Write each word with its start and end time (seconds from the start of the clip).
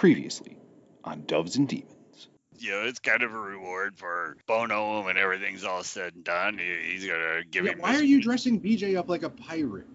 Previously 0.00 0.58
on 1.04 1.22
Doves 1.24 1.56
and 1.56 1.66
Demons. 1.66 2.28
You 2.58 2.72
know, 2.72 2.82
it's 2.82 2.98
kind 2.98 3.22
of 3.22 3.32
a 3.32 3.38
reward 3.38 3.96
for 3.96 4.36
Bono 4.46 5.02
when 5.02 5.16
everything's 5.16 5.64
all 5.64 5.82
said 5.82 6.14
and 6.14 6.22
done. 6.22 6.58
He- 6.58 6.92
He's 6.92 7.06
gonna 7.06 7.42
give 7.50 7.64
Yeah, 7.64 7.72
him. 7.72 7.78
why 7.78 7.92
this- 7.92 8.02
are 8.02 8.04
you 8.04 8.20
dressing 8.20 8.60
BJ 8.60 8.96
up 8.96 9.08
like 9.08 9.22
a 9.22 9.30
pirate? 9.30 9.86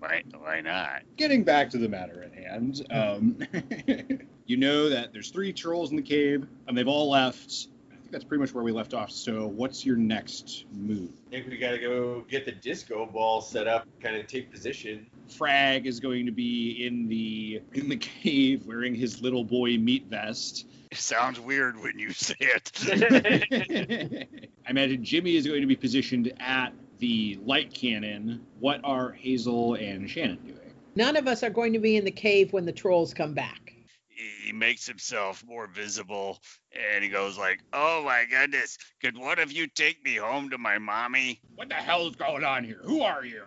Why, 0.00 0.24
why 0.40 0.60
not? 0.60 1.02
Getting 1.16 1.44
back 1.44 1.70
to 1.70 1.78
the 1.78 1.88
matter 1.88 2.24
at 2.24 2.34
hand, 2.34 2.84
um, 2.90 3.38
you 4.46 4.56
know 4.56 4.88
that 4.88 5.12
there's 5.12 5.30
three 5.30 5.52
trolls 5.52 5.90
in 5.90 5.96
the 5.96 6.02
cave, 6.02 6.44
and 6.66 6.76
they've 6.76 6.88
all 6.88 7.08
left. 7.08 7.68
I 7.92 7.94
think 7.94 8.10
that's 8.10 8.24
pretty 8.24 8.40
much 8.40 8.52
where 8.54 8.64
we 8.64 8.72
left 8.72 8.92
off. 8.92 9.12
So, 9.12 9.46
what's 9.46 9.86
your 9.86 9.96
next 9.96 10.64
move? 10.72 11.10
I 11.28 11.30
think 11.30 11.46
we 11.48 11.58
gotta 11.58 11.78
go 11.78 12.22
get 12.28 12.44
the 12.44 12.50
disco 12.52 13.06
ball 13.06 13.40
set 13.40 13.68
up, 13.68 13.86
kind 14.02 14.16
of 14.16 14.26
take 14.26 14.50
position. 14.50 15.06
Frag 15.28 15.86
is 15.86 16.00
going 16.00 16.26
to 16.26 16.32
be 16.32 16.86
in 16.86 17.08
the 17.08 17.60
in 17.72 17.88
the 17.88 17.96
cave 17.96 18.66
wearing 18.66 18.94
his 18.94 19.20
little 19.22 19.44
boy 19.44 19.76
meat 19.78 20.06
vest. 20.06 20.66
It 20.90 20.98
sounds 20.98 21.40
weird 21.40 21.80
when 21.80 21.98
you 21.98 22.12
say 22.12 22.36
it. 22.38 24.28
I 24.66 24.70
imagine 24.70 25.04
Jimmy 25.04 25.36
is 25.36 25.46
going 25.46 25.60
to 25.60 25.66
be 25.66 25.76
positioned 25.76 26.32
at 26.40 26.72
the 26.98 27.38
light 27.44 27.74
cannon. 27.74 28.46
What 28.60 28.80
are 28.84 29.12
Hazel 29.12 29.74
and 29.74 30.08
Shannon 30.08 30.38
doing? 30.44 30.74
None 30.94 31.16
of 31.16 31.26
us 31.26 31.42
are 31.42 31.50
going 31.50 31.72
to 31.72 31.80
be 31.80 31.96
in 31.96 32.04
the 32.04 32.10
cave 32.10 32.52
when 32.52 32.64
the 32.64 32.72
trolls 32.72 33.12
come 33.12 33.34
back. 33.34 33.74
he 34.08 34.52
makes 34.52 34.86
himself 34.86 35.42
more 35.44 35.66
visible, 35.66 36.40
and 36.72 37.02
he 37.02 37.10
goes 37.10 37.36
like, 37.36 37.60
"Oh 37.72 38.04
my 38.04 38.24
goodness, 38.30 38.78
could 39.02 39.16
one 39.18 39.40
of 39.40 39.50
you 39.50 39.66
take 39.66 40.04
me 40.04 40.14
home 40.16 40.50
to 40.50 40.58
my 40.58 40.78
mommy?" 40.78 41.40
What 41.56 41.68
the 41.68 41.74
hell's 41.74 42.14
going 42.14 42.44
on 42.44 42.62
here? 42.62 42.80
Who 42.84 43.02
are 43.02 43.24
you? 43.24 43.42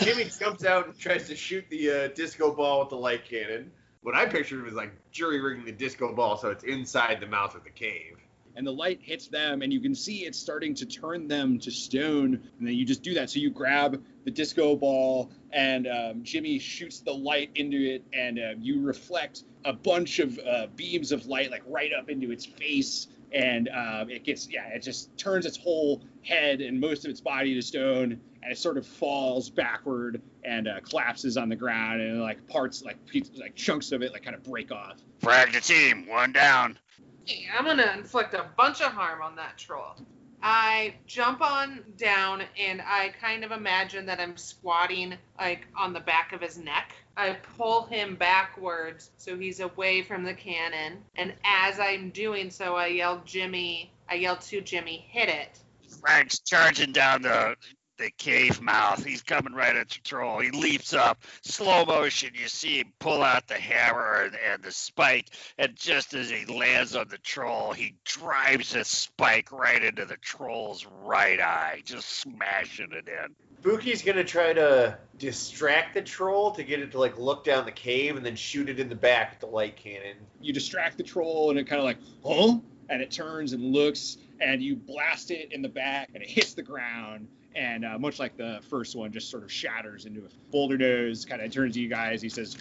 Jimmy 0.00 0.24
jumps 0.24 0.64
out 0.64 0.86
and 0.86 0.98
tries 0.98 1.28
to 1.28 1.36
shoot 1.36 1.64
the 1.70 1.90
uh, 1.90 2.08
disco 2.08 2.52
ball 2.52 2.80
with 2.80 2.88
the 2.90 2.96
light 2.96 3.24
cannon. 3.28 3.70
What 4.02 4.14
I 4.14 4.26
pictured 4.26 4.64
was 4.64 4.74
like 4.74 4.92
jury 5.10 5.40
rigging 5.40 5.64
the 5.66 5.72
disco 5.72 6.14
ball 6.14 6.36
so 6.36 6.48
it's 6.50 6.64
inside 6.64 7.20
the 7.20 7.26
mouth 7.26 7.54
of 7.54 7.64
the 7.64 7.70
cave. 7.70 8.16
and 8.56 8.66
the 8.66 8.72
light 8.72 8.98
hits 9.02 9.28
them 9.28 9.62
and 9.62 9.72
you 9.72 9.80
can 9.80 9.94
see 9.94 10.24
it's 10.24 10.38
starting 10.38 10.74
to 10.74 10.86
turn 10.86 11.28
them 11.28 11.58
to 11.58 11.70
stone 11.70 12.40
and 12.58 12.66
then 12.66 12.74
you 12.74 12.84
just 12.84 13.02
do 13.02 13.14
that 13.14 13.28
so 13.30 13.38
you 13.38 13.50
grab 13.50 14.02
the 14.24 14.30
disco 14.30 14.74
ball 14.74 15.30
and 15.52 15.86
um, 15.86 16.22
jimmy 16.22 16.58
shoots 16.58 17.00
the 17.00 17.12
light 17.12 17.50
into 17.54 17.76
it 17.76 18.02
and 18.12 18.38
uh, 18.38 18.52
you 18.58 18.80
reflect 18.80 19.44
a 19.64 19.72
bunch 19.72 20.18
of 20.18 20.38
uh, 20.40 20.66
beams 20.76 21.12
of 21.12 21.26
light 21.26 21.50
like 21.50 21.62
right 21.66 21.92
up 21.92 22.08
into 22.08 22.32
its 22.32 22.44
face 22.46 23.06
and 23.32 23.68
um, 23.68 24.10
it 24.10 24.24
gets 24.24 24.48
yeah 24.48 24.68
it 24.68 24.82
just 24.82 25.16
turns 25.16 25.46
its 25.46 25.56
whole 25.56 26.02
head 26.22 26.60
and 26.60 26.80
most 26.80 27.04
of 27.04 27.10
its 27.10 27.20
body 27.20 27.54
to 27.54 27.62
stone 27.62 28.20
and 28.42 28.52
it 28.52 28.58
sort 28.58 28.76
of 28.76 28.86
falls 28.86 29.50
backward 29.50 30.20
and 30.44 30.66
uh, 30.66 30.80
collapses 30.80 31.36
on 31.36 31.48
the 31.48 31.56
ground 31.56 32.00
and 32.00 32.20
like 32.20 32.46
parts 32.48 32.82
like 32.82 33.04
pieces, 33.06 33.38
like 33.38 33.54
chunks 33.54 33.92
of 33.92 34.02
it 34.02 34.12
like 34.12 34.22
kind 34.22 34.34
of 34.34 34.42
break 34.42 34.72
off 34.72 34.96
Frag 35.20 35.52
the 35.52 35.60
team, 35.60 36.06
one 36.06 36.32
down. 36.32 36.78
Hey, 37.26 37.46
I'm 37.56 37.66
gonna 37.66 37.92
inflict 37.96 38.32
a 38.32 38.46
bunch 38.56 38.80
of 38.80 38.92
harm 38.92 39.20
on 39.20 39.36
that 39.36 39.58
troll. 39.58 39.94
I 40.42 40.94
jump 41.06 41.42
on 41.42 41.84
down 41.98 42.42
and 42.58 42.80
I 42.80 43.12
kind 43.20 43.44
of 43.44 43.50
imagine 43.50 44.06
that 44.06 44.18
I'm 44.18 44.38
squatting 44.38 45.14
like 45.38 45.66
on 45.76 45.92
the 45.92 46.00
back 46.00 46.32
of 46.32 46.40
his 46.40 46.56
neck. 46.56 46.94
I 47.20 47.36
pull 47.58 47.84
him 47.84 48.16
backwards 48.16 49.10
so 49.18 49.36
he's 49.36 49.60
away 49.60 50.00
from 50.00 50.24
the 50.24 50.32
cannon. 50.32 51.04
And 51.16 51.34
as 51.44 51.78
I'm 51.78 52.08
doing 52.10 52.50
so, 52.50 52.76
I 52.76 52.86
yell, 52.86 53.20
Jimmy, 53.26 53.92
I 54.08 54.14
yell 54.14 54.36
to 54.36 54.62
Jimmy, 54.62 55.06
hit 55.10 55.28
it. 55.28 55.58
Frank's 56.00 56.38
charging 56.38 56.92
down 56.92 57.20
the 57.20 57.56
the 58.00 58.10
cave 58.10 58.60
mouth. 58.60 59.04
He's 59.04 59.22
coming 59.22 59.52
right 59.52 59.76
at 59.76 59.90
the 59.90 60.00
troll. 60.02 60.40
He 60.40 60.50
leaps 60.50 60.94
up, 60.94 61.22
slow 61.42 61.84
motion. 61.84 62.30
You 62.34 62.48
see 62.48 62.80
him 62.80 62.92
pull 62.98 63.22
out 63.22 63.46
the 63.46 63.54
hammer 63.54 64.22
and, 64.22 64.36
and 64.52 64.62
the 64.62 64.72
spike, 64.72 65.28
and 65.58 65.76
just 65.76 66.14
as 66.14 66.30
he 66.30 66.46
lands 66.46 66.96
on 66.96 67.08
the 67.08 67.18
troll, 67.18 67.72
he 67.72 67.94
drives 68.04 68.72
the 68.72 68.84
spike 68.84 69.52
right 69.52 69.84
into 69.84 70.06
the 70.06 70.16
troll's 70.16 70.86
right 71.02 71.40
eye, 71.40 71.82
just 71.84 72.08
smashing 72.08 72.92
it 72.92 73.08
in. 73.08 73.34
Buki's 73.62 74.00
gonna 74.00 74.24
try 74.24 74.54
to 74.54 74.96
distract 75.18 75.92
the 75.92 76.00
troll 76.00 76.52
to 76.52 76.64
get 76.64 76.80
it 76.80 76.92
to 76.92 76.98
like 76.98 77.18
look 77.18 77.44
down 77.44 77.66
the 77.66 77.72
cave 77.72 78.16
and 78.16 78.24
then 78.24 78.34
shoot 78.34 78.70
it 78.70 78.80
in 78.80 78.88
the 78.88 78.94
back 78.94 79.32
with 79.32 79.40
the 79.40 79.46
light 79.46 79.76
cannon. 79.76 80.16
you 80.40 80.54
distract 80.54 80.96
the 80.96 81.02
troll 81.02 81.50
and 81.50 81.58
it 81.58 81.66
kind 81.66 81.78
of 81.78 81.84
like 81.84 81.98
oh 82.24 82.62
and 82.88 83.02
it 83.02 83.10
turns 83.10 83.52
and 83.52 83.62
looks 83.62 84.16
and 84.40 84.62
you 84.62 84.74
blast 84.74 85.30
it 85.30 85.52
in 85.52 85.60
the 85.60 85.68
back 85.68 86.08
and 86.14 86.22
it 86.22 86.30
hits 86.30 86.54
the 86.54 86.62
ground 86.62 87.28
and 87.54 87.84
uh, 87.84 87.98
much 87.98 88.18
like 88.18 88.36
the 88.36 88.60
first 88.68 88.94
one 88.96 89.12
just 89.12 89.30
sort 89.30 89.42
of 89.42 89.50
shatters 89.50 90.06
into 90.06 90.20
a 90.20 90.50
boulder 90.50 90.78
nose 90.78 91.24
kind 91.24 91.42
of 91.42 91.50
turns 91.50 91.74
to 91.74 91.80
you 91.80 91.88
guys. 91.88 92.22
He 92.22 92.28
says 92.28 92.56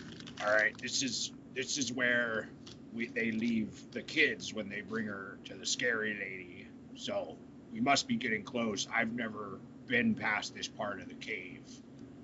all 0.45 0.51
right 0.51 0.77
this 0.81 1.03
is 1.03 1.31
this 1.55 1.77
is 1.77 1.91
where 1.91 2.49
we, 2.93 3.07
they 3.07 3.31
leave 3.31 3.91
the 3.91 4.01
kids 4.01 4.53
when 4.53 4.69
they 4.69 4.81
bring 4.81 5.05
her 5.05 5.37
to 5.45 5.53
the 5.53 5.65
scary 5.65 6.13
lady. 6.13 6.67
So 6.95 7.37
we 7.71 7.79
must 7.79 8.07
be 8.07 8.15
getting 8.15 8.43
close. 8.43 8.87
I've 8.93 9.13
never 9.13 9.59
been 9.87 10.15
past 10.15 10.55
this 10.55 10.67
part 10.67 10.99
of 10.99 11.07
the 11.07 11.15
cave. 11.15 11.61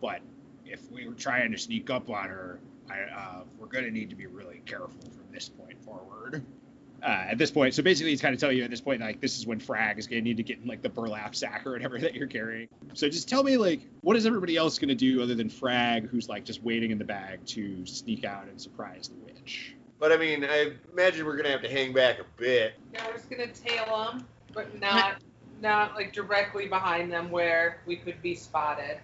But 0.02 0.22
if 0.66 0.92
we 0.92 1.08
were 1.08 1.14
trying 1.14 1.52
to 1.52 1.58
sneak 1.58 1.90
up 1.90 2.09
on 2.09 2.30
her 2.30 2.59
I, 2.90 3.02
uh, 3.02 3.44
we're 3.58 3.68
going 3.68 3.86
to 3.86 3.92
need 3.92 4.09
to 4.09 4.16
be 4.16 4.28
really 4.28 4.62
careful 4.66 5.02
from 5.02 5.26
this 5.32 5.50
point 5.50 5.82
forward. 5.84 6.44
Uh, 7.05 7.27
at 7.29 7.38
this 7.38 7.51
point, 7.51 7.71
so 7.71 7.83
basically, 7.83 8.09
he's 8.09 8.21
kind 8.21 8.33
of 8.33 8.39
telling 8.39 8.57
you 8.57 8.63
at 8.63 8.71
this 8.71 8.81
point, 8.81 8.99
like 8.99 9.21
this 9.21 9.38
is 9.38 9.45
when 9.45 9.59
Frag 9.59 9.99
is 9.99 10.07
going 10.07 10.23
to 10.23 10.27
need 10.27 10.38
to 10.38 10.43
get 10.43 10.57
in 10.57 10.67
like 10.67 10.81
the 10.81 10.89
burlap 10.89 11.35
sack 11.35 11.67
or 11.67 11.73
whatever 11.73 11.99
that 11.99 12.16
you're 12.16 12.25
carrying. 12.25 12.67
So 12.95 13.07
just 13.07 13.29
tell 13.29 13.43
me, 13.43 13.57
like, 13.57 13.81
what 14.01 14.16
is 14.16 14.25
everybody 14.25 14.57
else 14.57 14.79
going 14.79 14.89
to 14.89 14.95
do 14.95 15.21
other 15.21 15.35
than 15.35 15.47
Frag, 15.47 16.09
who's 16.09 16.27
like 16.27 16.45
just 16.45 16.63
waiting 16.63 16.89
in 16.89 16.97
the 16.97 17.05
bag 17.05 17.45
to 17.47 17.85
sneak 17.85 18.25
out 18.25 18.47
and 18.47 18.59
surprise 18.59 19.09
the 19.09 19.23
witch? 19.23 19.75
But 19.99 20.13
I 20.13 20.17
mean, 20.17 20.43
I 20.43 20.71
imagine 20.91 21.27
we're 21.27 21.38
gonna 21.38 21.51
have 21.51 21.61
to 21.61 21.69
hang 21.69 21.93
back 21.93 22.19
a 22.19 22.25
bit. 22.38 22.73
Yeah, 22.93 23.05
we're 23.07 23.13
just 23.13 23.29
gonna 23.29 23.47
tail 23.47 24.11
them, 24.11 24.27
but 24.51 24.79
not 24.81 25.22
not 25.61 25.95
like 25.95 26.11
directly 26.11 26.67
behind 26.67 27.11
them 27.11 27.29
where 27.31 27.81
we 27.85 27.95
could 27.95 28.22
be 28.22 28.35
spotted. 28.35 28.97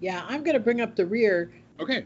Yeah, 0.00 0.24
I'm 0.28 0.42
going 0.42 0.54
to 0.54 0.60
bring 0.60 0.80
up 0.80 0.94
the 0.96 1.06
rear. 1.06 1.50
Okay. 1.80 2.04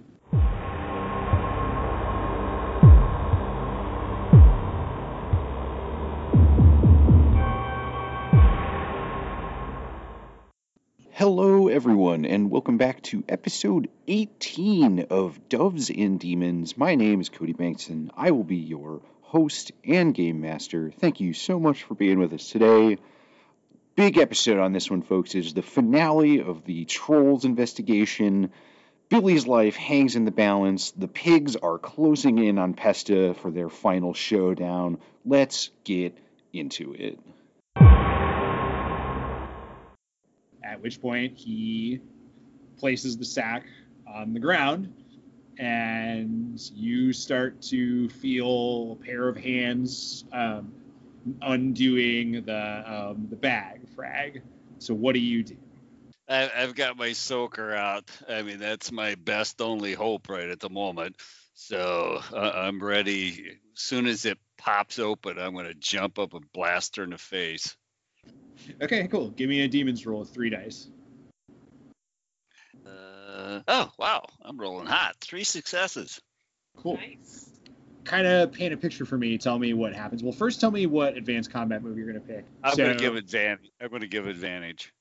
Hello, 11.22 11.68
everyone, 11.68 12.24
and 12.24 12.50
welcome 12.50 12.78
back 12.78 13.00
to 13.00 13.22
episode 13.28 13.88
18 14.08 15.06
of 15.08 15.48
Doves 15.48 15.88
and 15.88 16.18
Demons. 16.18 16.76
My 16.76 16.96
name 16.96 17.20
is 17.20 17.28
Cody 17.28 17.52
Banks, 17.52 17.90
and 17.90 18.10
I 18.16 18.32
will 18.32 18.42
be 18.42 18.56
your 18.56 19.02
host 19.20 19.70
and 19.84 20.12
game 20.12 20.40
master. 20.40 20.90
Thank 20.90 21.20
you 21.20 21.32
so 21.32 21.60
much 21.60 21.84
for 21.84 21.94
being 21.94 22.18
with 22.18 22.32
us 22.32 22.50
today. 22.50 22.98
Big 23.94 24.18
episode 24.18 24.58
on 24.58 24.72
this 24.72 24.90
one, 24.90 25.02
folks, 25.02 25.36
is 25.36 25.54
the 25.54 25.62
finale 25.62 26.40
of 26.40 26.64
the 26.64 26.86
Trolls 26.86 27.44
investigation. 27.44 28.50
Billy's 29.08 29.46
life 29.46 29.76
hangs 29.76 30.16
in 30.16 30.24
the 30.24 30.32
balance. 30.32 30.90
The 30.90 31.06
pigs 31.06 31.54
are 31.54 31.78
closing 31.78 32.38
in 32.38 32.58
on 32.58 32.74
Pesta 32.74 33.34
for 33.34 33.52
their 33.52 33.68
final 33.68 34.12
showdown. 34.12 34.98
Let's 35.24 35.70
get 35.84 36.18
into 36.52 36.94
it. 36.94 37.20
At 40.72 40.80
which 40.80 41.02
point 41.02 41.36
he 41.36 42.00
places 42.78 43.18
the 43.18 43.26
sack 43.26 43.66
on 44.06 44.32
the 44.32 44.40
ground, 44.40 44.90
and 45.58 46.58
you 46.74 47.12
start 47.12 47.60
to 47.62 48.08
feel 48.08 48.92
a 48.92 49.04
pair 49.04 49.28
of 49.28 49.36
hands 49.36 50.24
um, 50.32 50.72
undoing 51.42 52.42
the 52.46 53.10
um, 53.10 53.26
the 53.28 53.36
bag 53.36 53.86
frag. 53.94 54.42
So 54.78 54.94
what 54.94 55.12
do 55.12 55.20
you 55.20 55.44
do? 55.44 55.58
I've 56.26 56.74
got 56.74 56.96
my 56.96 57.12
soaker 57.12 57.74
out. 57.74 58.10
I 58.26 58.40
mean, 58.40 58.58
that's 58.58 58.90
my 58.90 59.14
best 59.16 59.60
only 59.60 59.92
hope 59.92 60.30
right 60.30 60.48
at 60.48 60.60
the 60.60 60.70
moment. 60.70 61.16
So 61.52 62.22
uh, 62.32 62.52
I'm 62.54 62.82
ready. 62.82 63.58
As 63.76 63.82
soon 63.82 64.06
as 64.06 64.24
it 64.24 64.38
pops 64.56 64.98
open, 64.98 65.38
I'm 65.38 65.52
going 65.52 65.66
to 65.66 65.74
jump 65.74 66.18
up 66.18 66.32
and 66.32 66.50
blast 66.50 66.96
her 66.96 67.02
in 67.02 67.10
the 67.10 67.18
face. 67.18 67.76
Okay, 68.80 69.08
cool. 69.08 69.30
Give 69.30 69.48
me 69.48 69.60
a 69.62 69.68
demon's 69.68 70.06
roll 70.06 70.20
with 70.20 70.30
three 70.30 70.50
dice. 70.50 70.88
Uh, 72.86 73.60
oh, 73.68 73.90
wow. 73.98 74.24
I'm 74.42 74.58
rolling 74.58 74.86
hot. 74.86 75.16
Three 75.20 75.44
successes. 75.44 76.20
Cool. 76.76 76.96
Nice. 76.96 77.48
Kind 78.04 78.26
of 78.26 78.52
paint 78.52 78.74
a 78.74 78.76
picture 78.76 79.04
for 79.04 79.16
me. 79.16 79.38
Tell 79.38 79.58
me 79.58 79.74
what 79.74 79.94
happens. 79.94 80.22
Well, 80.22 80.32
first 80.32 80.60
tell 80.60 80.70
me 80.70 80.86
what 80.86 81.16
advanced 81.16 81.52
combat 81.52 81.82
move 81.82 81.96
you're 81.96 82.06
gonna 82.06 82.20
pick. 82.20 82.44
I'm 82.64 82.72
So- 82.72 82.78
going 82.78 82.96
to 82.96 83.02
give 83.02 83.14
advantage. 83.16 83.70
I'm 83.80 83.88
going 83.88 84.02
to 84.02 84.08
give 84.08 84.26
advantage. 84.26 84.92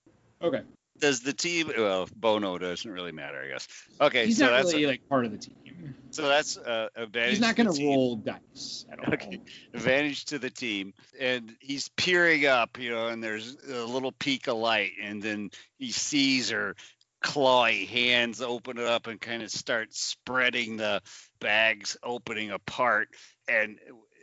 Okay. 0.42 0.62
Does 1.02 1.22
the 1.22 1.34
team? 1.34 1.72
Well, 1.76 2.08
Bono 2.16 2.58
doesn't 2.58 2.90
really 2.90 3.12
matter, 3.12 3.42
I 3.44 3.50
guess. 3.50 3.68
Okay, 4.00 4.28
He's 4.28 4.38
so 4.38 4.46
not 4.46 4.52
that's 4.52 4.74
really 4.74 4.86
like 4.86 5.02
part 5.10 5.26
of 5.26 5.32
the 5.32 5.38
team. 5.38 5.96
so 6.12 6.28
that's 6.28 6.58
uh, 6.58 6.88
advantage. 6.96 7.32
He's 7.32 7.40
not 7.42 7.56
to 7.58 7.64
gonna 7.64 7.76
team. 7.76 7.88
roll 7.90 8.16
dice 8.18 8.86
at 8.92 9.00
all. 9.00 9.14
Okay. 9.14 9.42
advantage 9.74 10.26
to 10.26 10.40
the 10.40 10.50
team 10.50 10.94
and 11.20 11.56
he's 11.60 11.90
peering 11.98 12.46
up 12.46 12.78
you 12.80 12.92
know 12.92 13.08
and 13.08 13.24
there's 13.24 13.58
a 13.70 13.84
little 13.84 14.12
peak 14.12 14.48
of 14.48 14.58
light 14.58 14.92
and 15.02 15.22
then 15.24 15.50
he 15.78 15.92
sees 15.92 16.50
her 16.52 16.76
clawy 17.24 17.88
hands 17.88 18.42
open 18.42 18.78
it 18.78 18.86
up 18.86 19.08
and 19.08 19.20
kind 19.22 19.44
of 19.44 19.50
start 19.52 19.94
spreading 19.94 20.78
the 20.78 21.02
bags 21.40 21.98
opening 22.04 22.52
apart 22.52 23.10
and 23.48 23.78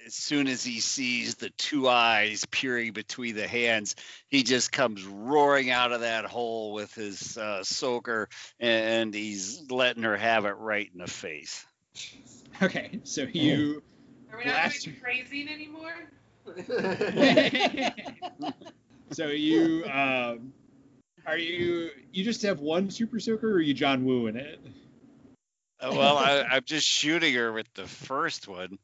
as 0.06 0.14
soon 0.14 0.48
as 0.48 0.64
he 0.64 0.80
sees 0.80 1.36
the 1.36 1.50
two 1.50 1.88
eyes 1.88 2.44
peering 2.50 2.92
between 2.92 3.36
the 3.36 3.46
hands, 3.46 3.94
he 4.28 4.42
just 4.42 4.72
comes 4.72 5.04
roaring 5.04 5.70
out 5.70 5.92
of 5.92 6.00
that 6.00 6.24
hole 6.24 6.72
with 6.72 6.94
his 6.94 7.36
uh, 7.36 7.62
soaker, 7.64 8.28
and 8.58 9.14
he's 9.14 9.62
letting 9.70 10.02
her 10.02 10.16
have 10.16 10.44
it 10.44 10.56
right 10.58 10.90
in 10.92 11.00
the 11.00 11.06
face. 11.06 11.64
Okay, 12.60 12.98
so 13.04 13.22
you. 13.22 13.84
Are 14.32 14.38
we 14.38 14.44
not 14.46 14.54
Blast 14.54 14.84
doing 14.84 14.96
crazing 15.00 15.48
anymore? 15.48 15.94
so 19.12 19.28
you 19.28 19.84
um, 19.84 20.52
are 21.26 21.38
you 21.38 21.90
you 22.12 22.24
just 22.24 22.42
have 22.42 22.60
one 22.60 22.90
super 22.90 23.20
soaker 23.20 23.50
or 23.50 23.54
are 23.54 23.60
you 23.60 23.74
John 23.74 24.04
Woo 24.04 24.26
in 24.26 24.36
it? 24.36 24.60
Uh, 25.80 25.90
well, 25.92 26.16
I, 26.16 26.44
I'm 26.50 26.64
just 26.64 26.86
shooting 26.86 27.34
her 27.34 27.52
with 27.52 27.72
the 27.74 27.86
first 27.86 28.48
one. 28.48 28.78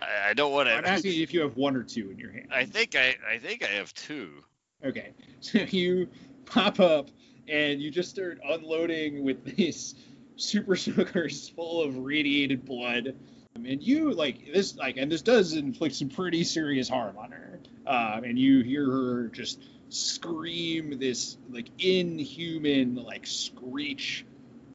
I, 0.00 0.30
I 0.30 0.34
don't 0.34 0.52
want 0.52 0.68
to. 0.68 0.74
I'm 0.74 0.84
asking 0.84 1.20
if 1.20 1.32
you 1.32 1.40
have 1.40 1.56
one 1.56 1.76
or 1.76 1.82
two 1.82 2.10
in 2.10 2.18
your 2.18 2.30
hand. 2.30 2.48
I 2.50 2.64
think 2.64 2.94
I, 2.96 3.16
I 3.28 3.38
think 3.38 3.64
I 3.64 3.68
have 3.68 3.92
two. 3.94 4.30
Okay, 4.84 5.10
so 5.40 5.58
you 5.58 6.08
pop 6.44 6.80
up 6.80 7.08
and 7.48 7.80
you 7.80 7.90
just 7.90 8.10
start 8.10 8.40
unloading 8.44 9.24
with 9.24 9.44
these 9.56 9.94
super 10.36 10.76
soakers 10.76 11.48
full 11.50 11.82
of 11.82 11.98
radiated 11.98 12.64
blood. 12.64 13.14
Um, 13.56 13.64
And 13.64 13.82
you 13.82 14.12
like 14.12 14.52
this 14.52 14.76
like 14.76 14.96
and 14.96 15.10
this 15.10 15.22
does 15.22 15.54
inflict 15.54 15.94
some 15.94 16.08
pretty 16.08 16.44
serious 16.44 16.88
harm 16.88 17.16
on 17.18 17.32
her. 17.32 17.58
Um, 17.86 18.24
and 18.24 18.38
you 18.38 18.62
hear 18.62 18.84
her 18.84 19.28
just 19.28 19.62
scream 19.88 20.98
this 20.98 21.38
like 21.50 21.68
inhuman 21.78 22.96
like 22.96 23.26
screech. 23.26 24.26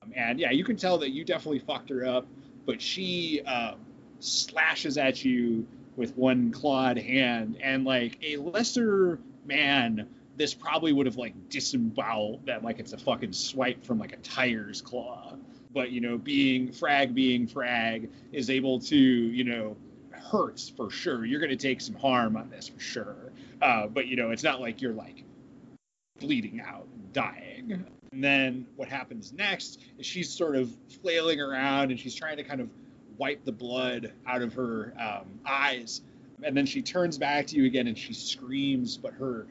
Um, 0.01 0.13
and 0.15 0.39
yeah, 0.39 0.51
you 0.51 0.63
can 0.63 0.77
tell 0.77 0.97
that 0.99 1.11
you 1.11 1.23
definitely 1.25 1.59
fucked 1.59 1.89
her 1.89 2.05
up, 2.05 2.25
but 2.65 2.81
she 2.81 3.41
um, 3.41 3.75
slashes 4.23 4.97
at 4.97 5.23
you 5.23 5.67
with 5.95 6.17
one 6.17 6.51
clawed 6.51 6.97
hand. 6.97 7.57
And 7.61 7.85
like 7.85 8.17
a 8.23 8.37
lesser 8.37 9.19
man 9.45 10.07
this 10.37 10.53
probably 10.53 10.93
would 10.93 11.05
have 11.05 11.17
like 11.17 11.49
disemboweled 11.49 12.45
that 12.45 12.63
like 12.63 12.79
it's 12.79 12.93
a 12.93 12.97
fucking 12.97 13.33
swipe 13.33 13.85
from 13.85 13.99
like 13.99 14.13
a 14.13 14.17
tiger's 14.17 14.81
claw. 14.81 15.33
But 15.73 15.91
you 15.91 16.01
know 16.01 16.17
being 16.17 16.71
frag 16.71 17.13
being 17.13 17.47
frag 17.47 18.09
is 18.31 18.49
able 18.49 18.79
to 18.79 18.97
you 18.97 19.43
know 19.43 19.77
hurts 20.11 20.69
for 20.69 20.89
sure. 20.89 21.25
You're 21.25 21.39
going 21.39 21.51
to 21.51 21.55
take 21.55 21.81
some 21.81 21.95
harm 21.95 22.37
on 22.37 22.49
this 22.49 22.69
for 22.69 22.79
sure. 22.79 23.31
Uh, 23.61 23.87
but 23.87 24.07
you 24.07 24.15
know 24.15 24.31
it's 24.31 24.43
not 24.43 24.61
like 24.61 24.81
you're 24.81 24.93
like 24.93 25.23
bleeding 26.19 26.61
out 26.61 26.87
and 26.93 27.13
dying. 27.13 27.85
And 28.11 28.23
then 28.23 28.67
what 28.75 28.89
happens 28.89 29.31
next 29.31 29.79
is 29.97 30.05
she's 30.05 30.29
sort 30.29 30.55
of 30.55 30.75
flailing 31.01 31.39
around 31.39 31.91
and 31.91 31.99
she's 31.99 32.15
trying 32.15 32.37
to 32.37 32.43
kind 32.43 32.61
of 32.61 32.69
wipe 33.17 33.45
the 33.45 33.51
blood 33.51 34.13
out 34.25 34.41
of 34.41 34.53
her 34.53 34.93
um, 34.99 35.39
eyes. 35.45 36.01
And 36.43 36.55
then 36.55 36.65
she 36.65 36.81
turns 36.81 37.17
back 37.17 37.47
to 37.47 37.55
you 37.55 37.65
again 37.65 37.87
and 37.87 37.97
she 37.97 38.13
screams 38.13 38.97
but 38.97 39.13
her 39.13 39.45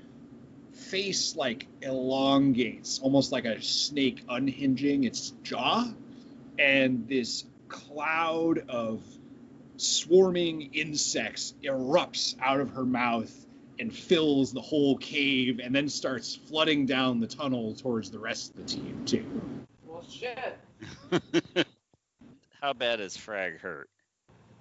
face 0.73 1.37
like 1.37 1.67
elongates 1.83 3.01
almost 3.01 3.33
like 3.33 3.45
a 3.45 3.61
snake 3.62 4.25
unhinging 4.29 5.05
its 5.05 5.33
jaw. 5.43 5.89
And 6.59 7.09
this 7.09 7.45
cloud 7.69 8.65
of 8.69 9.03
swarming 9.77 10.75
insects 10.75 11.55
erupts 11.62 12.37
out 12.41 12.61
of 12.61 12.71
her 12.71 12.85
mouth 12.85 13.35
and 13.79 13.95
fills 13.95 14.53
the 14.53 14.61
whole 14.61 14.99
cave 14.99 15.59
and 15.62 15.75
then 15.75 15.89
starts 15.89 16.35
flooding 16.35 16.85
down 16.87 17.19
the 17.21 17.27
tunnel 17.27 17.75
towards 17.75 18.11
the 18.11 18.19
rest 18.19 18.51
of 18.51 18.57
the 18.59 18.65
team 18.65 19.03
too. 19.07 19.25
Well, 19.87 20.05
shit. 20.09 20.59
How 22.61 22.73
bad 22.73 23.01
is 23.01 23.17
Frag 23.17 23.61
hurt? 23.61 23.89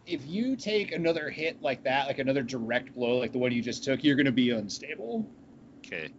if 0.06 0.25
you 0.25 0.56
take 0.56 0.92
another 0.92 1.30
hit 1.30 1.62
like 1.62 1.84
that 1.84 2.07
like 2.07 2.18
another 2.18 2.42
direct 2.42 2.96
blow 2.96 3.18
like 3.19 3.31
the 3.31 3.38
one 3.38 3.51
you 3.51 3.62
just 3.62 3.84
took 3.84 4.04
you're 4.04 4.16
going 4.16 4.25
to 4.25 4.31
be 4.31 4.50
unstable 4.50 5.30
Okay. 5.86 6.10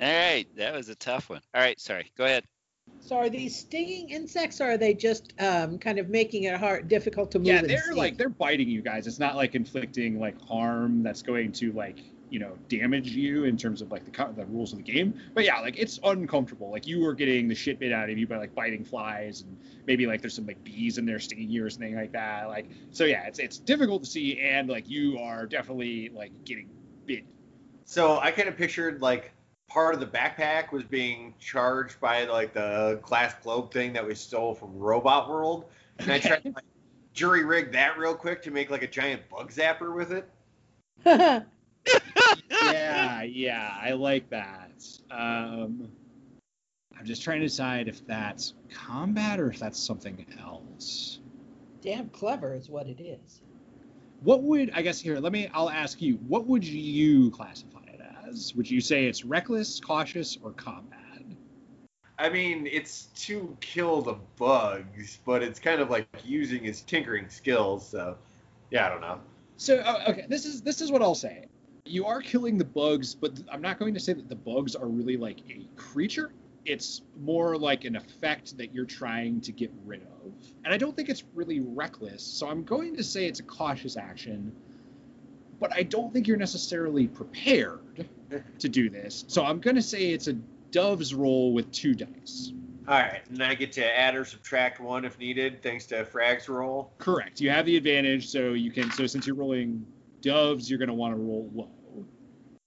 All 0.00 0.08
right, 0.08 0.46
that 0.56 0.74
was 0.74 0.88
a 0.88 0.96
tough 0.96 1.30
one. 1.30 1.40
All 1.54 1.60
right, 1.60 1.78
sorry. 1.78 2.10
Go 2.16 2.24
ahead. 2.24 2.44
So 3.00 3.16
are 3.16 3.28
these 3.30 3.56
stinging 3.56 4.10
insects, 4.10 4.60
or 4.60 4.72
are 4.72 4.76
they 4.76 4.94
just 4.94 5.32
um, 5.40 5.78
kind 5.78 5.98
of 5.98 6.08
making 6.08 6.44
it 6.44 6.56
hard, 6.56 6.88
difficult 6.88 7.30
to 7.32 7.38
move? 7.38 7.46
yeah 7.46 7.62
they're 7.62 7.78
see? 7.78 7.94
like 7.94 8.16
they're 8.16 8.28
biting 8.28 8.68
you 8.68 8.82
guys 8.82 9.06
it's 9.06 9.18
not 9.18 9.36
like 9.36 9.54
inflicting 9.54 10.18
like 10.18 10.40
harm 10.42 11.02
that's 11.02 11.22
going 11.22 11.52
to 11.52 11.72
like 11.72 11.98
you 12.32 12.38
know 12.38 12.56
damage 12.68 13.10
you 13.10 13.44
in 13.44 13.58
terms 13.58 13.82
of 13.82 13.92
like 13.92 14.04
the 14.04 14.32
the 14.34 14.46
rules 14.46 14.72
of 14.72 14.78
the 14.78 14.92
game. 14.92 15.14
But 15.34 15.44
yeah 15.44 15.60
like 15.60 15.78
it's 15.78 16.00
uncomfortable. 16.02 16.70
Like 16.70 16.86
you 16.86 17.00
were 17.00 17.12
getting 17.12 17.46
the 17.46 17.54
shit 17.54 17.78
bit 17.78 17.92
out 17.92 18.08
of 18.08 18.16
you 18.16 18.26
by 18.26 18.38
like 18.38 18.54
biting 18.54 18.84
flies 18.84 19.42
and 19.42 19.58
maybe 19.86 20.06
like 20.06 20.22
there's 20.22 20.34
some 20.34 20.46
like 20.46 20.64
bees 20.64 20.96
in 20.96 21.04
there 21.04 21.18
stinging 21.18 21.50
you 21.50 21.64
or 21.64 21.68
something 21.68 21.94
like 21.94 22.12
that. 22.12 22.48
Like 22.48 22.70
so 22.90 23.04
yeah 23.04 23.26
it's 23.26 23.38
it's 23.38 23.58
difficult 23.58 24.02
to 24.04 24.08
see 24.08 24.40
and 24.40 24.70
like 24.70 24.88
you 24.88 25.18
are 25.18 25.44
definitely 25.44 26.08
like 26.08 26.32
getting 26.44 26.70
bit. 27.04 27.24
So 27.84 28.18
I 28.18 28.30
kind 28.30 28.48
of 28.48 28.56
pictured 28.56 29.02
like 29.02 29.32
part 29.68 29.92
of 29.92 30.00
the 30.00 30.06
backpack 30.06 30.72
was 30.72 30.84
being 30.84 31.34
charged 31.38 32.00
by 32.00 32.24
like 32.24 32.54
the 32.54 32.98
glass 33.02 33.34
globe 33.42 33.72
thing 33.72 33.92
that 33.92 34.06
we 34.06 34.14
stole 34.14 34.54
from 34.54 34.78
Robot 34.78 35.28
World, 35.28 35.66
and 35.98 36.10
I 36.10 36.18
tried 36.18 36.44
to 36.44 36.48
like, 36.50 36.64
jury 37.12 37.44
rig 37.44 37.72
that 37.72 37.98
real 37.98 38.14
quick 38.14 38.42
to 38.42 38.50
make 38.50 38.70
like 38.70 38.82
a 38.82 38.86
giant 38.86 39.28
bug 39.28 39.52
zapper 39.52 39.94
with 39.94 40.12
it. 40.12 40.28
yeah 42.50 43.22
yeah 43.22 43.76
i 43.80 43.92
like 43.92 44.28
that 44.30 44.70
um 45.10 45.88
i'm 46.98 47.04
just 47.04 47.22
trying 47.22 47.40
to 47.40 47.46
decide 47.46 47.88
if 47.88 48.06
that's 48.06 48.54
combat 48.72 49.40
or 49.40 49.50
if 49.50 49.58
that's 49.58 49.78
something 49.78 50.24
else 50.40 51.18
Damn 51.80 52.08
clever 52.10 52.54
is 52.54 52.68
what 52.70 52.86
it 52.86 53.00
is. 53.00 53.40
what 54.20 54.42
would 54.42 54.70
i 54.74 54.82
guess 54.82 55.00
here 55.00 55.18
let 55.18 55.32
me 55.32 55.48
i'll 55.54 55.70
ask 55.70 56.00
you 56.00 56.14
what 56.28 56.46
would 56.46 56.64
you 56.64 57.30
classify 57.32 57.80
it 57.88 58.00
as 58.28 58.54
would 58.54 58.70
you 58.70 58.80
say 58.80 59.06
it's 59.06 59.24
reckless 59.24 59.80
cautious 59.80 60.38
or 60.42 60.52
combat 60.52 60.98
I 62.18 62.28
mean, 62.28 62.68
it's 62.70 63.06
to 63.26 63.56
kill 63.60 64.00
the 64.00 64.14
bugs, 64.38 65.18
but 65.24 65.42
it's 65.42 65.58
kind 65.58 65.80
of 65.80 65.90
like 65.90 66.06
using 66.24 66.62
his 66.62 66.82
tinkering 66.82 67.28
skills. 67.28 67.88
So, 67.88 68.16
yeah, 68.70 68.86
I 68.86 68.90
don't 68.90 69.00
know. 69.00 69.18
so 69.56 69.78
uh, 69.78 70.04
okay 70.08 70.26
this 70.28 70.44
is 70.44 70.62
this 70.62 70.80
is 70.80 70.92
what 70.92 71.02
i'll 71.02 71.14
say 71.14 71.46
you 71.84 72.06
are 72.06 72.20
killing 72.20 72.56
the 72.58 72.64
bugs 72.64 73.14
but 73.14 73.32
i'm 73.50 73.60
not 73.60 73.78
going 73.78 73.94
to 73.94 74.00
say 74.00 74.12
that 74.12 74.28
the 74.28 74.34
bugs 74.34 74.74
are 74.74 74.86
really 74.86 75.16
like 75.16 75.40
a 75.50 75.66
creature. 75.76 76.32
It's 76.64 77.02
more 77.20 77.58
like 77.58 77.84
an 77.84 77.96
effect 77.96 78.56
that 78.56 78.72
you're 78.72 78.84
trying 78.84 79.40
to 79.40 79.50
get 79.50 79.72
rid 79.84 80.02
of. 80.02 80.32
And 80.64 80.72
i 80.72 80.76
don't 80.76 80.94
think 80.94 81.08
it's 81.08 81.24
really 81.34 81.60
reckless 81.60 82.22
so 82.22 82.48
i'm 82.48 82.62
going 82.62 82.96
to 82.96 83.02
say 83.02 83.26
it's 83.26 83.40
a 83.40 83.44
cautious 83.44 83.96
action. 83.96 84.52
But 85.58 85.72
i 85.74 85.82
don't 85.82 86.12
think 86.12 86.28
you're 86.28 86.36
necessarily 86.36 87.08
prepared 87.08 88.08
to 88.58 88.68
do 88.68 88.88
this 88.88 89.24
so 89.26 89.44
i'm 89.44 89.58
going 89.60 89.76
to 89.76 89.82
say 89.82 90.10
it's 90.10 90.28
a 90.28 90.34
dove's 90.70 91.14
roll 91.14 91.52
with 91.52 91.70
two 91.72 91.94
dice. 91.94 92.52
All 92.88 92.98
right, 92.98 93.20
and 93.28 93.40
I 93.40 93.54
get 93.54 93.70
to 93.72 93.98
add 93.98 94.16
or 94.16 94.24
subtract 94.24 94.80
one 94.80 95.04
if 95.04 95.16
needed, 95.16 95.62
thanks 95.62 95.86
to 95.86 96.04
Frag's 96.04 96.48
roll. 96.48 96.92
correct 96.98 97.40
you 97.40 97.50
have 97.50 97.66
the 97.66 97.76
advantage 97.76 98.28
so 98.28 98.52
you 98.52 98.70
can 98.70 98.90
so 98.92 99.06
since 99.06 99.26
you're 99.26 99.36
rolling 99.36 99.84
doves 100.22 100.70
you're 100.70 100.78
going 100.78 100.88
to 100.88 100.94
want 100.94 101.14
to 101.14 101.20
roll 101.20 101.50
low 101.54 102.06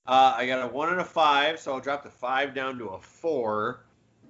Uh, 0.08 0.36
I 0.38 0.46
got 0.46 0.62
a 0.64 0.68
one 0.68 0.90
and 0.90 1.02
a 1.02 1.06
five, 1.06 1.60
so 1.60 1.74
I'll 1.74 1.80
drop 1.80 2.04
the 2.04 2.10
five 2.12 2.54
down 2.54 2.78
to 2.78 2.86
a 2.90 3.00
four, 3.00 3.86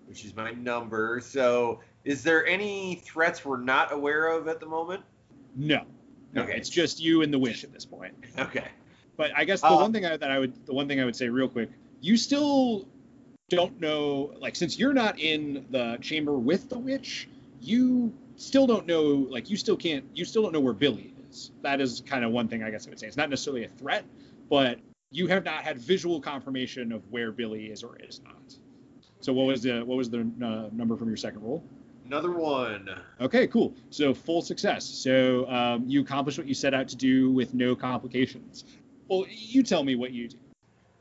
which 0.05 0.23
is 0.23 0.35
my 0.35 0.51
number. 0.51 1.19
So, 1.21 1.81
is 2.05 2.23
there 2.23 2.45
any 2.47 2.95
threats 3.03 3.43
we're 3.43 3.59
not 3.61 3.91
aware 3.91 4.27
of 4.27 4.47
at 4.47 4.59
the 4.59 4.65
moment? 4.67 5.03
no 5.55 5.83
no 6.33 6.43
Okay. 6.43 6.57
it's 6.57 6.69
just 6.69 6.99
you 6.99 7.21
and 7.21 7.33
the 7.33 7.39
wish 7.39 7.63
at 7.63 7.71
this 7.73 7.85
point 7.85 8.13
Okay. 8.39 8.67
But 9.17 9.31
I 9.35 9.45
guess 9.45 9.61
the 9.61 9.67
Uh, 9.67 9.77
one 9.77 9.93
thing 9.93 10.05
I, 10.05 10.17
that 10.17 10.29
I 10.29 10.39
would 10.39 10.65
the 10.65 10.73
one 10.73 10.87
thing 10.87 10.99
I 10.99 11.05
would 11.05 11.15
say 11.15 11.29
real 11.29 11.47
quick, 11.47 11.69
you 12.01 12.17
still 12.17 12.87
don't 13.49 13.79
know 13.79 14.33
like 14.39 14.55
since 14.55 14.77
you're 14.77 14.93
not 14.93 15.19
in 15.19 15.65
the 15.71 15.97
chamber 16.01 16.33
with 16.37 16.69
the 16.69 16.77
witch, 16.77 17.29
you 17.61 18.13
still 18.35 18.67
don't 18.67 18.85
know 18.85 19.27
like 19.29 19.49
you 19.49 19.55
still 19.57 19.77
can't 19.77 20.05
you 20.13 20.25
still 20.25 20.43
don't 20.43 20.51
know 20.51 20.59
where 20.59 20.73
Billy 20.73 21.14
is. 21.35 21.51
That 21.61 21.81
is 21.81 22.01
kind 22.05 22.23
of 22.25 22.31
one 22.31 22.47
thing 22.47 22.63
I 22.63 22.71
guess 22.71 22.87
I 22.87 22.89
would 22.89 22.99
say. 22.99 23.07
It's 23.07 23.17
not 23.17 23.29
necessarily 23.29 23.65
a 23.65 23.69
threat, 23.69 24.05
but 24.49 24.79
you 25.11 25.27
have 25.27 25.45
not 25.45 25.63
had 25.63 25.77
visual 25.77 26.19
confirmation 26.21 26.91
of 26.91 27.01
where 27.11 27.31
Billy 27.31 27.65
is 27.65 27.83
or 27.83 27.97
is 27.97 28.21
not. 28.23 28.55
So 29.21 29.33
what 29.33 29.47
was 29.47 29.61
the 29.61 29.81
what 29.81 29.97
was 29.97 30.09
the 30.09 30.19
uh, 30.19 30.69
number 30.71 30.95
from 30.95 31.07
your 31.07 31.17
second 31.17 31.41
roll? 31.41 31.63
Another 32.05 32.31
one. 32.31 32.89
Okay, 33.19 33.47
cool. 33.47 33.73
So 33.89 34.13
full 34.13 34.41
success. 34.41 34.85
So 34.85 35.49
um, 35.49 35.85
you 35.87 36.01
accomplished 36.01 36.37
what 36.37 36.47
you 36.47 36.53
set 36.53 36.73
out 36.73 36.87
to 36.89 36.95
do 36.95 37.31
with 37.31 37.53
no 37.53 37.75
complications. 37.75 38.65
Well, 39.07 39.25
you 39.29 39.63
tell 39.63 39.83
me 39.83 39.95
what 39.95 40.11
you 40.11 40.29
do. 40.29 40.37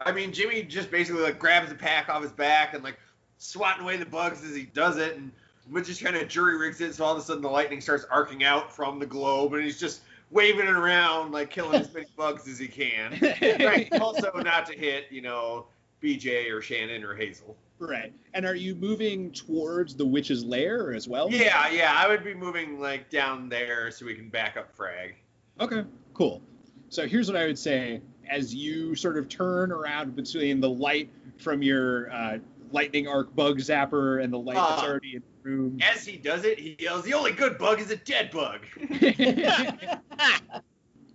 I 0.00 0.12
mean, 0.12 0.33
Jimmy 0.33 0.62
just 0.62 0.91
basically 0.91 1.23
like 1.23 1.38
grabs 1.38 1.69
the 1.69 1.75
pack 1.75 2.09
off 2.09 2.23
his 2.23 2.33
back 2.33 2.75
and 2.75 2.83
like 2.83 2.99
swatting 3.38 3.83
away 3.83 3.97
the 3.97 4.07
bugs 4.07 4.43
as 4.43 4.55
he 4.55 4.64
does 4.64 4.97
it, 4.97 5.17
and 5.17 5.31
Mitch 5.69 5.87
just 5.87 6.03
kind 6.03 6.17
of 6.17 6.29
jury 6.29 6.57
rigs 6.57 6.81
it, 6.81 6.95
so 6.95 7.05
all 7.05 7.12
of 7.12 7.19
a 7.19 7.23
sudden 7.23 7.43
the 7.43 7.49
lightning 7.49 7.81
starts 7.81 8.05
arcing 8.11 8.45
out 8.45 8.75
from 8.75 8.99
the 8.99 9.07
globe, 9.07 9.55
and 9.55 9.64
he's 9.64 9.79
just 9.79 10.03
waving 10.35 10.67
it 10.67 10.75
around 10.75 11.33
like 11.33 11.49
killing 11.49 11.81
as 11.81 11.95
many 11.95 12.07
bugs 12.17 12.47
as 12.47 12.59
he 12.59 12.69
can. 12.69 13.12
Right. 13.64 13.88
Also, 14.00 14.31
not 14.41 14.67
to 14.67 14.75
hit, 14.76 15.07
you 15.11 15.23
know, 15.23 15.67
BJ 16.03 16.50
or 16.53 16.61
Shannon 16.61 17.03
or 17.05 17.14
Hazel. 17.14 17.57
Right. 17.79 18.12
And 18.35 18.45
are 18.45 18.55
you 18.55 18.75
moving 18.75 19.31
towards 19.33 19.95
the 19.95 20.05
witch's 20.05 20.45
lair 20.45 20.93
as 20.93 21.09
well? 21.09 21.31
Yeah, 21.31 21.69
yeah, 21.71 21.95
I 21.97 22.09
would 22.09 22.25
be 22.25 22.35
moving 22.35 22.79
like 22.81 23.09
down 23.11 23.49
there 23.49 23.91
so 23.91 24.05
we 24.05 24.14
can 24.14 24.29
back 24.29 24.57
up 24.57 24.71
Frag. 24.75 25.14
Okay. 25.61 25.85
Cool. 26.12 26.43
So 26.88 27.07
here's 27.07 27.29
what 27.31 27.41
I 27.41 27.47
would 27.47 27.59
say 27.59 28.00
as 28.29 28.55
you 28.55 28.95
sort 28.95 29.17
of 29.19 29.29
turn 29.29 29.71
around 29.71 30.17
between 30.17 30.61
the 30.61 30.69
light 30.71 31.11
from 31.38 31.62
your 31.62 32.11
uh, 32.12 32.38
lightning 32.73 33.07
arc 33.07 33.35
bug 33.37 33.59
zapper 33.59 34.23
and 34.23 34.33
the 34.33 34.38
light 34.38 34.57
that's 34.57 34.83
Ah. 34.83 34.87
already 34.87 35.21
room. 35.45 35.79
As 35.83 36.05
he 36.05 36.17
does 36.17 36.45
it, 36.45 36.59
he 36.59 36.77
yells, 36.79 37.05
"The 37.05 37.15
only 37.15 37.33
good 37.33 37.59
bug 37.59 37.81
is 37.81 37.91
a 37.91 37.97
dead 37.97 38.31
bug." 38.31 38.61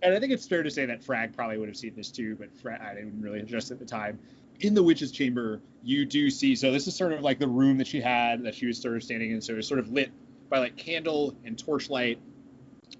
and 0.02 0.14
I 0.14 0.20
think 0.20 0.32
it's 0.32 0.46
fair 0.46 0.62
to 0.62 0.70
say 0.70 0.86
that 0.86 1.02
Frag 1.02 1.34
probably 1.34 1.58
would 1.58 1.68
have 1.68 1.76
seen 1.76 1.94
this 1.96 2.10
too, 2.10 2.36
but 2.36 2.48
Fra- 2.60 2.80
I 2.82 2.94
didn't 2.94 3.20
really 3.20 3.40
adjust 3.40 3.70
at 3.70 3.78
the 3.78 3.84
time. 3.84 4.18
In 4.60 4.74
the 4.74 4.82
witch's 4.82 5.10
chamber, 5.10 5.60
you 5.82 6.04
do 6.04 6.30
see. 6.30 6.54
So 6.54 6.70
this 6.70 6.86
is 6.86 6.94
sort 6.94 7.12
of 7.12 7.22
like 7.22 7.38
the 7.38 7.48
room 7.48 7.78
that 7.78 7.86
she 7.86 8.00
had 8.00 8.44
that 8.44 8.54
she 8.54 8.66
was 8.66 8.78
sort 8.78 8.96
of 8.96 9.02
standing 9.02 9.30
in. 9.30 9.40
So 9.40 9.54
it's 9.54 9.68
sort 9.68 9.80
of 9.80 9.90
lit 9.90 10.10
by 10.48 10.58
like 10.58 10.76
candle 10.76 11.34
and 11.44 11.58
torchlight, 11.58 12.18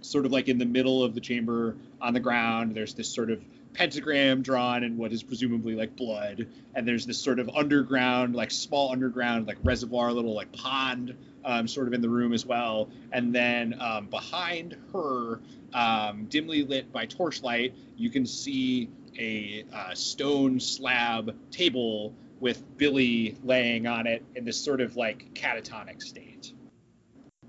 sort 0.01 0.27
of 0.27 0.33
like 0.33 0.49
in 0.49 0.59
the 0.59 0.65
middle 0.65 1.03
of 1.03 1.15
the 1.15 1.21
chamber 1.21 1.77
on 2.01 2.15
the 2.15 2.21
ground. 2.21 2.75
There's 2.75 2.95
this 2.95 3.09
sort 3.09 3.31
of 3.31 3.43
pentagram 3.75 4.43
drawn 4.43 4.85
in 4.85 4.97
what 4.97 5.12
is 5.12 5.23
presumably 5.23 5.75
like 5.75 5.97
blood, 5.97 6.47
and 6.75 6.87
there's 6.87 7.07
this 7.07 7.19
sort 7.19 7.39
of 7.39 7.49
underground, 7.50 8.35
like 8.35 8.50
small 8.50 8.93
underground, 8.93 9.47
like 9.47 9.59
reservoir, 9.62 10.12
little 10.12 10.35
like 10.35 10.53
pond, 10.53 11.17
um, 11.45 11.69
sort 11.69 11.87
of 11.87 11.95
in 11.95 12.00
the 12.00 12.09
room 12.09 12.33
as 12.33 12.45
well. 12.45 12.89
And 13.12 13.35
then 13.35 13.81
um, 13.81 14.07
behind 14.07 14.77
her, 14.93 15.41
um, 15.73 16.27
dimly 16.27 16.65
lit 16.65 16.93
by 16.93 17.07
torchlight, 17.07 17.75
you 17.97 18.11
can 18.11 18.27
see 18.27 18.91
a 19.19 19.65
uh, 19.73 19.95
stone 19.95 20.61
slab 20.61 21.35
table 21.50 22.15
with 22.41 22.62
Billy 22.77 23.37
laying 23.45 23.87
on 23.87 24.07
it 24.07 24.25
in 24.35 24.45
this 24.45 24.59
sort 24.59 24.81
of 24.81 24.97
like 24.97 25.35
catatonic 25.35 26.03
state. 26.03 26.53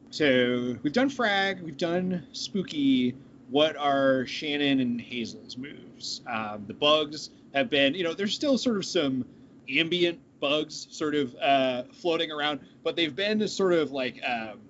So 0.10 0.75
we've 0.84 0.92
done 0.92 1.10
Frag, 1.10 1.62
we've 1.62 1.78
done 1.78 2.28
Spooky. 2.34 3.16
What 3.51 3.75
are 3.75 4.25
Shannon 4.25 4.79
and 4.79 5.00
Hazel's 5.00 5.58
moves? 5.58 6.22
Um, 6.25 6.63
the 6.67 6.74
bugs 6.74 7.29
have 7.53 7.70
been, 7.70 7.93
you 7.96 8.05
know, 8.05 8.13
there's 8.13 8.34
still 8.34 8.58
sort 8.58 8.77
of 8.77 8.86
some 8.86 9.25
ambient 9.70 10.20
bugs 10.39 10.88
sort 10.89 11.15
of 11.15 11.36
uh, 11.36 11.84
floating 12.01 12.31
around, 12.31 12.62
but 12.81 12.96
they've 12.96 13.15
been 13.15 13.46
sort 13.50 13.74
of 13.74 13.91
like 13.91 14.22
um, 14.25 14.62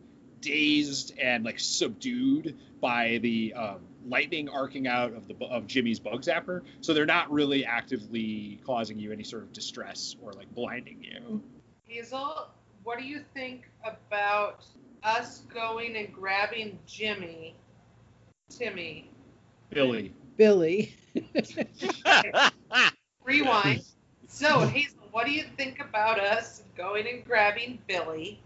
dazed 0.42 1.18
and 1.20 1.46
like 1.46 1.60
subdued 1.60 2.58
by 2.82 3.20
the 3.22 3.54
um, 3.54 3.82
lightning 4.08 4.50
arcing 4.50 4.88
out 4.88 5.14
of 5.14 5.28
the 5.28 5.36
of 5.46 5.68
Jimmy's 5.68 6.00
bug 6.00 6.24
zapper. 6.24 6.64
So 6.82 6.96
they're 6.96 7.06
not 7.06 7.32
really 7.32 7.64
actively 7.64 8.60
causing 8.66 8.98
you 8.98 9.12
any 9.12 9.24
sort 9.24 9.44
of 9.44 9.54
distress 9.54 10.16
or 10.24 10.34
like 10.34 10.54
blinding 10.56 11.04
you. 11.04 11.44
Hazel, 11.88 12.48
what 12.84 12.98
do 12.98 13.06
you 13.06 13.24
think 13.36 13.70
about 13.84 14.66
us 15.04 15.44
going 15.54 15.96
and 15.98 16.12
grabbing 16.12 16.80
Jimmy, 16.88 17.56
Timmy? 18.58 19.10
Billy. 19.70 20.14
Billy. 20.38 20.94
Rewind. 23.24 23.84
So, 24.28 24.60
Hazel, 24.68 25.00
what 25.12 25.26
do 25.26 25.32
you 25.32 25.44
think 25.58 25.80
about 25.80 26.20
us 26.20 26.64
going 26.76 27.08
and 27.08 27.24
grabbing 27.26 27.80
Billy? 27.88 28.40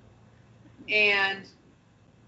And 0.90 1.48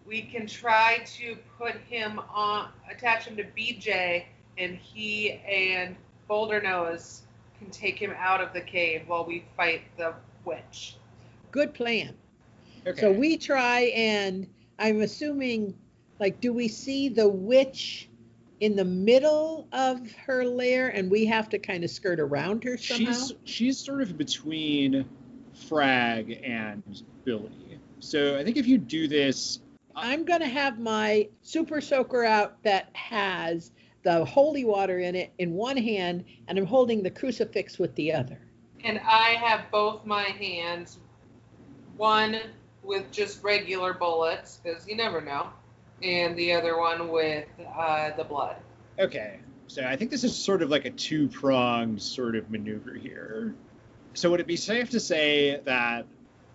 we 0.05 0.21
can 0.21 0.47
try 0.47 0.99
to 1.17 1.37
put 1.57 1.75
him 1.75 2.19
on, 2.33 2.69
attach 2.89 3.25
him 3.25 3.35
to 3.37 3.43
BJ, 3.43 4.23
and 4.57 4.77
he 4.77 5.33
and 5.47 5.95
Boulder 6.27 6.61
Nose 6.61 7.23
can 7.59 7.69
take 7.69 7.99
him 7.99 8.13
out 8.17 8.41
of 8.41 8.53
the 8.53 8.61
cave 8.61 9.03
while 9.07 9.25
we 9.25 9.43
fight 9.55 9.81
the 9.97 10.13
witch. 10.45 10.95
Good 11.51 11.73
plan. 11.73 12.15
Okay. 12.85 12.99
So 12.99 13.11
we 13.11 13.37
try 13.37 13.91
and 13.95 14.47
I'm 14.79 15.01
assuming, 15.01 15.73
like, 16.19 16.41
do 16.41 16.53
we 16.53 16.67
see 16.67 17.09
the 17.09 17.27
witch 17.27 18.09
in 18.59 18.75
the 18.75 18.85
middle 18.85 19.67
of 19.71 20.11
her 20.25 20.43
lair 20.43 20.89
and 20.89 21.11
we 21.11 21.25
have 21.25 21.49
to 21.49 21.59
kind 21.59 21.83
of 21.83 21.89
skirt 21.89 22.19
around 22.19 22.63
her 22.63 22.77
somehow? 22.77 23.11
she's 23.11 23.33
she's 23.43 23.77
sort 23.77 24.01
of 24.01 24.17
between 24.17 25.05
Frag 25.67 26.39
and 26.43 27.03
Billy. 27.23 27.79
So 27.99 28.37
I 28.37 28.43
think 28.43 28.57
if 28.57 28.67
you 28.67 28.77
do 28.77 29.07
this, 29.07 29.59
uh, 29.95 29.99
I'm 30.01 30.23
going 30.23 30.41
to 30.41 30.47
have 30.47 30.79
my 30.79 31.27
super 31.41 31.81
soaker 31.81 32.23
out 32.23 32.61
that 32.63 32.89
has 32.93 33.71
the 34.03 34.23
holy 34.23 34.63
water 34.63 34.99
in 34.99 35.15
it 35.15 35.33
in 35.37 35.53
one 35.53 35.77
hand 35.77 36.23
and 36.47 36.57
I'm 36.57 36.65
holding 36.65 37.03
the 37.03 37.11
crucifix 37.11 37.77
with 37.77 37.93
the 37.95 38.13
other. 38.13 38.39
And 38.83 38.99
I 38.99 39.31
have 39.31 39.69
both 39.71 40.05
my 40.05 40.23
hands, 40.23 40.99
one 41.97 42.39
with 42.83 43.11
just 43.11 43.43
regular 43.43 43.93
bullets, 43.93 44.61
because 44.63 44.87
you 44.87 44.95
never 44.95 45.19
know, 45.19 45.49
and 46.01 46.37
the 46.37 46.53
other 46.53 46.77
one 46.77 47.09
with 47.09 47.47
uh, 47.75 48.11
the 48.15 48.23
blood. 48.23 48.57
Okay. 48.99 49.39
So 49.67 49.83
I 49.83 49.95
think 49.95 50.11
this 50.11 50.23
is 50.23 50.35
sort 50.35 50.61
of 50.61 50.69
like 50.69 50.85
a 50.85 50.91
two 50.91 51.27
pronged 51.27 52.01
sort 52.01 52.35
of 52.35 52.49
maneuver 52.49 52.93
here. 52.93 53.53
So 54.13 54.31
would 54.31 54.39
it 54.39 54.47
be 54.47 54.55
safe 54.55 54.89
to 54.91 54.99
say 54.99 55.59
that 55.65 56.05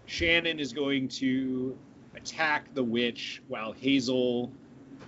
Shannon 0.06 0.58
is 0.58 0.72
going 0.72 1.08
to 1.08 1.76
attack 2.16 2.72
the 2.74 2.82
witch 2.82 3.42
while 3.48 3.72
Hazel 3.72 4.50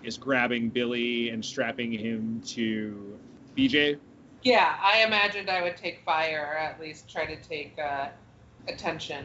is 0.02 0.18
grabbing 0.18 0.68
Billy 0.68 1.30
and 1.30 1.44
strapping 1.44 1.92
him 1.92 2.42
to 2.46 3.18
BJ? 3.56 3.98
Yeah, 4.42 4.76
I 4.82 5.02
imagined 5.04 5.48
I 5.48 5.62
would 5.62 5.76
take 5.76 6.04
fire, 6.04 6.50
or 6.52 6.58
at 6.58 6.78
least 6.78 7.10
try 7.10 7.24
to 7.24 7.36
take 7.36 7.78
uh, 7.78 8.08
attention. 8.68 9.24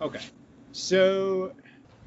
Okay. 0.00 0.24
So 0.72 1.52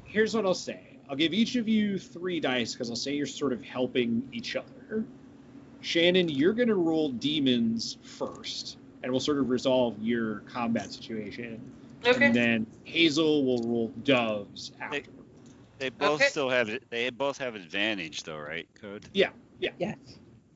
here's 0.04 0.34
what 0.34 0.44
I'll 0.44 0.54
say. 0.54 0.91
I'll 1.12 1.18
give 1.18 1.34
each 1.34 1.56
of 1.56 1.68
you 1.68 1.98
three 1.98 2.40
dice 2.40 2.72
because 2.72 2.88
I'll 2.88 2.96
say 2.96 3.12
you're 3.12 3.26
sort 3.26 3.52
of 3.52 3.62
helping 3.62 4.26
each 4.32 4.56
other. 4.56 5.04
Shannon, 5.82 6.30
you're 6.30 6.54
going 6.54 6.68
to 6.68 6.74
roll 6.74 7.10
demons 7.10 7.98
first, 8.02 8.78
and 9.02 9.12
we'll 9.12 9.20
sort 9.20 9.36
of 9.36 9.50
resolve 9.50 9.94
your 10.00 10.38
combat 10.50 10.90
situation. 10.90 11.60
Okay. 12.06 12.24
And 12.28 12.34
then 12.34 12.66
Hazel 12.84 13.44
will 13.44 13.62
roll 13.62 13.88
doves 14.04 14.72
after. 14.80 15.02
They 15.76 15.90
both 15.90 16.22
Okay. 16.22 16.30
still 16.30 16.48
have 16.48 16.70
it. 16.70 16.82
They 16.88 17.10
both 17.10 17.36
have 17.36 17.56
advantage, 17.56 18.22
though, 18.22 18.38
right? 18.38 18.66
Code. 18.80 19.04
Yeah. 19.12 19.30
Yeah. 19.60 19.72
Yes. 19.78 19.98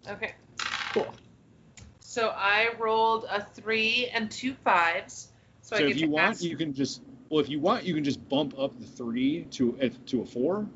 Okay. 0.09 0.37
Cool. 0.95 1.13
So 2.01 2.33
I 2.35 2.71
rolled 2.79 3.27
a 3.29 3.43
three 3.45 4.09
and 4.15 4.31
two 4.31 4.55
fives. 4.65 5.33
So, 5.61 5.77
So, 5.77 5.85
I 5.85 5.89
if 5.91 6.01
you 6.01 6.09
want, 6.09 6.31
ask- 6.31 6.43
you 6.45 6.57
can 6.57 6.73
just 6.73 7.03
well, 7.28 7.40
if 7.40 7.49
you 7.49 7.61
want, 7.61 7.85
you 7.85 7.95
can 7.95 8.04
just 8.04 8.26
bump 8.28 8.59
up 8.59 8.78
the 8.78 8.87
three 8.87 9.45
to 9.52 9.90
to 10.06 10.23
a 10.23 10.26
four, 10.26 10.66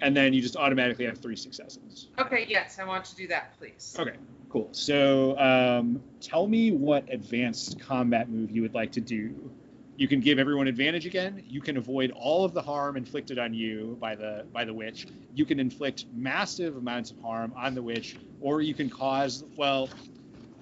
and 0.00 0.16
then 0.16 0.34
you 0.34 0.42
just 0.42 0.56
automatically 0.56 1.06
have 1.06 1.18
three 1.18 1.36
successes. 1.36 2.08
Okay, 2.18 2.46
yes, 2.48 2.78
I 2.78 2.84
want 2.84 3.04
to 3.06 3.16
do 3.16 3.26
that, 3.28 3.58
please. 3.58 3.96
Okay, 3.98 4.16
cool. 4.50 4.68
So 4.72 5.38
um, 5.38 6.02
tell 6.20 6.46
me 6.46 6.72
what 6.72 7.10
advanced 7.10 7.80
combat 7.80 8.28
move 8.28 8.50
you 8.50 8.62
would 8.62 8.74
like 8.74 8.92
to 8.92 9.00
do. 9.00 9.50
You 9.96 10.08
can 10.08 10.20
give 10.20 10.40
everyone 10.40 10.66
advantage 10.66 11.06
again. 11.06 11.42
You 11.48 11.60
can 11.60 11.76
avoid 11.76 12.10
all 12.10 12.44
of 12.44 12.52
the 12.52 12.60
harm 12.60 12.96
inflicted 12.96 13.38
on 13.38 13.54
you 13.54 13.96
by 14.00 14.16
the 14.16 14.44
by 14.52 14.64
the 14.64 14.74
witch. 14.74 15.06
You 15.34 15.44
can 15.44 15.60
inflict 15.60 16.06
massive 16.12 16.76
amounts 16.76 17.10
of 17.10 17.18
harm 17.20 17.54
on 17.56 17.74
the 17.74 17.82
witch, 17.82 18.16
or 18.40 18.60
you 18.60 18.74
can 18.74 18.90
cause 18.90 19.44
well. 19.56 19.88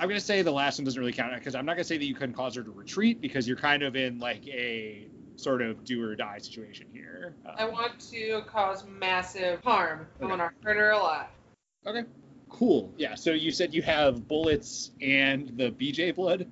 I'm 0.02 0.09
gonna 0.09 0.18
say 0.18 0.42
the 0.42 0.50
last 0.50 0.80
one 0.80 0.85
doesn't 0.85 0.99
really 0.99 1.12
count 1.12 1.32
because 1.37 1.54
I'm 1.54 1.64
not 1.64 1.76
gonna 1.76 1.85
say 1.85 1.97
that 1.97 2.04
you 2.04 2.16
can 2.16 2.32
cause 2.32 2.56
her 2.56 2.64
to 2.64 2.73
retreat 2.73 3.21
because 3.21 3.47
you're 3.47 3.56
kind 3.56 3.85
of 3.85 3.94
in 3.94 4.18
like 4.18 4.44
a 4.49 5.06
sort 5.37 5.62
of 5.62 5.85
do 5.85 6.02
or 6.02 6.16
die 6.16 6.38
situation 6.38 6.88
here. 6.92 7.37
I 7.56 7.62
Um, 7.62 7.71
want 7.71 8.00
to 8.11 8.42
cause 8.49 8.85
massive 8.85 9.62
harm. 9.62 10.09
I 10.21 10.25
Okay. 10.25 10.30
want 10.30 10.40
to 10.40 10.50
hurt 10.66 10.76
her 10.76 10.90
a 10.90 10.99
lot. 10.99 11.30
Okay. 11.87 12.02
Cool. 12.49 12.92
Yeah. 12.99 13.14
So 13.14 13.30
you 13.30 13.52
said 13.52 13.73
you 13.73 13.82
have 13.82 14.26
bullets 14.26 14.90
and 15.00 15.56
the 15.56 15.71
BJ 15.71 16.11
blood. 16.11 16.49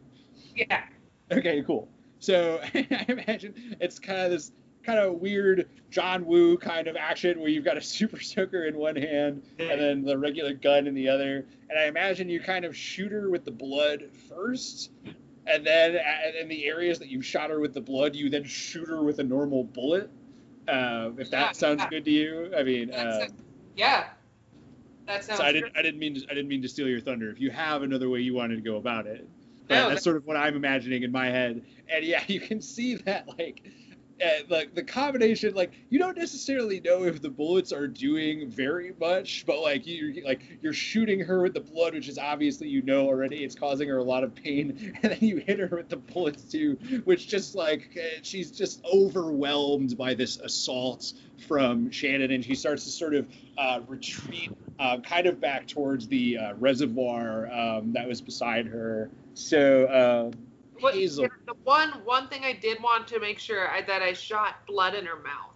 Yeah. 0.54 0.84
Okay, 1.32 1.64
cool. 1.66 1.88
So 2.20 2.60
I 2.74 3.04
imagine 3.08 3.76
it's 3.80 3.98
kind 3.98 4.20
of 4.20 4.30
this 4.30 4.52
kind 4.82 4.98
of 4.98 5.14
weird 5.16 5.68
John 5.90 6.24
Woo 6.24 6.56
kind 6.56 6.86
of 6.88 6.96
action 6.96 7.38
where 7.40 7.48
you've 7.48 7.64
got 7.64 7.76
a 7.76 7.80
super 7.82 8.20
soaker 8.20 8.64
in 8.64 8.76
one 8.76 8.96
hand 8.96 9.42
and 9.58 9.80
then 9.80 10.02
the 10.04 10.16
regular 10.16 10.54
gun 10.54 10.86
in 10.86 10.94
the 10.94 11.08
other. 11.08 11.46
And 11.68 11.78
I 11.78 11.84
imagine 11.86 12.28
you 12.28 12.40
kind 12.40 12.64
of 12.64 12.76
shoot 12.76 13.12
her 13.12 13.30
with 13.30 13.44
the 13.44 13.50
blood 13.50 14.04
first, 14.28 14.90
and 15.46 15.66
then 15.66 15.98
in 16.40 16.48
the 16.48 16.64
areas 16.66 16.98
that 16.98 17.08
you 17.08 17.22
shot 17.22 17.50
her 17.50 17.60
with 17.60 17.74
the 17.74 17.80
blood, 17.80 18.14
you 18.16 18.28
then 18.30 18.44
shoot 18.44 18.88
her 18.88 19.02
with 19.02 19.18
a 19.18 19.24
normal 19.24 19.64
bullet. 19.64 20.10
Uh, 20.68 21.10
if 21.18 21.30
that 21.30 21.40
Yeah, 21.40 21.52
sounds 21.52 21.80
yeah. 21.82 21.88
good 21.90 22.04
to 22.04 22.10
you, 22.10 22.52
I 22.56 22.62
mean, 22.62 22.92
uh. 22.92 23.26
Yeah. 23.76 24.08
That 25.06 25.24
sounds 25.24 25.38
so 25.40 25.44
I 25.44 25.52
didn't. 25.52 25.72
I 25.76 25.82
didn't 25.82 25.98
mean, 25.98 26.14
to, 26.14 26.24
I 26.30 26.34
didn't 26.34 26.48
mean 26.48 26.62
to 26.62 26.68
steal 26.68 26.86
your 26.88 27.00
thunder. 27.00 27.30
If 27.30 27.40
you 27.40 27.50
have 27.50 27.82
another 27.82 28.08
way 28.08 28.20
you 28.20 28.34
wanted 28.34 28.56
to 28.56 28.60
go 28.62 28.76
about 28.76 29.06
it, 29.06 29.26
but 29.66 29.74
No, 29.74 29.80
that's 29.88 29.94
that- 30.00 30.02
sort 30.04 30.16
of 30.16 30.26
what 30.26 30.36
I'm 30.36 30.54
imagining 30.54 31.02
in 31.02 31.10
my 31.10 31.26
head. 31.26 31.64
And 31.92 32.04
yeah, 32.04 32.22
you 32.28 32.40
can 32.40 32.60
see 32.60 32.96
that 32.96 33.26
like 33.38 33.62
uh, 34.22 34.28
like 34.48 34.74
the 34.74 34.82
combination, 34.82 35.54
like 35.54 35.72
you 35.88 35.98
don't 35.98 36.16
necessarily 36.16 36.80
know 36.80 37.04
if 37.04 37.22
the 37.22 37.30
bullets 37.30 37.72
are 37.72 37.86
doing 37.86 38.50
very 38.50 38.92
much, 39.00 39.44
but 39.46 39.60
like 39.60 39.86
you 39.86 40.22
like 40.24 40.42
you're 40.60 40.72
shooting 40.72 41.20
her 41.20 41.42
with 41.42 41.54
the 41.54 41.60
blood, 41.60 41.94
which 41.94 42.08
is 42.08 42.18
obviously 42.18 42.68
you 42.68 42.82
know 42.82 43.06
already 43.06 43.44
it's 43.44 43.54
causing 43.54 43.88
her 43.88 43.98
a 43.98 44.02
lot 44.02 44.24
of 44.24 44.34
pain, 44.34 44.94
and 45.02 45.12
then 45.12 45.18
you 45.20 45.36
hit 45.38 45.58
her 45.58 45.76
with 45.76 45.88
the 45.88 45.96
bullets 45.96 46.44
too, 46.44 46.78
which 47.04 47.28
just 47.28 47.54
like 47.54 47.96
uh, 47.96 48.20
she's 48.22 48.50
just 48.50 48.84
overwhelmed 48.84 49.96
by 49.96 50.14
this 50.14 50.38
assault 50.38 51.12
from 51.46 51.90
Shannon, 51.90 52.30
and 52.30 52.44
she 52.44 52.54
starts 52.54 52.84
to 52.84 52.90
sort 52.90 53.14
of 53.14 53.26
uh, 53.56 53.80
retreat, 53.86 54.50
uh, 54.78 54.98
kind 55.00 55.26
of 55.26 55.40
back 55.40 55.66
towards 55.66 56.08
the 56.08 56.36
uh, 56.38 56.54
reservoir 56.54 57.50
um, 57.50 57.92
that 57.92 58.06
was 58.06 58.20
beside 58.20 58.66
her. 58.66 59.10
So. 59.34 59.84
Uh, 59.86 60.30
What, 60.82 60.94
Hazel. 60.94 61.28
The 61.46 61.54
one 61.64 61.90
one 62.04 62.28
thing 62.28 62.44
I 62.44 62.52
did 62.52 62.82
want 62.82 63.08
to 63.08 63.20
make 63.20 63.38
sure 63.38 63.68
I, 63.68 63.82
that 63.82 64.02
I 64.02 64.12
shot 64.12 64.66
blood 64.66 64.94
in 64.94 65.06
her 65.06 65.16
mouth. 65.16 65.50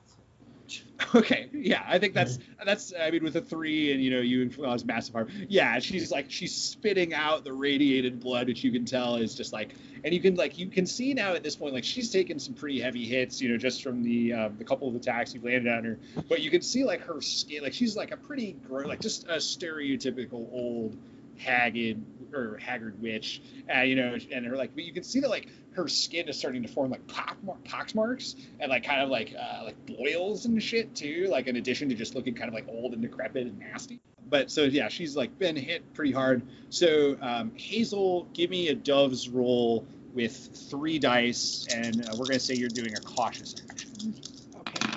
Okay, 1.14 1.48
yeah, 1.52 1.84
I 1.86 1.98
think 1.98 2.14
that's 2.14 2.38
that's. 2.64 2.92
I 2.98 3.10
mean, 3.10 3.22
with 3.22 3.36
a 3.36 3.40
three 3.40 3.92
and 3.92 4.02
you 4.02 4.10
know 4.10 4.20
you 4.20 4.42
influence 4.42 4.84
massive 4.84 5.14
harm. 5.14 5.28
Yeah, 5.48 5.78
she's 5.78 6.10
like 6.10 6.30
she's 6.30 6.54
spitting 6.54 7.14
out 7.14 7.44
the 7.44 7.52
radiated 7.52 8.20
blood, 8.20 8.48
which 8.48 8.64
you 8.64 8.72
can 8.72 8.84
tell 8.84 9.16
is 9.16 9.34
just 9.34 9.52
like, 9.52 9.74
and 10.02 10.14
you 10.14 10.20
can 10.20 10.34
like 10.34 10.58
you 10.58 10.68
can 10.68 10.86
see 10.86 11.14
now 11.14 11.34
at 11.34 11.42
this 11.42 11.56
point 11.56 11.74
like 11.74 11.84
she's 11.84 12.10
taken 12.10 12.38
some 12.38 12.54
pretty 12.54 12.80
heavy 12.80 13.04
hits, 13.04 13.40
you 13.40 13.48
know, 13.48 13.56
just 13.56 13.82
from 13.82 14.02
the 14.02 14.32
um, 14.32 14.56
the 14.56 14.64
couple 14.64 14.88
of 14.88 14.94
attacks 14.94 15.34
you've 15.34 15.44
landed 15.44 15.72
on 15.72 15.84
her. 15.84 15.98
But 16.28 16.40
you 16.40 16.50
can 16.50 16.62
see 16.62 16.84
like 16.84 17.02
her 17.02 17.20
skin, 17.20 17.62
like 17.62 17.74
she's 17.74 17.96
like 17.96 18.10
a 18.10 18.16
pretty 18.16 18.56
gro- 18.66 18.86
like 18.86 19.00
just 19.00 19.24
a 19.24 19.36
stereotypical 19.36 20.50
old 20.52 20.96
haggard 21.38 22.00
or 22.34 22.58
haggard 22.58 23.00
witch, 23.00 23.42
uh, 23.74 23.80
you 23.80 23.96
know, 23.96 24.16
and 24.32 24.46
her 24.46 24.56
like, 24.56 24.74
but 24.74 24.84
you 24.84 24.92
can 24.92 25.02
see 25.02 25.20
that 25.20 25.30
like 25.30 25.48
her 25.72 25.88
skin 25.88 26.28
is 26.28 26.38
starting 26.38 26.62
to 26.62 26.68
form 26.68 26.90
like 26.90 27.06
pox 27.06 27.94
marks 27.94 28.36
and 28.60 28.70
like 28.70 28.84
kind 28.84 29.02
of 29.02 29.08
like 29.08 29.34
uh, 29.38 29.64
like 29.64 29.76
boils 29.86 30.46
and 30.46 30.62
shit 30.62 30.94
too, 30.94 31.26
like 31.30 31.46
in 31.46 31.56
addition 31.56 31.88
to 31.88 31.94
just 31.94 32.14
looking 32.14 32.34
kind 32.34 32.48
of 32.48 32.54
like 32.54 32.66
old 32.68 32.92
and 32.92 33.02
decrepit 33.02 33.46
and 33.46 33.58
nasty. 33.58 34.00
But 34.28 34.50
so 34.50 34.62
yeah, 34.62 34.88
she's 34.88 35.16
like 35.16 35.38
been 35.38 35.56
hit 35.56 35.94
pretty 35.94 36.12
hard. 36.12 36.42
So 36.70 37.16
um, 37.20 37.52
Hazel, 37.56 38.28
give 38.32 38.50
me 38.50 38.68
a 38.68 38.74
dove's 38.74 39.28
roll 39.28 39.86
with 40.14 40.50
three 40.70 40.98
dice, 40.98 41.66
and 41.74 42.06
uh, 42.06 42.14
we're 42.16 42.26
gonna 42.26 42.38
say 42.38 42.54
you're 42.54 42.68
doing 42.68 42.94
a 42.94 43.00
cautious 43.00 43.54
action. 43.70 44.14
Okay. 44.60 44.88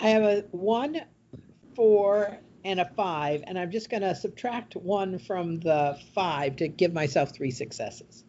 I 0.00 0.08
have 0.10 0.22
a 0.22 0.44
one, 0.50 1.02
four, 1.74 2.38
and 2.64 2.80
a 2.80 2.84
five, 2.96 3.44
and 3.46 3.58
I'm 3.58 3.70
just 3.70 3.90
gonna 3.90 4.14
subtract 4.14 4.76
one 4.76 5.18
from 5.18 5.60
the 5.60 5.98
five 6.14 6.56
to 6.56 6.68
give 6.68 6.92
myself 6.92 7.34
three 7.34 7.50
successes. 7.50 8.24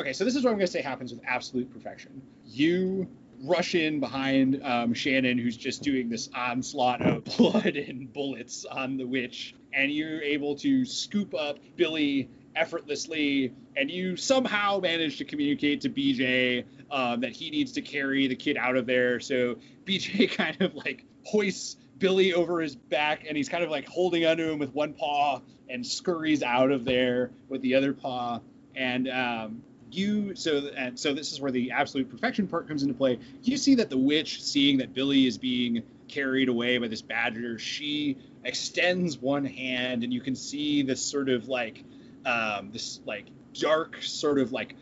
Okay, 0.00 0.14
so 0.14 0.24
this 0.24 0.34
is 0.34 0.44
what 0.44 0.50
I'm 0.50 0.56
going 0.56 0.66
to 0.66 0.72
say 0.72 0.80
happens 0.80 1.12
with 1.12 1.20
absolute 1.26 1.70
perfection. 1.70 2.22
You 2.46 3.06
rush 3.42 3.74
in 3.74 4.00
behind 4.00 4.62
um, 4.64 4.94
Shannon, 4.94 5.36
who's 5.36 5.58
just 5.58 5.82
doing 5.82 6.08
this 6.08 6.30
onslaught 6.34 7.02
of 7.02 7.24
blood 7.36 7.76
and 7.76 8.10
bullets 8.10 8.64
on 8.64 8.96
the 8.96 9.04
witch, 9.04 9.54
and 9.74 9.92
you're 9.92 10.22
able 10.22 10.54
to 10.56 10.86
scoop 10.86 11.34
up 11.34 11.58
Billy 11.76 12.30
effortlessly, 12.56 13.52
and 13.76 13.90
you 13.90 14.16
somehow 14.16 14.80
manage 14.80 15.18
to 15.18 15.24
communicate 15.26 15.82
to 15.82 15.90
BJ 15.90 16.64
um, 16.90 17.20
that 17.20 17.32
he 17.32 17.50
needs 17.50 17.72
to 17.72 17.82
carry 17.82 18.26
the 18.26 18.36
kid 18.36 18.56
out 18.56 18.76
of 18.76 18.86
there. 18.86 19.20
So 19.20 19.56
BJ 19.84 20.30
kind 20.36 20.60
of 20.62 20.74
like 20.74 21.04
hoists 21.24 21.76
Billy 22.00 22.34
over 22.34 22.60
his 22.60 22.74
back, 22.74 23.24
and 23.28 23.36
he's 23.36 23.48
kind 23.48 23.62
of 23.62 23.70
like 23.70 23.86
holding 23.86 24.26
onto 24.26 24.50
him 24.50 24.58
with 24.58 24.74
one 24.74 24.94
paw 24.94 25.40
and 25.68 25.86
scurries 25.86 26.42
out 26.42 26.72
of 26.72 26.84
there 26.84 27.30
with 27.48 27.62
the 27.62 27.76
other 27.76 27.92
paw. 27.92 28.40
And 28.74 29.08
um, 29.08 29.62
you 29.92 30.34
so 30.34 30.70
and 30.76 30.98
so 30.98 31.14
this 31.14 31.32
is 31.32 31.40
where 31.40 31.52
the 31.52 31.70
absolute 31.70 32.10
perfection 32.10 32.48
part 32.48 32.66
comes 32.66 32.82
into 32.82 32.94
play. 32.94 33.18
You 33.42 33.56
see 33.56 33.76
that 33.76 33.90
the 33.90 33.98
witch, 33.98 34.42
seeing 34.42 34.78
that 34.78 34.92
Billy 34.94 35.26
is 35.26 35.38
being 35.38 35.82
carried 36.08 36.48
away 36.48 36.78
by 36.78 36.88
this 36.88 37.02
badger, 37.02 37.58
she 37.58 38.16
extends 38.44 39.18
one 39.18 39.44
hand, 39.44 40.02
and 40.02 40.12
you 40.12 40.20
can 40.20 40.34
see 40.34 40.82
this 40.82 41.00
sort 41.00 41.28
of 41.28 41.48
like 41.48 41.84
um, 42.24 42.70
this 42.72 43.00
like 43.06 43.26
dark 43.54 44.02
sort 44.02 44.38
of 44.38 44.52
like 44.52 44.74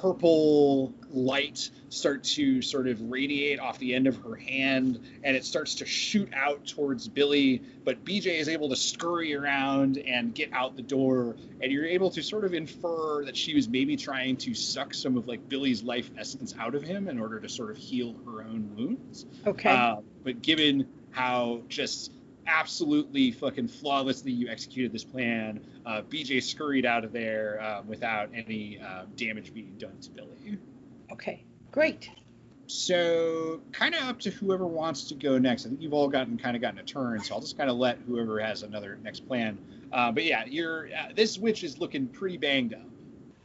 purple 0.00 0.94
light 1.10 1.70
start 1.90 2.22
to 2.24 2.62
sort 2.62 2.86
of 2.86 3.00
radiate 3.10 3.58
off 3.60 3.78
the 3.78 3.94
end 3.94 4.06
of 4.06 4.16
her 4.18 4.34
hand 4.36 4.98
and 5.22 5.36
it 5.36 5.44
starts 5.44 5.74
to 5.76 5.84
shoot 5.84 6.32
out 6.34 6.64
towards 6.66 7.06
Billy 7.08 7.62
but 7.84 8.02
BJ 8.04 8.38
is 8.38 8.48
able 8.48 8.68
to 8.70 8.76
scurry 8.76 9.34
around 9.34 9.98
and 9.98 10.34
get 10.34 10.52
out 10.52 10.76
the 10.76 10.82
door 10.82 11.36
and 11.60 11.70
you're 11.70 11.84
able 11.86 12.10
to 12.10 12.22
sort 12.22 12.44
of 12.44 12.54
infer 12.54 13.24
that 13.24 13.36
she 13.36 13.54
was 13.54 13.68
maybe 13.68 13.96
trying 13.96 14.36
to 14.36 14.54
suck 14.54 14.94
some 14.94 15.16
of 15.16 15.28
like 15.28 15.48
Billy's 15.48 15.82
life 15.82 16.10
essence 16.16 16.54
out 16.58 16.74
of 16.74 16.82
him 16.82 17.08
in 17.08 17.20
order 17.20 17.38
to 17.40 17.48
sort 17.48 17.70
of 17.70 17.76
heal 17.76 18.14
her 18.24 18.42
own 18.42 18.70
wounds 18.76 19.26
Okay. 19.46 19.70
uh, 19.70 19.96
but 20.24 20.40
given 20.40 20.86
how 21.10 21.62
just 21.68 22.12
absolutely 22.50 23.30
fucking 23.30 23.68
flawlessly 23.68 24.32
you 24.32 24.48
executed 24.48 24.92
this 24.92 25.04
plan, 25.04 25.60
uh, 25.86 26.02
BJ 26.02 26.42
scurried 26.42 26.84
out 26.84 27.04
of 27.04 27.12
there 27.12 27.62
um, 27.62 27.86
without 27.86 28.30
any 28.34 28.78
uh, 28.80 29.04
damage 29.16 29.54
being 29.54 29.74
done 29.78 29.98
to 30.00 30.10
Billy. 30.10 30.58
okay. 31.12 31.44
Great. 31.72 32.10
So, 32.66 33.60
kind 33.72 33.94
of 33.94 34.02
up 34.02 34.20
to 34.20 34.30
whoever 34.30 34.66
wants 34.66 35.08
to 35.08 35.14
go 35.14 35.38
next. 35.38 35.66
I 35.66 35.70
think 35.70 35.82
you've 35.82 35.92
all 35.92 36.08
gotten 36.08 36.38
kind 36.38 36.54
of 36.54 36.62
gotten 36.62 36.78
a 36.78 36.84
turn, 36.84 37.20
so 37.20 37.34
I'll 37.34 37.40
just 37.40 37.56
kind 37.56 37.68
of 37.68 37.76
let 37.76 37.98
whoever 38.06 38.38
has 38.40 38.62
another 38.62 38.98
next 39.02 39.26
plan. 39.26 39.58
Uh, 39.92 40.12
but 40.12 40.24
yeah, 40.24 40.44
you're 40.46 40.88
uh, 40.88 41.08
this 41.14 41.36
witch 41.36 41.64
is 41.64 41.78
looking 41.78 42.06
pretty 42.06 42.36
banged 42.36 42.74
up. 42.74 42.82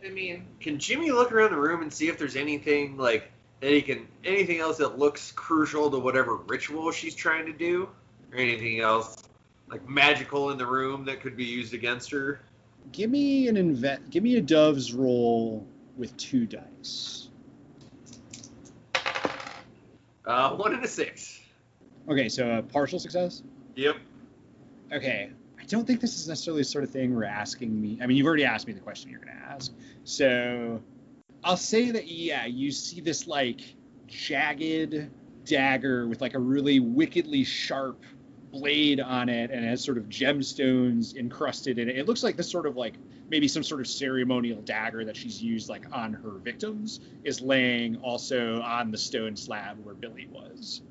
I 0.05 0.09
mean, 0.09 0.45
Can 0.59 0.77
Jimmy 0.77 1.11
look 1.11 1.31
around 1.31 1.51
the 1.51 1.57
room 1.57 1.81
and 1.81 1.91
see 1.91 2.07
if 2.07 2.19
there's 2.19 2.35
anything 2.35 2.97
like 2.97 3.31
that 3.61 3.71
he 3.71 3.81
can 3.81 4.07
anything 4.23 4.59
else 4.59 4.77
that 4.77 4.99
looks 4.99 5.31
crucial 5.31 5.89
to 5.89 5.97
whatever 5.97 6.35
ritual 6.35 6.91
she's 6.91 7.15
trying 7.15 7.47
to 7.47 7.53
do, 7.53 7.89
or 8.35 8.39
anything 8.39 8.79
else 8.79 9.23
like 9.69 9.87
magical 9.87 10.51
in 10.51 10.57
the 10.57 10.65
room 10.65 11.05
that 11.05 11.21
could 11.21 11.35
be 11.35 11.45
used 11.45 11.73
against 11.73 12.11
her? 12.11 12.41
Give 12.91 13.09
me 13.09 13.47
an 13.47 13.55
inve- 13.55 14.09
Give 14.09 14.23
me 14.23 14.35
a 14.35 14.41
dove's 14.41 14.93
roll 14.93 15.65
with 15.97 16.15
two 16.17 16.45
dice. 16.45 17.29
Uh, 20.25 20.55
one 20.55 20.73
and 20.73 20.83
a 20.83 20.87
six. 20.87 21.39
Okay, 22.09 22.29
so 22.29 22.49
a 22.57 22.61
partial 22.61 22.99
success. 22.99 23.43
Yep. 23.75 23.97
okay, 24.93 25.31
I 25.59 25.63
don't 25.65 25.85
think 25.85 25.99
this 25.99 26.17
is 26.17 26.27
necessarily 26.29 26.61
the 26.61 26.65
sort 26.65 26.83
of 26.83 26.89
thing 26.91 27.13
we're 27.13 27.25
asking 27.25 27.79
me. 27.81 27.97
I 28.01 28.05
mean, 28.05 28.15
you've 28.15 28.27
already 28.27 28.45
asked 28.45 28.67
me 28.67 28.73
the 28.73 28.79
question 28.79 29.09
you're 29.09 29.19
going 29.19 29.35
to 29.35 29.43
ask. 29.43 29.73
So 30.03 30.81
I'll 31.43 31.57
say 31.57 31.91
that, 31.91 32.07
yeah, 32.07 32.45
you 32.45 32.71
see 32.71 33.01
this 33.01 33.27
like 33.27 33.61
jagged 34.07 35.09
dagger 35.43 36.07
with 36.07 36.21
like 36.21 36.35
a 36.35 36.39
really 36.39 36.79
wickedly 36.79 37.43
sharp 37.43 38.03
blade 38.59 38.99
on 38.99 39.27
it 39.29 39.51
and 39.51 39.63
it 39.65 39.67
has 39.67 39.83
sort 39.83 39.97
of 39.97 40.05
gemstones 40.05 41.15
encrusted 41.15 41.77
in 41.77 41.89
it. 41.89 41.97
It 41.97 42.07
looks 42.07 42.23
like 42.23 42.37
this 42.37 42.49
sort 42.49 42.65
of 42.65 42.77
like 42.77 42.93
maybe 43.29 43.47
some 43.47 43.63
sort 43.63 43.81
of 43.81 43.87
ceremonial 43.87 44.61
dagger 44.61 45.03
that 45.05 45.17
she's 45.17 45.41
used 45.41 45.67
like 45.67 45.83
on 45.91 46.13
her 46.13 46.31
victims 46.43 47.01
is 47.23 47.41
laying 47.41 47.97
also 47.97 48.61
on 48.61 48.91
the 48.91 48.97
stone 48.97 49.35
slab 49.35 49.77
where 49.83 49.95
Billy 49.95 50.27
was. 50.31 50.81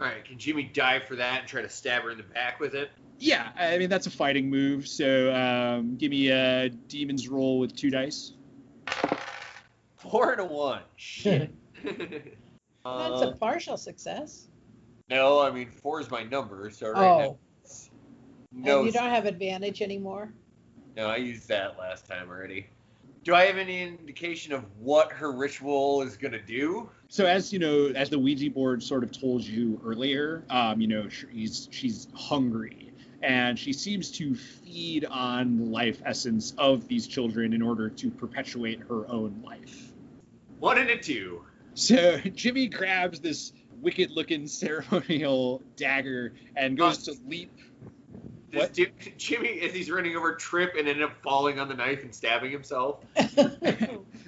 All 0.00 0.06
right. 0.06 0.24
Can 0.24 0.38
Jimmy 0.38 0.70
dive 0.72 1.04
for 1.04 1.16
that 1.16 1.40
and 1.40 1.48
try 1.48 1.62
to 1.62 1.68
stab 1.68 2.02
her 2.02 2.10
in 2.10 2.18
the 2.18 2.22
back 2.24 2.60
with 2.60 2.74
it? 2.74 2.90
Yeah, 3.18 3.48
I 3.58 3.78
mean 3.78 3.88
that's 3.90 4.06
a 4.06 4.10
fighting 4.10 4.48
move. 4.48 4.86
So 4.86 5.34
um, 5.34 5.96
give 5.96 6.10
me 6.10 6.30
a 6.30 6.68
demon's 6.68 7.28
roll 7.28 7.58
with 7.58 7.74
two 7.74 7.90
dice. 7.90 8.32
Four 9.96 10.32
and 10.32 10.40
a 10.40 10.44
one. 10.44 10.82
Shit. 10.96 11.50
That's 11.84 13.22
Uh, 13.22 13.32
a 13.34 13.36
partial 13.36 13.76
success. 13.76 14.47
No, 15.10 15.40
I 15.40 15.50
mean 15.50 15.70
four 15.70 16.00
is 16.00 16.10
my 16.10 16.22
number, 16.24 16.70
so 16.70 16.90
right 16.90 16.98
Oh. 16.98 17.18
now. 17.18 17.24
it's- 17.62 17.90
No, 18.52 18.78
and 18.78 18.86
you 18.86 18.92
don't 18.92 19.10
have 19.10 19.26
advantage 19.26 19.82
anymore. 19.82 20.32
no, 20.96 21.06
I 21.06 21.16
used 21.16 21.48
that 21.48 21.78
last 21.78 22.06
time 22.06 22.28
already. 22.28 22.66
Do 23.24 23.34
I 23.34 23.44
have 23.44 23.58
any 23.58 23.82
indication 23.82 24.52
of 24.54 24.64
what 24.78 25.12
her 25.12 25.30
ritual 25.32 26.02
is 26.02 26.16
gonna 26.16 26.40
do? 26.42 26.88
So 27.08 27.26
as 27.26 27.52
you 27.52 27.58
know, 27.58 27.86
as 27.88 28.08
the 28.10 28.18
Ouija 28.18 28.50
board 28.50 28.82
sort 28.82 29.04
of 29.04 29.12
told 29.12 29.42
you 29.44 29.80
earlier, 29.84 30.44
um, 30.50 30.80
you 30.80 30.86
know 30.88 31.08
she's 31.08 31.68
she's 31.70 32.08
hungry 32.14 32.90
and 33.22 33.58
she 33.58 33.72
seems 33.72 34.12
to 34.12 34.34
feed 34.34 35.04
on 35.06 35.58
the 35.58 35.64
life 35.64 36.00
essence 36.06 36.54
of 36.56 36.86
these 36.88 37.06
children 37.06 37.52
in 37.52 37.60
order 37.60 37.90
to 37.90 38.10
perpetuate 38.10 38.80
her 38.88 39.06
own 39.10 39.42
life. 39.44 39.92
One 40.60 40.78
and 40.78 40.88
a 40.88 40.96
two. 40.96 41.44
So 41.74 42.16
Jimmy 42.34 42.68
grabs 42.68 43.20
this 43.20 43.52
wicked-looking 43.82 44.46
ceremonial 44.48 45.62
dagger 45.76 46.34
and 46.56 46.76
goes 46.76 47.08
uh, 47.08 47.12
to 47.12 47.18
leap 47.26 47.50
Does 48.50 48.60
What? 48.60 48.74
Jim- 48.74 48.92
Jimmy, 49.18 49.60
as 49.60 49.72
he's 49.72 49.90
running 49.90 50.16
over, 50.16 50.34
trip 50.34 50.74
and 50.78 50.88
end 50.88 51.02
up 51.02 51.12
falling 51.22 51.58
on 51.58 51.68
the 51.68 51.74
knife 51.74 52.02
and 52.02 52.14
stabbing 52.14 52.50
himself? 52.50 53.04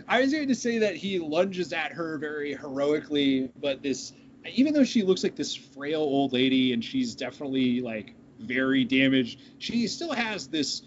I 0.09 0.21
was 0.21 0.33
going 0.33 0.49
to 0.49 0.55
say 0.55 0.79
that 0.79 0.97
he 0.97 1.19
lunges 1.19 1.73
at 1.73 1.93
her 1.93 2.19
very 2.19 2.55
heroically, 2.55 3.51
but 3.61 3.83
this, 3.83 4.13
even 4.53 4.75
though 4.75 4.85
she 4.85 5.03
looks 5.03 5.23
like 5.23 5.37
this 5.37 5.55
frail 5.55 6.01
old 6.01 6.33
lady 6.33 6.73
and 6.73 6.85
she's 6.85 7.15
definitely 7.15 7.81
like 7.81 8.15
very 8.39 8.85
damaged, 8.85 9.41
she 9.59 9.87
still 9.87 10.13
has 10.13 10.49
this 10.49 10.83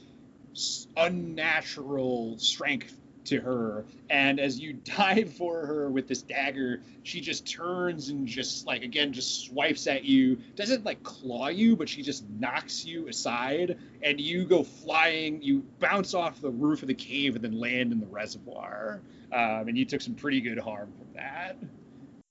unnatural 0.98 2.38
strength 2.38 2.96
to 3.26 3.40
her. 3.40 3.86
And 4.10 4.40
as 4.40 4.60
you 4.60 4.74
dive 4.84 5.34
for 5.34 5.66
her 5.66 5.90
with 5.90 6.08
this 6.08 6.22
dagger, 6.22 6.82
she 7.04 7.22
just 7.22 7.50
turns 7.50 8.10
and 8.10 8.28
just 8.28 8.66
like 8.66 8.84
again 8.84 9.14
just 9.14 9.46
swipes 9.46 9.88
at 9.88 10.04
you. 10.04 10.38
Doesn't 10.56 10.86
like 10.86 11.04
claw 11.04 11.48
you, 11.48 11.76
but 11.76 11.90
she 11.90 12.02
just 12.02 12.30
knocks 12.30 12.86
you 12.86 13.08
aside, 13.08 13.78
and 14.02 14.20
you 14.20 14.46
go 14.46 14.64
flying. 14.64 15.42
You 15.42 15.64
bounce 15.80 16.14
off 16.14 16.42
the 16.42 16.52
roof 16.52 16.82
of 16.82 16.88
the 16.88 16.94
cave 16.94 17.36
and 17.36 17.44
then 17.44 17.60
land 17.60 17.92
in 17.92 18.00
the 18.00 18.08
reservoir. 18.08 19.02
Um, 19.32 19.68
and 19.68 19.78
you 19.78 19.86
took 19.86 20.02
some 20.02 20.14
pretty 20.14 20.42
good 20.42 20.60
harm 20.60 20.92
from 20.98 21.08
that. 21.16 21.58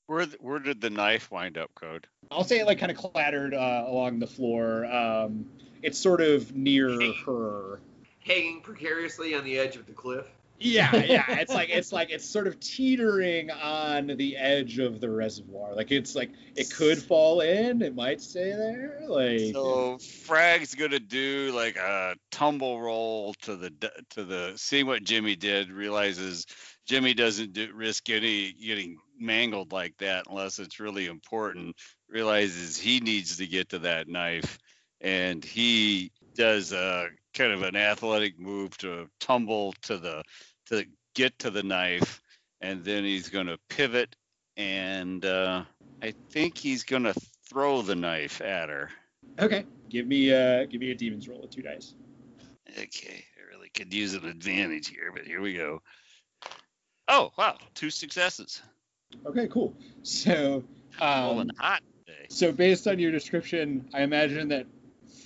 Where 0.06 0.26
th- 0.26 0.38
where 0.40 0.58
did 0.58 0.80
the 0.80 0.90
knife 0.90 1.30
wind 1.30 1.58
up, 1.58 1.74
Code? 1.74 2.06
I'll 2.30 2.44
say 2.44 2.60
it 2.60 2.66
like 2.66 2.78
kind 2.78 2.92
of 2.92 2.98
clattered 2.98 3.54
uh, 3.54 3.84
along 3.86 4.18
the 4.18 4.26
floor. 4.26 4.84
Um, 4.86 5.46
it's 5.82 5.98
sort 5.98 6.20
of 6.20 6.54
near 6.54 7.12
her. 7.24 7.80
Hanging 8.20 8.60
precariously 8.60 9.34
on 9.34 9.42
the 9.42 9.58
edge 9.58 9.76
of 9.76 9.86
the 9.86 9.92
cliff. 9.92 10.26
Yeah, 10.62 10.94
yeah. 11.04 11.24
It's 11.40 11.52
like 11.52 11.70
it's 11.70 11.92
like 11.92 12.10
it's 12.10 12.24
sort 12.24 12.46
of 12.46 12.58
teetering 12.60 13.50
on 13.50 14.14
the 14.16 14.36
edge 14.36 14.78
of 14.78 15.00
the 15.00 15.10
reservoir. 15.10 15.74
Like 15.74 15.90
it's 15.90 16.14
like 16.14 16.30
it 16.56 16.70
could 16.72 16.98
fall 17.02 17.40
in. 17.40 17.82
It 17.82 17.94
might 17.94 18.20
stay 18.20 18.52
there. 18.52 19.00
Like 19.08 19.40
So 19.52 19.98
Frag's 19.98 20.74
gonna 20.74 21.00
do 21.00 21.52
like 21.54 21.76
a 21.76 22.14
tumble 22.30 22.80
roll 22.80 23.34
to 23.42 23.56
the 23.56 23.72
to 24.10 24.24
the 24.24 24.52
seeing 24.56 24.86
what 24.86 25.04
Jimmy 25.04 25.36
did. 25.36 25.70
Realizes 25.70 26.46
Jimmy 26.86 27.14
doesn't 27.14 27.52
do, 27.52 27.72
risk 27.74 28.08
any 28.10 28.52
getting 28.52 28.98
mangled 29.18 29.72
like 29.72 29.96
that 29.98 30.24
unless 30.28 30.58
it's 30.58 30.80
really 30.80 31.06
important. 31.06 31.76
Realizes 32.08 32.76
he 32.76 33.00
needs 33.00 33.38
to 33.38 33.46
get 33.46 33.70
to 33.70 33.80
that 33.80 34.08
knife, 34.08 34.58
and 35.00 35.44
he 35.44 36.12
does 36.34 36.72
a 36.72 37.08
kind 37.34 37.52
of 37.52 37.62
an 37.62 37.76
athletic 37.76 38.38
move 38.38 38.76
to 38.78 39.08
tumble 39.20 39.74
to 39.82 39.98
the 39.98 40.22
to 40.72 40.86
get 41.14 41.38
to 41.40 41.50
the 41.50 41.62
knife, 41.62 42.22
and 42.60 42.82
then 42.84 43.04
he's 43.04 43.28
gonna 43.28 43.58
pivot, 43.68 44.16
and 44.56 45.24
uh, 45.24 45.64
I 46.02 46.14
think 46.30 46.56
he's 46.56 46.82
gonna 46.82 47.14
throw 47.48 47.82
the 47.82 47.94
knife 47.94 48.40
at 48.40 48.70
her. 48.70 48.90
okay, 49.38 49.66
give 49.88 50.06
me 50.06 50.32
uh 50.32 50.64
give 50.64 50.80
me 50.80 50.90
a 50.90 50.94
demon's 50.94 51.28
roll 51.28 51.42
with 51.42 51.50
two 51.50 51.62
dice. 51.62 51.94
Okay, 52.70 53.24
I 53.38 53.54
really 53.54 53.68
could 53.68 53.92
use 53.92 54.14
an 54.14 54.24
advantage 54.24 54.88
here, 54.88 55.12
but 55.14 55.26
here 55.26 55.42
we 55.42 55.54
go. 55.54 55.82
Oh 57.08 57.32
wow, 57.36 57.58
two 57.74 57.90
successes. 57.90 58.62
Okay, 59.26 59.48
cool. 59.48 59.74
So 60.02 60.64
um, 61.00 61.50
hot 61.58 61.82
today. 62.06 62.26
so 62.30 62.50
based 62.50 62.86
on 62.86 62.98
your 62.98 63.12
description, 63.12 63.86
I 63.92 64.02
imagine 64.02 64.48
that 64.48 64.66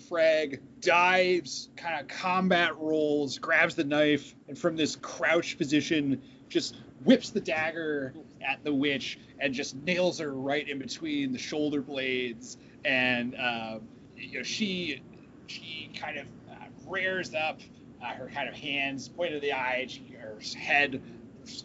Frag 0.08 0.60
dives, 0.80 1.68
kind 1.76 2.00
of 2.00 2.08
combat 2.08 2.76
rolls, 2.78 3.38
grabs 3.38 3.74
the 3.74 3.84
knife, 3.84 4.34
and 4.48 4.58
from 4.58 4.76
this 4.76 4.96
crouch 4.96 5.58
position, 5.58 6.22
just 6.48 6.76
whips 7.04 7.30
the 7.30 7.40
dagger 7.40 8.14
at 8.46 8.62
the 8.64 8.72
witch 8.72 9.18
and 9.38 9.52
just 9.52 9.76
nails 9.76 10.18
her 10.18 10.32
right 10.32 10.68
in 10.68 10.78
between 10.78 11.32
the 11.32 11.38
shoulder 11.38 11.82
blades. 11.82 12.56
And 12.84 13.34
um, 13.34 13.88
you 14.16 14.38
know, 14.38 14.42
she 14.42 15.02
she 15.46 15.90
kind 15.98 16.18
of 16.18 16.26
uh, 16.50 16.66
rears 16.86 17.34
up, 17.34 17.60
uh, 18.02 18.06
her 18.06 18.30
kind 18.32 18.48
of 18.48 18.54
hands 18.54 19.08
pointed 19.08 19.34
to 19.34 19.40
the 19.40 19.52
eye, 19.52 19.86
she, 19.88 20.14
her 20.18 20.38
head 20.58 21.02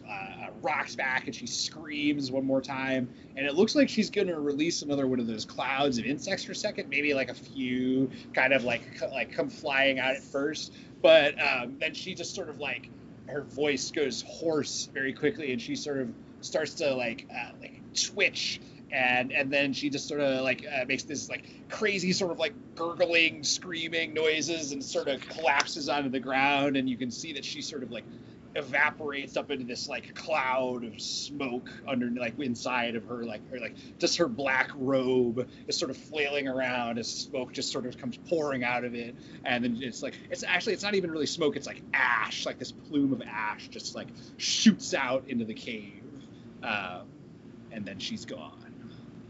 uh, 0.08 0.50
rocks 0.62 0.96
back, 0.96 1.26
and 1.26 1.34
she 1.34 1.46
screams 1.46 2.30
one 2.30 2.44
more 2.44 2.60
time 2.60 3.08
and 3.36 3.46
it 3.46 3.54
looks 3.54 3.74
like 3.74 3.88
she's 3.88 4.10
going 4.10 4.26
to 4.26 4.38
release 4.38 4.82
another 4.82 5.06
one 5.06 5.20
of 5.20 5.26
those 5.26 5.44
clouds 5.44 5.98
of 5.98 6.04
insects 6.04 6.44
for 6.44 6.52
a 6.52 6.56
second, 6.56 6.88
maybe 6.88 7.14
like 7.14 7.30
a 7.30 7.34
few, 7.34 8.10
kind 8.34 8.52
of 8.52 8.64
like 8.64 8.82
like 9.10 9.32
come 9.32 9.48
flying 9.48 9.98
out 9.98 10.14
at 10.14 10.22
first, 10.22 10.72
but 11.00 11.34
um, 11.40 11.76
then 11.80 11.94
she 11.94 12.14
just 12.14 12.34
sort 12.34 12.48
of 12.48 12.60
like 12.60 12.90
her 13.28 13.42
voice 13.42 13.90
goes 13.90 14.22
hoarse 14.26 14.88
very 14.92 15.12
quickly, 15.12 15.52
and 15.52 15.60
she 15.60 15.76
sort 15.76 15.98
of 15.98 16.10
starts 16.40 16.74
to 16.74 16.94
like 16.94 17.26
uh, 17.30 17.52
like 17.60 17.80
twitch. 17.94 18.60
And, 18.94 19.32
and 19.32 19.50
then 19.50 19.72
she 19.72 19.88
just 19.88 20.06
sort 20.06 20.20
of 20.20 20.42
like 20.42 20.66
uh, 20.66 20.84
makes 20.86 21.04
this 21.04 21.30
like 21.30 21.44
crazy 21.70 22.12
sort 22.12 22.30
of 22.30 22.38
like 22.38 22.52
gurgling, 22.74 23.42
screaming 23.42 24.12
noises, 24.12 24.72
and 24.72 24.84
sort 24.84 25.08
of 25.08 25.26
collapses 25.30 25.88
onto 25.88 26.10
the 26.10 26.20
ground. 26.20 26.76
And 26.76 26.90
you 26.90 26.98
can 26.98 27.10
see 27.10 27.32
that 27.32 27.44
she 27.46 27.62
sort 27.62 27.82
of 27.82 27.90
like 27.90 28.04
evaporates 28.54 29.36
up 29.36 29.50
into 29.50 29.64
this 29.64 29.88
like 29.88 30.14
cloud 30.14 30.84
of 30.84 31.00
smoke 31.00 31.70
under 31.86 32.10
like 32.10 32.38
inside 32.38 32.96
of 32.96 33.04
her 33.06 33.24
like 33.24 33.40
her 33.50 33.58
like 33.58 33.74
just 33.98 34.18
her 34.18 34.28
black 34.28 34.70
robe 34.74 35.48
is 35.66 35.76
sort 35.76 35.90
of 35.90 35.96
flailing 35.96 36.48
around 36.48 36.98
as 36.98 37.08
smoke 37.08 37.52
just 37.52 37.72
sort 37.72 37.86
of 37.86 37.96
comes 37.96 38.18
pouring 38.28 38.62
out 38.62 38.84
of 38.84 38.94
it 38.94 39.14
and 39.44 39.64
then 39.64 39.78
it's 39.80 40.02
like 40.02 40.14
it's 40.30 40.44
actually 40.44 40.74
it's 40.74 40.82
not 40.82 40.94
even 40.94 41.10
really 41.10 41.26
smoke 41.26 41.56
it's 41.56 41.66
like 41.66 41.82
ash 41.94 42.44
like 42.44 42.58
this 42.58 42.72
plume 42.72 43.12
of 43.12 43.22
ash 43.22 43.68
just 43.68 43.94
like 43.94 44.08
shoots 44.36 44.92
out 44.92 45.24
into 45.28 45.44
the 45.44 45.54
cave 45.54 46.02
um, 46.62 47.06
and 47.72 47.86
then 47.86 47.98
she's 47.98 48.26
gone 48.26 48.62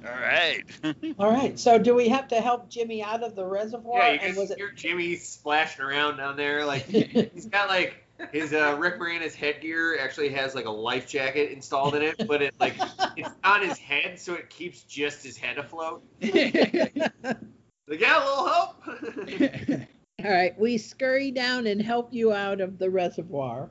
All 0.05 0.11
right. 0.11 0.63
All 1.19 1.31
right. 1.31 1.59
So 1.59 1.79
do 1.79 1.95
we 1.95 2.09
have 2.09 2.29
to 2.29 2.41
help 2.41 2.69
Jimmy 2.69 3.03
out 3.03 3.23
of 3.23 3.37
the 3.37 3.45
reservoir? 3.45 3.99
Yeah, 3.99 4.13
you 4.13 4.19
and 4.23 4.37
was 4.37 4.51
it? 4.51 4.59
hear 4.59 4.73
Jimmy 4.73 5.15
splashing 5.15 5.85
around 5.85 6.17
down 6.17 6.37
there. 6.37 6.67
Like 6.67 6.83
he's 6.87 7.47
got 7.47 7.69
like 7.69 8.02
his 8.33 8.53
uh, 8.53 8.77
Rick 8.79 8.99
Moranis 8.99 9.35
headgear 9.35 9.99
actually 10.01 10.29
has 10.31 10.55
like 10.55 10.67
a 10.67 10.71
life 10.71 11.09
jacket 11.09 11.51
installed 11.51 11.95
in 11.95 12.03
it, 12.03 12.27
but 12.27 12.43
it 12.43 12.55
like 12.61 12.75
it's 13.17 13.31
on 13.45 13.67
his 13.67 13.79
head, 13.79 14.19
so 14.19 14.35
it 14.35 14.51
keeps 14.51 14.83
just 14.83 15.23
his 15.23 15.37
head 15.37 15.59
afloat. 15.59 16.03
Like, 17.89 18.01
yeah, 18.01 18.17
a 18.17 18.25
little 18.25 18.49
help. 18.49 18.87
All 20.25 20.31
right. 20.31 20.59
We 20.59 20.79
scurry 20.79 21.31
down 21.31 21.67
and 21.67 21.83
help 21.83 22.09
you 22.15 22.33
out 22.33 22.61
of 22.61 22.79
the 22.79 22.89
reservoir. 22.89 23.69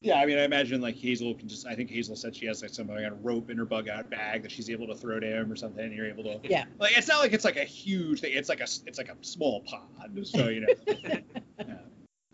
Yeah, 0.00 0.16
I 0.16 0.26
mean, 0.26 0.36
I 0.36 0.44
imagine 0.44 0.82
like 0.82 0.96
Hazel 0.96 1.34
can 1.34 1.48
just. 1.48 1.66
I 1.66 1.74
think 1.74 1.88
Hazel 1.88 2.14
said 2.14 2.36
she 2.36 2.44
has 2.44 2.60
like 2.60 2.74
some 2.74 2.88
kind 2.88 3.06
of 3.06 3.24
rope 3.24 3.48
in 3.48 3.56
her 3.56 3.64
bug 3.64 3.88
out 3.88 4.10
bag 4.10 4.42
that 4.42 4.52
she's 4.52 4.68
able 4.68 4.86
to 4.88 4.94
throw 4.94 5.18
to 5.18 5.26
him 5.26 5.50
or 5.50 5.56
something. 5.56 5.82
And 5.82 5.94
you're 5.94 6.06
able 6.06 6.24
to. 6.24 6.40
Yeah. 6.42 6.64
Like 6.78 6.98
it's 6.98 7.08
not 7.08 7.20
like 7.20 7.32
it's 7.32 7.44
like 7.44 7.56
a 7.56 7.64
huge 7.64 8.20
thing. 8.20 8.32
It's 8.34 8.50
like 8.50 8.60
a 8.60 8.66
it's 8.86 8.98
like 8.98 9.08
a 9.08 9.16
small 9.22 9.62
pond. 9.62 10.26
So 10.26 10.48
you 10.48 10.66
know. 10.66 11.64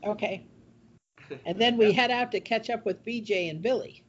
Okay. 0.03 0.47
And 1.47 1.59
then 1.59 1.77
we 1.77 1.93
head 1.93 2.11
out 2.11 2.33
to 2.33 2.41
catch 2.41 2.71
up 2.71 2.85
with 2.85 3.05
BJ 3.05 3.51
and 3.51 3.63
Billy. 3.63 4.03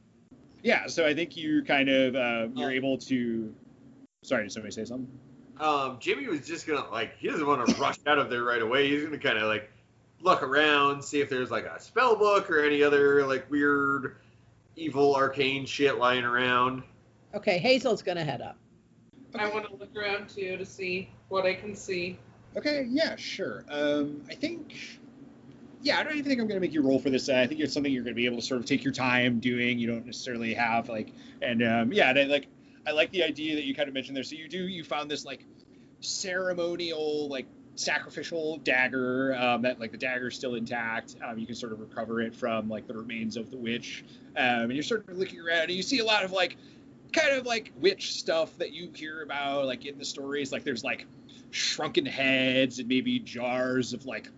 yeah. 0.62 0.86
So 0.86 1.06
I 1.06 1.14
think 1.14 1.36
you 1.36 1.62
kind 1.62 1.88
of 1.88 2.14
uh, 2.14 2.48
you're 2.54 2.70
able 2.70 2.98
to. 2.98 3.54
Sorry, 4.22 4.44
did 4.44 4.52
somebody 4.52 4.72
say 4.72 4.84
something? 4.84 5.08
um, 5.60 5.98
Jimmy 6.00 6.26
was 6.28 6.46
just 6.46 6.66
gonna 6.66 6.88
like 6.90 7.16
he 7.18 7.28
doesn't 7.28 7.46
want 7.46 7.66
to 7.66 7.74
rush 7.80 7.98
out 8.06 8.18
of 8.18 8.30
there 8.30 8.42
right 8.42 8.62
away. 8.62 8.88
He's 8.88 9.04
gonna 9.04 9.18
kind 9.18 9.38
of 9.38 9.44
like 9.44 9.70
look 10.22 10.42
around, 10.42 11.02
see 11.02 11.20
if 11.20 11.28
there's 11.28 11.50
like 11.50 11.64
a 11.64 11.80
spell 11.80 12.16
book 12.16 12.50
or 12.50 12.64
any 12.64 12.82
other 12.82 13.26
like 13.26 13.50
weird, 13.50 14.16
evil 14.76 15.14
arcane 15.14 15.66
shit 15.66 15.98
lying 15.98 16.24
around. 16.24 16.82
Okay. 17.34 17.58
Hazel's 17.58 18.02
going 18.02 18.16
to 18.18 18.24
head 18.24 18.40
up. 18.40 18.56
I 19.38 19.48
want 19.48 19.66
to 19.66 19.74
look 19.76 19.96
around 19.96 20.28
too 20.28 20.56
to 20.56 20.66
see 20.66 21.08
what 21.28 21.46
I 21.46 21.54
can 21.54 21.74
see. 21.74 22.18
Okay, 22.54 22.86
yeah, 22.90 23.16
sure. 23.16 23.64
Um, 23.70 24.20
I 24.28 24.34
think, 24.34 25.00
yeah, 25.82 25.98
I 25.98 26.02
don't 26.02 26.12
even 26.12 26.24
think 26.24 26.40
I'm 26.40 26.46
going 26.46 26.60
to 26.60 26.66
make 26.66 26.72
you 26.72 26.82
roll 26.82 26.98
for 26.98 27.10
this. 27.10 27.28
I 27.28 27.46
think 27.46 27.60
it's 27.60 27.74
something 27.74 27.92
you're 27.92 28.04
going 28.04 28.14
to 28.14 28.20
be 28.20 28.26
able 28.26 28.36
to 28.36 28.42
sort 28.42 28.60
of 28.60 28.66
take 28.66 28.84
your 28.84 28.92
time 28.92 29.40
doing. 29.40 29.78
You 29.78 29.88
don't 29.88 30.06
necessarily 30.06 30.54
have 30.54 30.88
like, 30.88 31.12
and 31.40 31.62
um, 31.62 31.92
yeah, 31.92 32.10
and 32.10 32.18
I, 32.18 32.24
like 32.24 32.46
I 32.86 32.92
like 32.92 33.10
the 33.10 33.24
idea 33.24 33.56
that 33.56 33.64
you 33.64 33.74
kind 33.74 33.88
of 33.88 33.94
mentioned 33.94 34.16
there. 34.16 34.24
So 34.24 34.36
you 34.36 34.48
do 34.48 34.66
you 34.68 34.84
found 34.84 35.10
this 35.10 35.24
like 35.24 35.44
ceremonial 36.00 37.28
like 37.28 37.46
sacrificial 37.74 38.58
dagger 38.58 39.34
um, 39.34 39.62
that 39.62 39.80
like 39.80 39.92
the 39.92 39.98
dagger's 39.98 40.36
still 40.36 40.54
intact. 40.54 41.16
Um, 41.24 41.38
you 41.38 41.46
can 41.46 41.54
sort 41.54 41.72
of 41.72 41.80
recover 41.80 42.20
it 42.20 42.34
from 42.34 42.68
like 42.68 42.86
the 42.86 42.94
remains 42.94 43.36
of 43.36 43.50
the 43.50 43.56
witch, 43.56 44.04
um, 44.36 44.64
and 44.64 44.72
you're 44.74 44.82
sort 44.82 45.08
of 45.08 45.16
looking 45.16 45.40
around 45.40 45.62
and 45.64 45.72
you 45.72 45.82
see 45.82 45.98
a 45.98 46.04
lot 46.04 46.24
of 46.24 46.32
like 46.32 46.56
kind 47.12 47.32
of 47.32 47.44
like 47.44 47.72
witch 47.76 48.14
stuff 48.14 48.56
that 48.58 48.72
you 48.72 48.90
hear 48.94 49.22
about 49.22 49.66
like 49.66 49.84
in 49.84 49.98
the 49.98 50.04
stories. 50.04 50.52
Like 50.52 50.64
there's 50.64 50.84
like 50.84 51.06
shrunken 51.50 52.06
heads 52.06 52.78
and 52.78 52.88
maybe 52.88 53.18
jars 53.18 53.92
of 53.92 54.06
like 54.06 54.28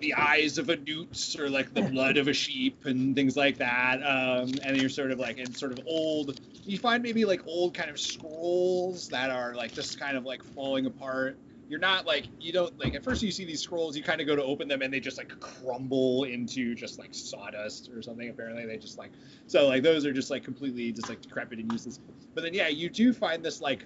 the 0.00 0.14
eyes 0.14 0.58
of 0.58 0.68
a 0.68 0.76
newt 0.76 1.36
or 1.38 1.48
like 1.48 1.72
the 1.74 1.82
blood 1.82 2.16
of 2.16 2.28
a 2.28 2.32
sheep 2.32 2.84
and 2.84 3.14
things 3.14 3.36
like 3.36 3.58
that. 3.58 3.96
Um, 3.96 4.52
and 4.62 4.76
you're 4.76 4.90
sort 4.90 5.10
of 5.10 5.18
like 5.18 5.38
in 5.38 5.54
sort 5.54 5.72
of 5.72 5.80
old. 5.86 6.40
You 6.64 6.78
find 6.78 7.02
maybe 7.02 7.24
like 7.24 7.46
old 7.46 7.74
kind 7.74 7.90
of 7.90 7.98
scrolls 7.98 9.08
that 9.08 9.30
are 9.30 9.54
like 9.54 9.72
just 9.72 9.98
kind 10.00 10.16
of 10.16 10.24
like 10.24 10.42
falling 10.42 10.86
apart. 10.86 11.36
You're 11.68 11.80
not 11.80 12.06
like 12.06 12.26
you 12.40 12.52
don't 12.52 12.78
like 12.78 12.94
at 12.94 13.02
first 13.02 13.22
you 13.22 13.32
see 13.32 13.44
these 13.44 13.60
scrolls 13.60 13.96
you 13.96 14.02
kind 14.04 14.20
of 14.20 14.26
go 14.28 14.36
to 14.36 14.42
open 14.44 14.68
them 14.68 14.82
and 14.82 14.94
they 14.94 15.00
just 15.00 15.18
like 15.18 15.38
crumble 15.40 16.22
into 16.22 16.76
just 16.76 16.96
like 16.96 17.08
sawdust 17.12 17.90
or 17.92 18.02
something 18.02 18.28
apparently 18.28 18.64
they 18.66 18.76
just 18.76 18.98
like 18.98 19.10
so 19.48 19.66
like 19.66 19.82
those 19.82 20.06
are 20.06 20.12
just 20.12 20.30
like 20.30 20.44
completely 20.44 20.92
just 20.92 21.08
like 21.08 21.20
decrepit 21.20 21.58
and 21.58 21.72
useless 21.72 21.98
but 22.36 22.44
then 22.44 22.54
yeah 22.54 22.68
you 22.68 22.88
do 22.88 23.12
find 23.12 23.44
this 23.44 23.60
like 23.60 23.84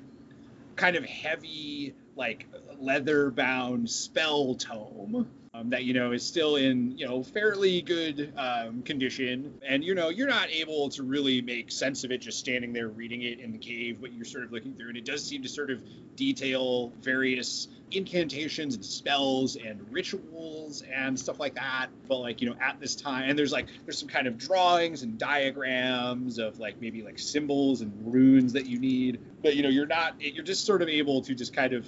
kind 0.76 0.94
of 0.94 1.07
heavy 1.07 1.94
like 2.16 2.46
leather 2.79 3.31
bound 3.31 3.88
spell 3.88 4.55
tome 4.55 5.26
um, 5.60 5.70
that 5.70 5.84
you 5.84 5.94
know 5.94 6.12
is 6.12 6.26
still 6.26 6.56
in 6.56 6.96
you 6.96 7.06
know 7.06 7.22
fairly 7.22 7.82
good 7.82 8.32
um, 8.36 8.82
condition, 8.82 9.54
and 9.66 9.84
you 9.84 9.94
know 9.94 10.08
you're 10.08 10.28
not 10.28 10.48
able 10.50 10.88
to 10.90 11.02
really 11.02 11.42
make 11.42 11.70
sense 11.70 12.04
of 12.04 12.10
it 12.10 12.18
just 12.18 12.38
standing 12.38 12.72
there 12.72 12.88
reading 12.88 13.22
it 13.22 13.40
in 13.40 13.52
the 13.52 13.58
cave, 13.58 13.98
but 14.00 14.12
you're 14.12 14.24
sort 14.24 14.44
of 14.44 14.52
looking 14.52 14.74
through, 14.74 14.88
and 14.88 14.96
it 14.96 15.04
does 15.04 15.24
seem 15.24 15.42
to 15.42 15.48
sort 15.48 15.70
of 15.70 15.82
detail 16.16 16.92
various 17.02 17.68
incantations 17.92 18.76
and 18.76 18.84
spells 18.84 19.56
and 19.56 19.92
rituals 19.92 20.82
and 20.82 21.18
stuff 21.18 21.40
like 21.40 21.54
that. 21.54 21.88
But 22.08 22.18
like 22.18 22.40
you 22.40 22.48
know 22.48 22.56
at 22.60 22.80
this 22.80 22.94
time 22.94 23.28
and 23.28 23.38
there's 23.38 23.52
like 23.52 23.66
there's 23.84 23.98
some 23.98 24.08
kind 24.08 24.26
of 24.26 24.38
drawings 24.38 25.02
and 25.02 25.18
diagrams 25.18 26.38
of 26.38 26.58
like 26.58 26.80
maybe 26.80 27.02
like 27.02 27.18
symbols 27.18 27.80
and 27.80 27.92
runes 28.12 28.52
that 28.52 28.66
you 28.66 28.78
need. 28.78 29.20
But 29.42 29.56
you 29.56 29.62
know 29.62 29.68
you're 29.68 29.86
not 29.86 30.14
you're 30.20 30.44
just 30.44 30.64
sort 30.64 30.82
of 30.82 30.88
able 30.88 31.22
to 31.22 31.34
just 31.34 31.54
kind 31.54 31.72
of 31.72 31.86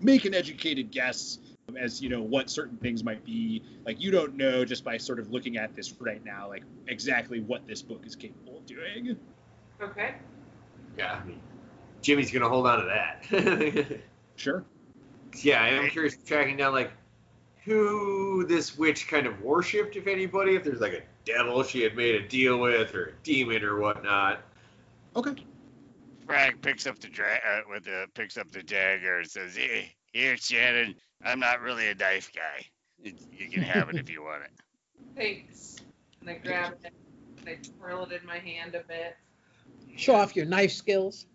make 0.00 0.24
an 0.24 0.34
educated 0.34 0.90
guess 0.90 1.38
as 1.78 2.00
you 2.02 2.08
know 2.08 2.22
what 2.22 2.50
certain 2.50 2.76
things 2.78 3.02
might 3.02 3.24
be 3.24 3.62
like 3.86 4.00
you 4.00 4.10
don't 4.10 4.36
know 4.36 4.64
just 4.64 4.84
by 4.84 4.96
sort 4.96 5.18
of 5.18 5.30
looking 5.30 5.56
at 5.56 5.74
this 5.74 5.94
right 6.00 6.24
now 6.24 6.48
like 6.48 6.62
exactly 6.88 7.40
what 7.40 7.66
this 7.66 7.82
book 7.82 8.02
is 8.06 8.14
capable 8.14 8.58
of 8.58 8.66
doing 8.66 9.16
Okay. 9.82 10.14
Yeah, 10.96 11.20
I 11.20 11.26
mean, 11.26 11.40
Jimmy's 12.00 12.30
gonna 12.30 12.48
hold 12.48 12.68
on 12.68 12.78
to 12.78 12.84
that. 12.86 14.00
sure 14.36 14.64
yeah, 15.42 15.62
I 15.62 15.68
am 15.68 15.90
curious 15.90 16.16
tracking 16.24 16.56
down 16.56 16.72
like 16.72 16.92
who 17.64 18.44
this 18.46 18.76
witch 18.76 19.08
kind 19.08 19.26
of 19.26 19.40
worshipped, 19.40 19.96
if 19.96 20.06
anybody, 20.06 20.54
if 20.54 20.64
there's 20.64 20.80
like 20.80 20.92
a 20.92 21.02
devil 21.24 21.62
she 21.62 21.80
had 21.80 21.96
made 21.96 22.14
a 22.14 22.28
deal 22.28 22.58
with 22.58 22.94
or 22.94 23.04
a 23.06 23.12
demon 23.22 23.64
or 23.64 23.80
whatnot. 23.80 24.42
okay 25.16 25.34
Frank 26.26 26.62
picks 26.62 26.86
up 26.86 26.98
the 27.00 27.08
dra- 27.08 27.40
uh, 27.46 27.60
with 27.68 27.84
the 27.84 28.06
picks 28.14 28.36
up 28.36 28.50
the 28.50 28.62
dagger 28.62 29.18
and 29.18 29.30
says, 29.30 29.54
"Here, 29.56 29.84
here, 30.12 30.36
Shannon. 30.36 30.94
I'm 31.24 31.40
not 31.40 31.60
really 31.60 31.88
a 31.88 31.94
knife 31.94 32.30
guy. 32.34 32.66
You 33.02 33.48
can 33.50 33.62
have 33.62 33.88
it 33.90 33.96
if 33.96 34.08
you 34.10 34.22
want 34.22 34.44
it." 34.44 34.50
Thanks. 35.16 35.76
And 36.20 36.30
I 36.30 36.34
grab 36.34 36.74
it 36.84 36.92
and 37.38 37.48
I 37.48 37.58
twirl 37.78 38.04
it 38.04 38.20
in 38.20 38.26
my 38.26 38.38
hand 38.38 38.74
a 38.74 38.82
bit. 38.86 39.16
Show 39.96 40.14
off 40.14 40.34
your 40.34 40.46
knife 40.46 40.72
skills. 40.72 41.26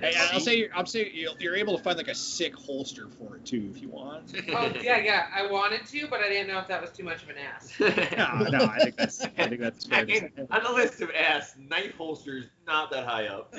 Hey, 0.00 0.14
I'll 0.18 0.32
my- 0.34 0.38
say 0.38 0.68
I'll 0.74 0.86
say 0.86 1.10
you're, 1.12 1.32
you're 1.38 1.56
able 1.56 1.76
to 1.76 1.82
find 1.82 1.98
like 1.98 2.08
a 2.08 2.14
sick 2.14 2.54
holster 2.54 3.06
for 3.18 3.36
it 3.36 3.44
too 3.44 3.70
if 3.74 3.82
you 3.82 3.90
want. 3.90 4.32
Oh 4.48 4.72
yeah, 4.80 4.96
yeah. 4.98 5.26
I 5.34 5.46
wanted 5.50 5.84
to, 5.86 6.06
but 6.08 6.20
I 6.20 6.28
didn't 6.30 6.48
know 6.48 6.58
if 6.58 6.68
that 6.68 6.80
was 6.80 6.90
too 6.90 7.04
much 7.04 7.22
of 7.22 7.28
an 7.28 7.36
ass. 7.36 7.70
No, 8.16 8.58
no, 8.58 8.64
I 8.64 8.78
think 8.78 8.96
that's 8.96 9.22
I 9.22 9.48
think 9.48 9.60
that's 9.60 9.84
fair. 9.84 9.98
I 10.00 10.04
mean, 10.06 10.30
on 10.50 10.62
the 10.64 10.72
list 10.72 11.02
of 11.02 11.10
ass, 11.10 11.54
knife 11.58 11.94
holsters 11.96 12.46
not 12.66 12.90
that 12.92 13.06
high 13.06 13.26
up. 13.26 13.52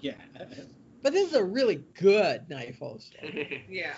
yeah. 0.00 0.12
But 1.02 1.12
this 1.12 1.28
is 1.30 1.34
a 1.34 1.44
really 1.44 1.82
good 1.98 2.48
knife 2.48 2.78
holster. 2.78 3.18
Yeah. 3.68 3.94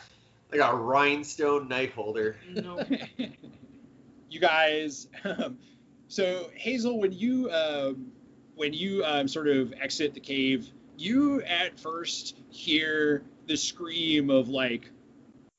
Like 0.50 0.61
a 0.61 0.74
rhinestone 0.74 1.68
knife 1.68 1.92
holder. 1.94 2.37
No. 2.52 2.78
you 4.30 4.40
guys 4.40 5.08
um, 5.24 5.58
so 6.08 6.50
hazel 6.54 6.98
when 6.98 7.12
you 7.12 7.50
um, 7.50 8.12
when 8.56 8.72
you 8.72 9.04
um, 9.04 9.28
sort 9.28 9.48
of 9.48 9.72
exit 9.80 10.14
the 10.14 10.20
cave 10.20 10.68
you 10.96 11.42
at 11.42 11.78
first 11.78 12.37
hear 12.50 13.22
the 13.46 13.56
scream 13.56 14.28
of 14.30 14.48
like 14.48 14.90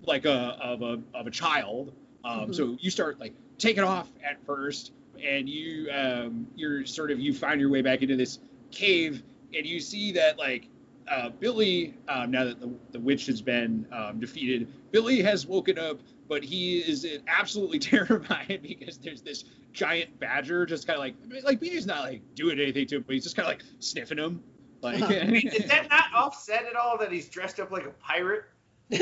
like 0.02 0.26
a 0.26 0.58
of 0.62 0.82
a 0.82 1.00
of 1.14 1.28
a 1.28 1.32
child 1.32 1.94
um, 2.24 2.50
Mhm. 2.50 2.56
so 2.56 2.78
you 2.80 2.90
start 2.92 3.20
like 3.20 3.34
taking 3.58 3.84
off 3.84 4.10
at 4.24 4.44
first 4.46 4.92
and 5.24 5.50
you 5.50 5.90
um, 5.92 6.48
you're 6.56 6.86
sort 6.86 7.12
of 7.12 7.20
you 7.20 7.34
find 7.34 7.60
your 7.60 7.70
way 7.70 7.82
back 7.82 8.02
into 8.02 8.16
this 8.16 8.40
cave 8.72 9.24
and 9.54 9.66
you 9.66 9.80
see 9.80 10.12
that 10.14 10.38
like 10.38 10.68
uh, 11.10 11.30
Billy, 11.30 11.96
um, 12.08 12.32
now 12.32 12.44
that 12.46 12.60
the, 12.60 12.72
the 12.92 13.00
witch 13.00 13.26
has 13.28 13.42
been 13.42 13.86
um, 13.92 14.20
defeated, 14.20 14.68
Billy 14.92 15.22
has 15.22 15.46
woken 15.48 15.78
up, 15.80 16.00
but 16.28 16.44
he 16.44 16.80
is 16.80 17.06
absolutely 17.28 17.80
terrified 17.92 18.60
because 18.62 18.98
there's 18.98 19.22
this 19.22 19.46
giant 19.74 20.20
badger 20.20 20.66
just 20.66 20.88
kind 20.88 20.98
of 20.98 21.02
like, 21.02 21.44
like 21.44 21.60
Billy's 21.60 21.86
not 21.86 22.02
like 22.04 22.22
doing 22.36 22.60
anything 22.60 22.88
to 22.88 22.96
him, 22.98 23.04
but 23.06 23.14
he's 23.14 23.24
just 23.24 23.36
kind 23.36 23.46
of 23.48 23.54
like 23.54 23.64
sniffing 23.80 24.18
him. 24.18 24.44
Like, 24.82 25.02
Uh-huh. 25.02 25.14
I 25.14 25.26
mean, 25.28 25.48
is 25.48 25.66
that 25.70 25.90
not 25.90 26.06
offset 26.16 26.66
at 26.66 26.76
all 26.76 26.98
that 27.00 27.12
he's 27.12 27.28
dressed 27.30 27.60
up 27.60 27.72
like 27.72 27.86
a 27.86 27.92
pirate? 27.92 28.46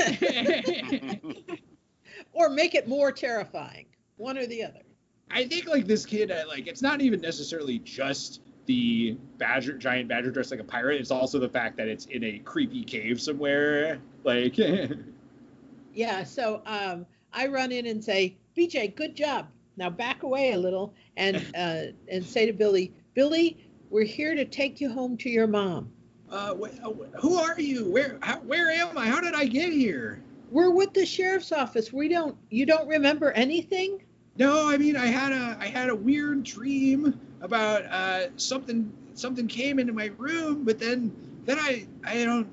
or 2.34 2.50
make 2.50 2.76
it 2.76 2.88
more 2.88 3.12
terrifying. 3.12 3.86
One 4.18 4.38
or 4.38 4.46
the 4.48 4.64
other. 4.64 4.82
I 5.30 5.46
think 5.46 5.68
like 5.68 5.86
this 5.86 6.06
kid, 6.06 6.32
uh, 6.32 6.44
like 6.48 6.68
it's 6.68 6.82
not 6.82 7.02
even 7.02 7.22
necessarily 7.22 7.80
just 7.80 8.42
the 8.68 9.18
badger, 9.40 9.74
giant 9.78 10.08
badger 10.10 10.32
dressed 10.32 10.52
like 10.52 10.60
a 10.60 10.66
pirate. 10.66 11.02
It's 11.02 11.12
also 11.12 11.40
the 11.40 11.50
fact 11.50 11.78
that 11.78 11.88
it's 11.88 12.06
in 12.08 12.24
a 12.24 12.40
creepy 12.40 12.84
cave 12.84 13.20
somewhere. 13.22 14.00
Like, 14.24 14.58
Yeah, 15.94 16.24
so 16.24 16.62
um, 16.66 17.06
I 17.34 17.48
run 17.48 17.72
in 17.72 17.88
and 17.88 18.04
say, 18.04 18.38
BJ, 18.58 18.96
good 18.96 19.16
job. 19.16 19.48
Now 19.78 19.90
back 19.90 20.24
away 20.24 20.54
a 20.54 20.58
little 20.58 20.94
and 21.18 21.38
uh, 21.56 21.94
and 22.12 22.26
say 22.26 22.46
to 22.46 22.54
Billy, 22.54 22.94
Billy, 23.16 23.58
we're 23.90 24.04
here 24.06 24.36
to 24.36 24.46
take 24.46 24.82
you 24.82 24.90
home 24.92 25.18
to 25.18 25.30
your 25.30 25.48
mom. 25.48 25.92
uh, 26.30 26.56
wh- 26.56 26.86
uh, 26.86 26.92
who 27.20 27.36
are 27.38 27.60
you? 27.60 27.90
Where, 27.90 28.18
how, 28.22 28.40
where 28.40 28.70
am 28.72 28.98
I? 28.98 29.08
How 29.08 29.22
did 29.22 29.34
I 29.34 29.46
get 29.46 29.72
here? 29.72 30.22
We're 30.50 30.72
with 30.72 30.94
the 30.94 31.06
sheriff's 31.06 31.52
office. 31.52 31.92
We 31.94 32.08
don't 32.10 32.38
you 32.50 32.66
don't 32.66 32.88
remember 32.88 33.32
anything? 33.32 34.02
No, 34.38 34.68
I 34.68 34.78
mean 34.78 34.96
I 34.96 35.08
had 35.08 35.32
a 35.32 35.58
I 35.60 35.68
had 35.68 35.90
a 35.90 35.96
weird 35.96 36.44
dream 36.44 37.20
about 37.42 37.86
uh, 37.86 38.28
something 38.38 38.92
something 39.14 39.48
came 39.48 39.80
into 39.80 39.94
my 39.94 40.12
room, 40.18 40.64
but 40.64 40.80
then 40.80 41.12
then 41.46 41.60
I 41.60 41.88
I 42.04 42.24
don't. 42.24 42.48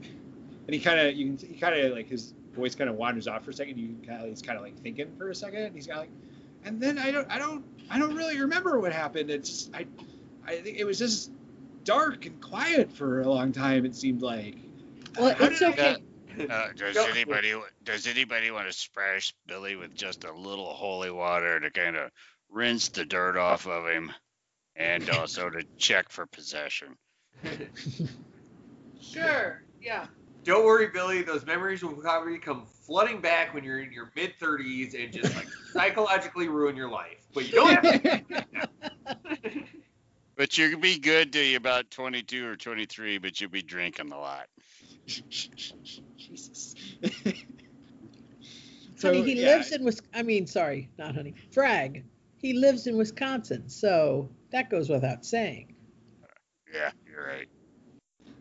And 0.66 0.74
he 0.74 0.80
kind 0.80 0.98
of 1.00 1.14
you 1.14 1.26
can 1.36 1.48
he 1.48 1.54
kind 1.54 1.74
of 1.74 1.92
like 1.92 2.08
his 2.08 2.32
voice 2.54 2.74
kind 2.74 2.88
of 2.88 2.96
wanders 2.96 3.28
off 3.28 3.44
for 3.44 3.50
a 3.50 3.54
second. 3.54 3.78
You 3.78 3.96
kind 4.06 4.22
of 4.22 4.28
he's 4.28 4.42
kind 4.42 4.56
of 4.56 4.64
like 4.64 4.78
thinking 4.78 5.14
for 5.16 5.30
a 5.30 5.34
second. 5.34 5.62
And 5.64 5.74
he's 5.74 5.86
kind 5.86 6.00
of 6.00 6.06
like, 6.06 6.12
and 6.64 6.80
then 6.80 6.98
I 6.98 7.10
don't 7.10 7.30
I 7.30 7.38
don't 7.38 7.64
I 7.90 7.98
don't 7.98 8.14
really 8.14 8.40
remember 8.40 8.78
what 8.78 8.92
happened. 8.92 9.30
It's 9.30 9.48
just, 9.48 9.74
I 9.74 9.86
I 10.46 10.56
think 10.56 10.78
it 10.78 10.84
was 10.84 10.98
just 10.98 11.30
dark 11.84 12.26
and 12.26 12.40
quiet 12.40 12.92
for 12.92 13.20
a 13.20 13.28
long 13.28 13.52
time. 13.52 13.84
It 13.84 13.94
seemed 13.94 14.22
like. 14.22 14.56
Well, 15.18 15.34
How 15.34 15.44
it's 15.46 15.60
did 15.60 15.68
I 15.68 15.72
okay. 15.72 15.96
Uh, 16.50 16.68
does 16.76 16.94
Go- 16.94 17.06
anybody 17.06 17.54
does 17.84 18.06
anybody 18.06 18.50
want 18.50 18.66
to 18.66 18.72
splash 18.72 19.32
Billy 19.46 19.76
with 19.76 19.94
just 19.94 20.24
a 20.24 20.32
little 20.32 20.72
holy 20.72 21.10
water 21.10 21.60
to 21.60 21.70
kind 21.70 21.96
of 21.96 22.10
rinse 22.50 22.88
the 22.88 23.04
dirt 23.04 23.36
off 23.36 23.66
of 23.66 23.86
him, 23.86 24.12
and 24.76 25.08
also 25.10 25.50
to 25.50 25.64
check 25.78 26.10
for 26.10 26.26
possession? 26.26 26.96
Sure. 29.12 29.62
Yeah. 29.82 30.06
Don't 30.44 30.64
worry, 30.64 30.88
Billy. 30.88 31.22
Those 31.22 31.46
memories 31.46 31.82
will 31.82 31.92
probably 31.92 32.38
come 32.38 32.66
flooding 32.66 33.20
back 33.20 33.54
when 33.54 33.64
you're 33.64 33.80
in 33.80 33.92
your 33.92 34.12
mid 34.16 34.34
30s 34.40 35.00
and 35.00 35.12
just 35.12 35.34
like 35.36 35.46
psychologically 35.72 36.48
ruin 36.48 36.76
your 36.76 36.90
life. 36.90 37.26
But 37.32 37.46
you 37.48 37.52
don't 37.52 37.84
have 37.84 38.02
to. 38.02 38.44
But 40.36 40.58
you 40.58 40.68
can 40.68 40.80
be 40.80 40.98
good 40.98 41.32
till 41.32 41.44
you're 41.44 41.58
about 41.58 41.92
22 41.92 42.44
or 42.44 42.56
23, 42.56 43.18
but 43.18 43.40
you'll 43.40 43.50
be 43.50 43.62
drinking 43.62 44.10
a 44.10 44.18
lot. 44.18 44.48
Jesus. 45.06 46.74
honey, 49.00 49.22
he 49.22 49.40
yeah. 49.40 49.54
lives 49.54 49.70
in 49.70 49.84
Wisconsin. 49.84 50.10
I 50.12 50.22
mean, 50.24 50.48
sorry, 50.48 50.90
not 50.98 51.14
honey. 51.14 51.34
Frag. 51.52 52.04
He 52.44 52.52
lives 52.52 52.86
in 52.86 52.98
Wisconsin, 52.98 53.70
so 53.70 54.28
that 54.50 54.68
goes 54.68 54.90
without 54.90 55.24
saying. 55.24 55.74
Yeah, 56.70 56.90
you're 57.10 57.26
right. 57.26 57.48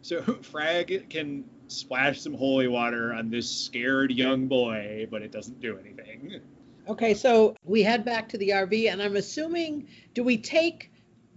So 0.01 0.21
Frag 0.41 1.09
can 1.09 1.45
splash 1.67 2.19
some 2.19 2.33
holy 2.33 2.67
water 2.67 3.13
on 3.13 3.29
this 3.29 3.49
scared 3.49 4.11
young 4.11 4.47
boy, 4.47 5.07
but 5.09 5.21
it 5.21 5.31
doesn't 5.31 5.61
do 5.61 5.77
anything. 5.77 6.41
Okay, 6.89 7.13
so 7.13 7.55
we 7.63 7.81
head 7.81 8.03
back 8.03 8.27
to 8.27 8.37
the 8.37 8.49
RV, 8.49 8.91
and 8.91 9.01
I'm 9.01 9.15
assuming, 9.15 9.87
do 10.13 10.21
we 10.21 10.35
take 10.35 10.91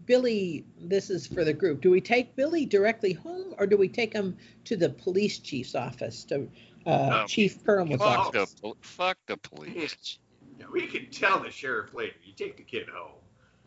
Billy? 0.06 0.64
This 0.80 1.08
is 1.08 1.24
for 1.24 1.44
the 1.44 1.52
group. 1.52 1.80
Do 1.80 1.92
we 1.92 2.00
take 2.00 2.34
Billy 2.34 2.66
directly 2.66 3.12
home, 3.12 3.54
or 3.60 3.68
do 3.68 3.76
we 3.76 3.88
take 3.88 4.12
him 4.12 4.36
to 4.64 4.76
the 4.76 4.88
police 4.88 5.38
chief's 5.38 5.76
office 5.76 6.24
to 6.24 6.48
uh, 6.84 7.20
Um, 7.20 7.28
Chief 7.28 7.62
Perlman's 7.62 7.98
Fuck 8.02 8.34
office? 8.34 8.54
the, 8.54 8.72
fuck 8.80 9.18
the 9.28 9.36
police. 9.36 10.18
Yeah, 10.66 10.72
we 10.72 10.86
can 10.86 11.10
tell 11.10 11.40
the 11.40 11.50
sheriff 11.50 11.94
later. 11.94 12.14
You 12.24 12.32
take 12.34 12.56
the 12.56 12.62
kid 12.62 12.88
home. 12.88 13.12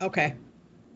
Okay. 0.02 0.36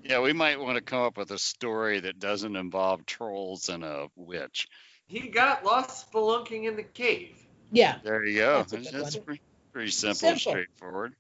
Yeah, 0.04 0.20
we 0.20 0.34
might 0.34 0.60
want 0.60 0.76
to 0.78 0.82
come 0.84 1.02
up 1.02 1.18
with 1.18 1.32
a 1.32 1.38
story 1.38 2.00
that 2.02 2.20
doesn't 2.20 2.56
involve 2.56 3.06
trolls 3.06 3.70
and 3.70 3.84
a 3.84 4.08
witch. 4.16 4.68
He 5.08 5.28
got 5.30 5.64
lost 5.66 6.12
spelunking 6.12 6.66
in 6.68 6.76
the 6.76 6.84
cave. 6.84 7.38
Yeah, 7.72 7.98
There 8.04 8.24
you 8.26 8.38
go. 8.40 8.58
That's 8.58 8.72
That's, 8.72 8.92
good 8.92 9.02
that's 9.04 9.16
one. 9.16 9.26
pretty, 9.26 9.42
pretty 9.72 9.92
simple, 9.92 10.16
Simple. 10.16 10.30
and 10.32 10.40
straightforward. 10.42 11.16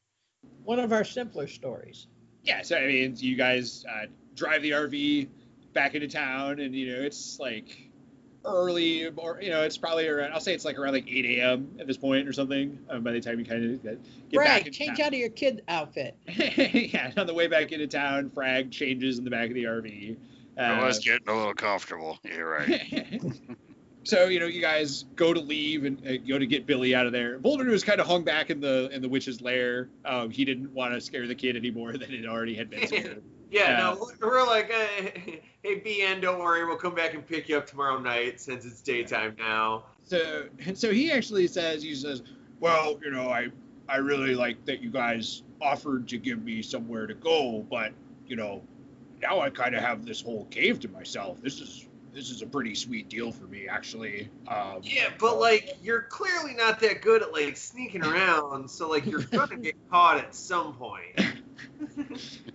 one 0.63 0.79
of 0.79 0.91
our 0.93 1.03
simpler 1.03 1.47
stories. 1.47 2.07
Yeah, 2.43 2.61
so 2.61 2.77
I 2.77 2.85
mean, 2.87 3.15
you 3.17 3.35
guys 3.35 3.85
uh, 3.89 4.05
drive 4.35 4.61
the 4.61 4.71
RV 4.71 5.29
back 5.73 5.95
into 5.95 6.07
town, 6.07 6.59
and 6.59 6.75
you 6.75 6.93
know 6.95 7.01
it's 7.01 7.39
like 7.39 7.89
early, 8.45 9.07
or 9.07 9.39
you 9.41 9.49
know 9.49 9.61
it's 9.63 9.77
probably 9.77 10.07
around. 10.07 10.33
I'll 10.33 10.39
say 10.39 10.53
it's 10.53 10.65
like 10.65 10.77
around 10.77 10.93
like 10.93 11.07
8 11.07 11.25
a.m. 11.39 11.75
at 11.79 11.87
this 11.87 11.97
point 11.97 12.27
or 12.27 12.33
something. 12.33 12.77
Um, 12.89 13.03
by 13.03 13.11
the 13.11 13.21
time 13.21 13.39
you 13.39 13.45
kind 13.45 13.63
of 13.63 13.83
get, 13.83 13.99
get 14.29 14.37
back 14.39 14.47
Frag, 14.47 14.67
into 14.67 14.71
change 14.77 14.97
town. 14.97 15.07
out 15.07 15.13
of 15.13 15.19
your 15.19 15.29
kid 15.29 15.63
outfit. 15.67 16.15
yeah, 16.27 17.11
on 17.17 17.27
the 17.27 17.33
way 17.33 17.47
back 17.47 17.71
into 17.71 17.87
town, 17.87 18.29
Frag 18.29 18.71
changes 18.71 19.17
in 19.17 19.23
the 19.23 19.29
back 19.31 19.49
of 19.49 19.53
the 19.55 19.63
RV. 19.63 20.15
I 20.57 20.61
Uh, 20.81 20.85
was 20.85 20.99
getting 20.99 21.27
a 21.27 21.35
little 21.35 21.53
comfortable. 21.53 22.19
You're 22.23 22.49
right. 22.49 23.21
so 24.03 24.25
you 24.25 24.39
know, 24.39 24.45
you 24.45 24.61
guys 24.61 25.05
go 25.15 25.33
to 25.33 25.39
leave 25.39 25.85
and 25.85 26.05
uh, 26.07 26.17
go 26.27 26.37
to 26.37 26.45
get 26.45 26.65
Billy 26.65 26.93
out 26.93 27.05
of 27.05 27.11
there. 27.11 27.39
Boulder 27.39 27.65
was 27.65 27.83
kind 27.83 27.99
of 28.01 28.05
hung 28.07 28.23
back 28.23 28.49
in 28.49 28.59
the 28.59 28.89
in 28.91 29.01
the 29.01 29.09
witch's 29.09 29.41
lair. 29.41 29.89
Um, 30.05 30.29
he 30.29 30.45
didn't 30.45 30.71
want 30.73 30.93
to 30.93 31.01
scare 31.01 31.25
the 31.27 31.35
kid 31.35 31.55
anymore 31.55 31.93
than 31.97 32.13
it 32.13 32.25
already 32.27 32.53
had 32.55 32.69
been 32.69 32.85
scared. 32.87 33.23
Yeah, 33.53 33.69
Yeah. 33.69 33.77
no, 33.77 34.09
we're 34.27 34.45
like, 34.47 34.71
uh, 34.71 35.09
hey, 35.63 35.79
BN, 35.79 36.21
don't 36.21 36.39
worry, 36.39 36.65
we'll 36.65 36.75
come 36.75 36.95
back 36.95 37.13
and 37.13 37.25
pick 37.25 37.47
you 37.47 37.57
up 37.57 37.67
tomorrow 37.67 37.99
night 37.99 38.41
since 38.41 38.65
it's 38.65 38.81
daytime 38.81 39.35
now. 39.37 39.83
So 40.05 40.47
and 40.65 40.77
so 40.77 40.91
he 40.91 41.11
actually 41.11 41.47
says 41.47 41.83
he 41.83 41.93
says, 41.93 42.23
well, 42.59 42.99
you 43.03 43.11
know, 43.11 43.29
I 43.29 43.49
I 43.87 43.97
really 43.97 44.33
like 44.33 44.65
that 44.65 44.81
you 44.81 44.89
guys 44.89 45.43
offered 45.61 46.07
to 46.09 46.17
give 46.17 46.43
me 46.43 46.63
somewhere 46.63 47.05
to 47.05 47.13
go, 47.13 47.63
but 47.69 47.91
you 48.27 48.35
know, 48.35 48.63
now 49.21 49.39
I 49.39 49.51
kind 49.51 49.75
of 49.75 49.81
have 49.81 50.03
this 50.03 50.19
whole 50.19 50.45
cave 50.45 50.79
to 50.81 50.87
myself. 50.87 51.39
This 51.43 51.61
is 51.61 51.85
this 52.11 52.31
is 52.31 52.41
a 52.41 52.47
pretty 52.47 52.73
sweet 52.73 53.07
deal 53.07 53.31
for 53.31 53.45
me, 53.45 53.67
actually. 53.67 54.29
Um, 54.47 54.81
Yeah, 54.83 55.09
but 55.19 55.39
like, 55.39 55.77
you're 55.83 56.03
clearly 56.03 56.53
not 56.53 56.79
that 56.81 57.01
good 57.01 57.21
at 57.21 57.33
like 57.33 57.55
sneaking 57.57 58.03
around, 58.03 58.69
so 58.69 58.89
like, 58.89 59.05
you're 59.05 59.21
gonna 59.21 59.57
get 59.57 59.75
caught 59.91 60.17
at 60.17 60.33
some 60.33 60.73
point. 60.73 61.17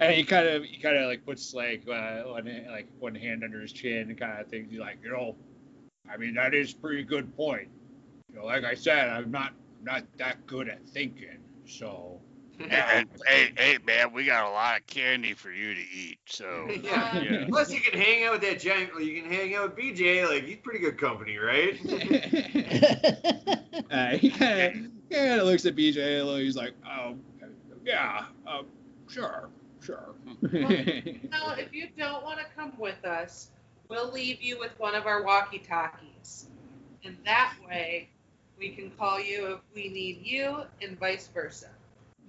and 0.00 0.14
he 0.14 0.24
kind 0.24 0.48
of 0.48 0.64
he 0.64 0.78
kind 0.78 0.96
of 0.96 1.06
like 1.06 1.24
puts 1.24 1.54
like 1.54 1.82
uh, 1.88 2.22
one 2.22 2.64
like 2.70 2.88
one 2.98 3.14
hand 3.14 3.44
under 3.44 3.60
his 3.60 3.72
chin 3.72 4.08
and 4.08 4.18
kind 4.18 4.40
of 4.40 4.48
thinks 4.48 4.70
he's 4.70 4.80
like 4.80 4.98
you 5.02 5.10
know 5.10 5.36
i 6.10 6.16
mean 6.16 6.34
that 6.34 6.54
is 6.54 6.72
a 6.72 6.76
pretty 6.76 7.02
good 7.02 7.34
point 7.36 7.68
you 8.30 8.38
know 8.38 8.44
like 8.44 8.64
i 8.64 8.74
said 8.74 9.08
i'm 9.08 9.30
not 9.30 9.52
not 9.82 10.02
that 10.16 10.44
good 10.46 10.68
at 10.68 10.86
thinking 10.88 11.38
so 11.66 12.20
And 12.60 13.08
hey, 13.24 13.52
hey, 13.56 13.78
man, 13.86 14.12
we 14.12 14.24
got 14.24 14.44
a 14.44 14.50
lot 14.50 14.80
of 14.80 14.86
candy 14.88 15.32
for 15.32 15.52
you 15.52 15.74
to 15.74 15.80
eat. 15.80 16.18
So 16.26 16.68
yeah. 16.82 17.20
Yeah. 17.20 17.46
Plus, 17.48 17.72
you 17.72 17.80
can 17.80 17.96
hang 17.96 18.24
out 18.24 18.32
with 18.32 18.40
that 18.40 18.58
giant. 18.58 18.90
You 19.00 19.22
can 19.22 19.30
hang 19.30 19.54
out 19.54 19.76
with 19.76 19.78
BJ. 19.78 20.28
Like, 20.28 20.42
he's 20.42 20.56
pretty 20.56 20.80
good 20.80 20.98
company, 20.98 21.36
right? 21.36 21.78
uh, 23.92 24.16
he 24.16 24.30
kind 24.30 25.40
of 25.40 25.46
looks 25.46 25.66
at 25.66 25.74
bj 25.74 25.96
a 25.96 26.22
little 26.22 26.36
he's 26.36 26.56
like 26.56 26.74
um 26.88 27.20
yeah 27.84 28.24
um 28.46 28.66
sure 29.08 29.48
sure 29.80 30.14
Now, 30.52 31.54
if 31.58 31.72
you 31.72 31.88
don't 31.96 32.22
want 32.22 32.38
to 32.38 32.44
come 32.56 32.72
with 32.78 33.04
us, 33.04 33.50
we'll 33.88 34.12
leave 34.12 34.40
you 34.40 34.58
with 34.58 34.78
one 34.78 34.94
of 34.94 35.06
our 35.06 35.22
walkie 35.24 35.58
talkies. 35.58 36.46
And 37.04 37.16
that 37.24 37.54
way, 37.66 38.08
we 38.58 38.70
can 38.70 38.90
call 38.90 39.20
you 39.20 39.54
if 39.54 39.60
we 39.74 39.88
need 39.88 40.20
you, 40.22 40.62
and 40.82 40.98
vice 40.98 41.28
versa. 41.32 41.70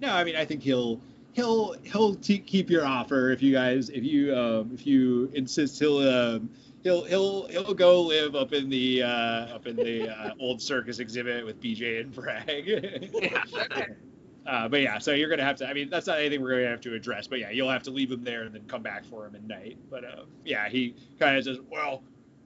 No, 0.00 0.12
I 0.12 0.24
mean 0.24 0.36
I 0.36 0.44
think 0.44 0.62
he'll 0.62 1.00
he'll 1.32 1.74
he'll 1.82 2.14
t- 2.14 2.38
keep 2.38 2.70
your 2.70 2.86
offer 2.86 3.30
if 3.30 3.42
you 3.42 3.52
guys 3.52 3.90
if 3.90 4.04
you 4.04 4.34
um, 4.36 4.70
if 4.72 4.86
you 4.86 5.30
insist 5.34 5.78
he'll 5.78 5.98
um, 5.98 6.50
he'll 6.82 7.04
he'll 7.04 7.48
he'll 7.48 7.74
go 7.74 8.02
live 8.02 8.34
up 8.34 8.52
in 8.52 8.70
the 8.70 9.02
uh, 9.02 9.54
up 9.54 9.66
in 9.66 9.76
the 9.76 10.08
uh, 10.08 10.34
old 10.40 10.62
circus 10.62 10.98
exhibit 10.98 11.44
with 11.44 11.60
BJ 11.60 12.00
and 12.00 12.14
Frag. 12.14 13.10
yeah. 13.14 13.86
uh, 14.46 14.68
but 14.68 14.80
yeah, 14.80 14.98
so 14.98 15.12
you're 15.12 15.28
gonna 15.28 15.44
have 15.44 15.56
to. 15.56 15.68
I 15.68 15.74
mean 15.74 15.90
that's 15.90 16.06
not 16.06 16.18
anything 16.18 16.42
we're 16.42 16.58
gonna 16.58 16.70
have 16.70 16.80
to 16.82 16.94
address. 16.94 17.26
But 17.26 17.40
yeah, 17.40 17.50
you'll 17.50 17.70
have 17.70 17.82
to 17.84 17.90
leave 17.90 18.10
him 18.10 18.24
there 18.24 18.42
and 18.42 18.54
then 18.54 18.62
come 18.66 18.82
back 18.82 19.04
for 19.04 19.26
him 19.26 19.34
at 19.34 19.44
night. 19.44 19.78
But 19.90 20.04
uh, 20.04 20.24
yeah, 20.44 20.68
he 20.68 20.94
kind 21.18 21.36
of 21.36 21.44
says, 21.44 21.58
well, 21.70 22.02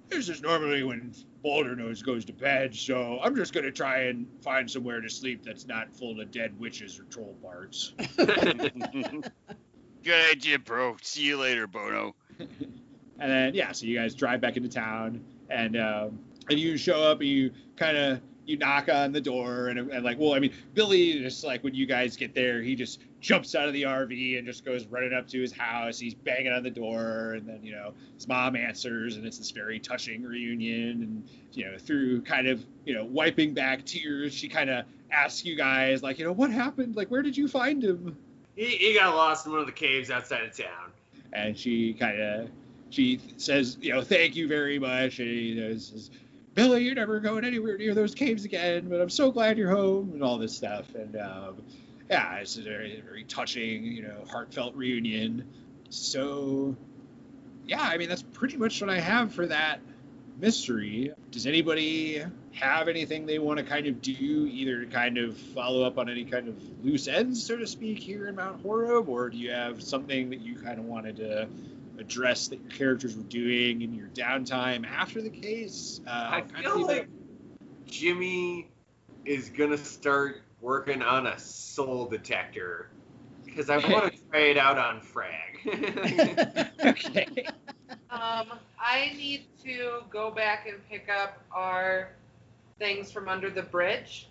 this 0.09 0.29
is 0.29 0.43
normally 0.43 0.83
when 0.83 1.13
Boulder 1.43 1.77
Nose 1.77 2.03
goes 2.03 2.25
to 2.27 2.33
bed, 2.33 2.75
so 2.75 3.19
I'm 3.23 3.37
just 3.37 3.53
gonna 3.53 3.71
try 3.71 4.05
and 4.05 4.27
find 4.43 4.71
somewhere 4.71 5.01
to 5.01 5.09
sleep 5.09 5.45
that's 5.45 5.67
not 5.67 5.95
full 5.95 6.21
of 6.21 6.31
dead 6.31 6.59
witches 6.59 6.99
or 6.99 7.05
troll 7.05 7.37
parts. 7.43 7.95
good 8.17 9.31
idea, 10.31 10.59
bro. 10.59 10.97
See 11.03 11.23
you 11.23 11.39
later, 11.39 11.67
Bono. 11.67 12.15
And 13.21 13.31
then 13.31 13.55
yeah, 13.55 13.73
so 13.73 13.87
you 13.87 13.97
guys 13.97 14.15
drive 14.15 14.41
back 14.41 14.57
into 14.57 14.69
town, 14.69 15.23
and 15.49 15.77
um, 15.77 16.19
and 16.51 16.59
you 16.59 16.77
show 16.77 17.03
up 17.03 17.21
and 17.21 17.29
you 17.29 17.53
kind 17.77 17.97
of 17.97 18.21
you 18.47 18.57
knock 18.57 18.89
on 18.89 19.13
the 19.13 19.21
door, 19.21 19.69
and, 19.69 19.79
and 19.79 20.05
like, 20.05 20.19
well, 20.19 20.35
I 20.35 20.39
mean, 20.39 20.53
Billy 20.75 21.21
just 21.21 21.45
like 21.45 21.65
when 21.65 21.75
you 21.75 21.87
guys 21.87 22.17
get 22.17 22.35
there, 22.35 22.61
he 22.63 22.75
just 22.75 23.01
jumps 23.21 23.55
out 23.55 23.67
of 23.67 23.73
the 23.73 23.83
RV 23.83 24.39
and 24.39 24.47
just 24.47 24.65
goes 24.65 24.87
running 24.87 25.15
up 25.15 25.27
to 25.29 25.41
his 25.41 25.53
house. 25.53 25.99
He's 25.99 26.15
banging 26.15 26.53
on 26.53 26.63
the 26.63 26.71
door, 26.71 27.33
and 27.33 27.49
then 27.49 27.61
you 27.63 27.73
know 27.73 27.95
his 28.15 28.29
mom 28.29 28.57
answers, 28.57 29.17
and 29.17 29.25
it's 29.27 29.39
this 29.39 29.51
very 29.51 29.79
touching 29.79 30.23
reunion, 30.23 31.03
and 31.03 31.29
you 31.53 31.65
know 31.65 31.79
through 31.79 32.23
kind 32.23 32.47
of 32.47 32.65
you 32.85 32.95
know 32.95 33.05
wiping 33.05 33.55
back 33.55 33.85
tears, 33.85 34.35
she 34.35 34.49
kind 34.49 34.71
of 34.71 34.85
asks 35.11 35.45
you 35.45 35.57
guys 35.57 36.03
like, 36.03 36.19
you 36.19 36.25
know, 36.25 36.33
what 36.33 36.51
happened? 36.51 36.97
Like, 36.97 37.09
where 37.09 37.23
did 37.23 37.37
you 37.37 37.49
find 37.49 37.83
him? 37.83 38.17
He, 38.57 38.67
he 38.67 38.95
got 38.95 39.15
lost 39.15 39.47
in 39.47 39.53
one 39.53 39.61
of 39.61 39.67
the 39.67 39.73
caves 39.73 40.11
outside 40.11 40.43
of 40.43 40.57
town. 40.57 40.93
and 41.33 41.57
she 41.57 41.95
kind 41.95 42.21
of 42.21 42.49
she 42.91 43.21
says, 43.39 43.77
you 43.81 43.93
know, 43.93 44.03
thank 44.03 44.37
you 44.37 44.47
very 44.47 44.79
much, 44.79 45.19
and 45.19 45.29
he 45.29 45.57
says, 45.57 46.11
Billy, 46.55 46.85
you're 46.85 46.95
never 46.95 47.19
going 47.19 47.45
anywhere 47.45 47.77
near 47.77 47.95
those 47.95 48.15
caves 48.15 48.45
again, 48.45 48.89
but 48.89 49.01
I'm 49.01 49.11
so 49.11 49.33
glad 49.33 49.59
you're 49.59 49.75
home, 49.75 50.13
and 50.15 50.23
all 50.23 50.39
this 50.39 50.57
stuff, 50.57 50.95
and 50.95 51.17
um, 51.17 51.63
yeah, 52.09 52.37
it's 52.37 52.57
a 52.57 52.63
very 52.63 53.03
very 53.05 53.25
touching, 53.25 53.85
you 53.85 54.03
know, 54.03 54.25
heartfelt 54.31 54.75
reunion. 54.77 55.47
So, 55.91 56.77
yeah, 57.67 57.83
I 57.83 57.99
mean 57.99 58.09
that's 58.09 58.23
pretty 58.23 58.57
much 58.57 58.81
what 58.81 58.91
I 58.91 59.01
have 59.01 59.35
for 59.35 59.47
that 59.47 59.81
mystery. 60.39 61.13
Does 61.31 61.47
anybody 61.47 62.25
have 62.53 62.87
anything 62.87 63.27
they 63.27 63.41
want 63.41 63.59
to 63.59 63.65
kind 63.65 63.87
of 63.87 64.01
do, 64.01 64.13
either 64.13 64.85
to 64.85 64.87
kind 64.87 65.19
of 65.19 65.37
follow 65.37 65.83
up 65.83 65.99
on 65.99 66.09
any 66.09 66.25
kind 66.25 66.47
of 66.47 66.57
loose 66.85 67.09
ends, 67.09 67.45
so 67.45 67.57
to 67.57 67.67
speak, 67.67 67.99
here 67.99 68.29
in 68.29 68.37
Mount 68.37 68.63
Horeb, 68.63 69.09
or 69.09 69.29
do 69.29 69.37
you 69.37 69.51
have 69.51 69.83
something 69.83 70.31
that 70.31 70.41
you 70.41 70.55
kind 70.57 70.79
of 70.79 70.85
wanted 70.85 71.17
to 71.17 71.49
address 71.99 72.49
that 72.49 72.61
your 72.61 72.71
characters 72.71 73.17
were 73.17 73.23
doing 73.25 73.83
in 73.83 73.95
your 73.95 74.09
downtime 74.09 74.87
after 74.87 75.23
the 75.23 75.31
case? 75.31 76.01
Uh, 76.07 76.11
I 76.11 76.43
feel 76.43 76.77
leave 76.77 76.91
it 76.91 76.99
like 76.99 77.09
Jimmy 77.87 78.69
is 79.25 79.51
gonna 79.51 79.79
start 79.79 80.43
working 80.61 81.03
on 81.03 81.27
a 81.27 81.39
soul 81.39 82.07
detector 82.07 82.89
because 83.45 83.71
I 83.71 83.77
want 83.77 84.13
to 84.13 84.19
try 84.31 84.41
it 84.41 84.59
out 84.59 84.79
on 84.79 85.01
Frag. 85.01 85.61
okay. 86.85 87.47
Um, 88.11 88.53
I 88.79 89.13
need 89.17 89.47
to 89.65 90.03
go 90.11 90.31
back 90.31 90.67
and 90.69 90.79
pick 90.89 91.09
up 91.09 91.43
our 91.53 92.11
things 92.79 93.11
from 93.13 93.29
under 93.29 93.51
the 93.51 93.63
bridge. 93.63 94.29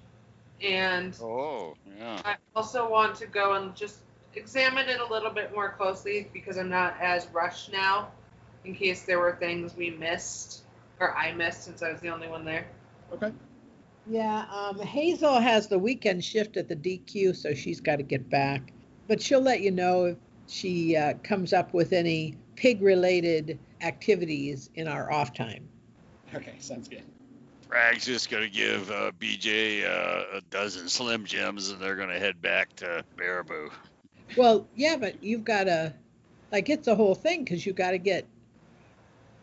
And 0.62 1.16
Oh, 1.22 1.76
yeah. 1.98 2.22
I 2.24 2.36
also 2.56 2.90
want 2.90 3.16
to 3.16 3.28
go 3.28 3.54
and 3.54 3.76
just 3.76 4.00
examine 4.36 4.90
it 4.90 5.00
a 5.00 5.06
little 5.06 5.32
bit 5.32 5.54
more 5.54 5.70
closely 5.70 6.30
because 6.34 6.58
I'm 6.58 6.70
not 6.70 6.96
as 7.00 7.28
rushed 7.34 7.72
now 7.72 8.12
in 8.66 8.76
case 8.76 9.04
there 9.04 9.20
were 9.20 9.36
things 9.40 9.76
we 9.76 9.92
missed 9.92 10.64
or 11.00 11.16
I 11.16 11.34
missed 11.34 11.64
since 11.64 11.84
I 11.84 11.92
was 11.92 12.02
the 12.02 12.10
only 12.10 12.28
one 12.28 12.46
there. 12.46 12.68
Okay. 13.14 13.32
Yeah, 14.06 14.46
um, 14.52 14.80
Hazel 14.80 15.40
has 15.40 15.68
the 15.68 15.80
weekend 15.80 16.24
shift 16.24 16.58
at 16.58 16.68
the 16.68 16.76
DQ, 16.76 17.36
so 17.36 17.54
she's 17.54 17.80
got 17.80 17.98
to 17.98 18.04
get 18.04 18.30
back. 18.30 18.74
But 19.08 19.22
she'll 19.22 19.42
let 19.42 19.62
you 19.62 19.72
know 19.72 20.06
if 20.06 20.18
she 20.48 20.96
uh, 20.96 21.14
comes 21.24 21.54
up 21.54 21.74
with 21.74 21.94
any 21.94 22.38
pig 22.56 22.82
related 22.82 23.60
activities 23.82 24.70
in 24.76 24.88
our 24.88 25.12
off 25.12 25.34
time. 25.34 25.70
Okay, 26.34 26.56
sounds 26.60 26.88
good. 26.88 27.04
Frag's 27.68 28.06
just 28.06 28.30
gonna 28.30 28.50
give 28.50 28.92
uh, 28.92 29.12
BJ 29.20 29.84
uh, 29.86 30.38
a 30.38 30.42
dozen 30.50 30.90
Slim 30.90 31.26
Jims, 31.26 31.70
and 31.70 31.82
they're 31.82 31.96
gonna 31.96 32.20
head 32.20 32.42
back 32.42 32.76
to 32.78 33.04
Baraboo. 33.18 33.72
Well, 34.38 34.68
yeah, 34.76 34.98
but 34.98 35.24
you've 35.24 35.44
got 35.44 35.66
to, 35.66 35.94
like, 36.52 36.70
it's 36.70 36.88
a 36.88 36.96
whole 36.96 37.16
thing 37.16 37.44
because 37.44 37.66
you've 37.66 37.76
got 37.76 37.92
to 37.92 37.98
get, 37.98 38.26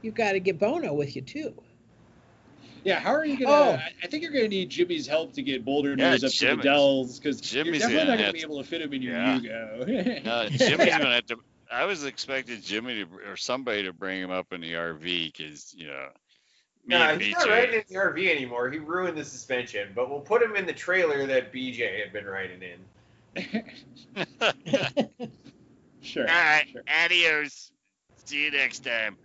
you've 0.03 0.15
got 0.15 0.33
to 0.33 0.41
get 0.41 0.59
Bono 0.59 0.93
with 0.95 1.15
you 1.17 1.23
too. 1.23 1.55
Yeah, 2.83 2.99
how 2.99 3.11
are 3.11 3.27
you 3.27 3.37
gonna? 3.39 3.53
Oh. 3.55 3.73
I, 3.73 3.93
I 4.03 4.07
think 4.07 4.23
you're 4.23 4.33
gonna 4.33 4.49
need 4.49 4.71
Jimmy's 4.71 5.07
help 5.07 5.35
to 5.35 5.43
get 5.43 5.67
Boulder 5.67 5.95
Yeah, 5.99 6.13
News 6.13 6.25
up 6.25 6.31
to 6.31 6.37
Jimmy. 6.39 6.57
the 6.57 6.63
Dells 6.63 7.19
because 7.21 7.53
you're 7.53 7.63
Jimmy's 7.65 7.83
definitely 7.83 7.99
gonna 8.07 8.11
not 8.13 8.17
gonna 8.17 8.25
have 8.29 8.33
be 8.33 8.41
to- 8.41 8.47
able 8.47 8.63
to 8.63 8.67
fit 8.67 8.81
him 8.81 8.93
in 8.95 9.03
your 9.03 9.17
Yeah. 9.17 9.39
Yugo. 9.39 10.27
Uh, 10.27 10.49
Jimmy's 10.49 10.87
gonna 10.89 11.15
have 11.15 11.27
to. 11.27 11.37
I 11.71 11.85
was 11.85 12.05
expecting 12.05 12.59
Jimmy 12.63 13.05
to, 13.05 13.31
or 13.31 13.37
somebody 13.37 13.83
to 13.83 13.93
bring 13.93 14.19
him 14.23 14.31
up 14.31 14.55
in 14.55 14.63
the 14.63 14.73
RV 14.73 15.03
because 15.37 15.75
you 15.77 15.89
know. 15.89 16.09
Me 16.87 16.97
Nah, 16.97 17.11
and 17.11 17.21
he's 17.21 17.35
BJ. 17.35 17.39
not 17.41 17.49
riding 17.51 17.75
in 17.75 17.85
the 17.91 17.95
RV 17.97 18.31
anymore. 18.35 18.71
He 18.71 18.79
ruined 18.79 19.19
the 19.19 19.27
suspension, 19.27 19.91
but 19.95 20.09
we'll 20.09 20.21
put 20.21 20.41
him 20.41 20.57
in 20.57 20.65
the 20.65 20.73
trailer 20.73 21.27
that 21.27 21.53
BJ 21.53 22.01
had 22.03 22.15
been 22.15 22.25
riding 22.25 22.63
in. 22.63 22.79
Sure. 26.03 26.29
All 26.29 26.35
right, 26.35 26.67
sure. 26.71 26.83
adios. 27.05 27.71
See 28.25 28.45
you 28.45 28.51
next 28.51 28.85
time. 28.85 29.17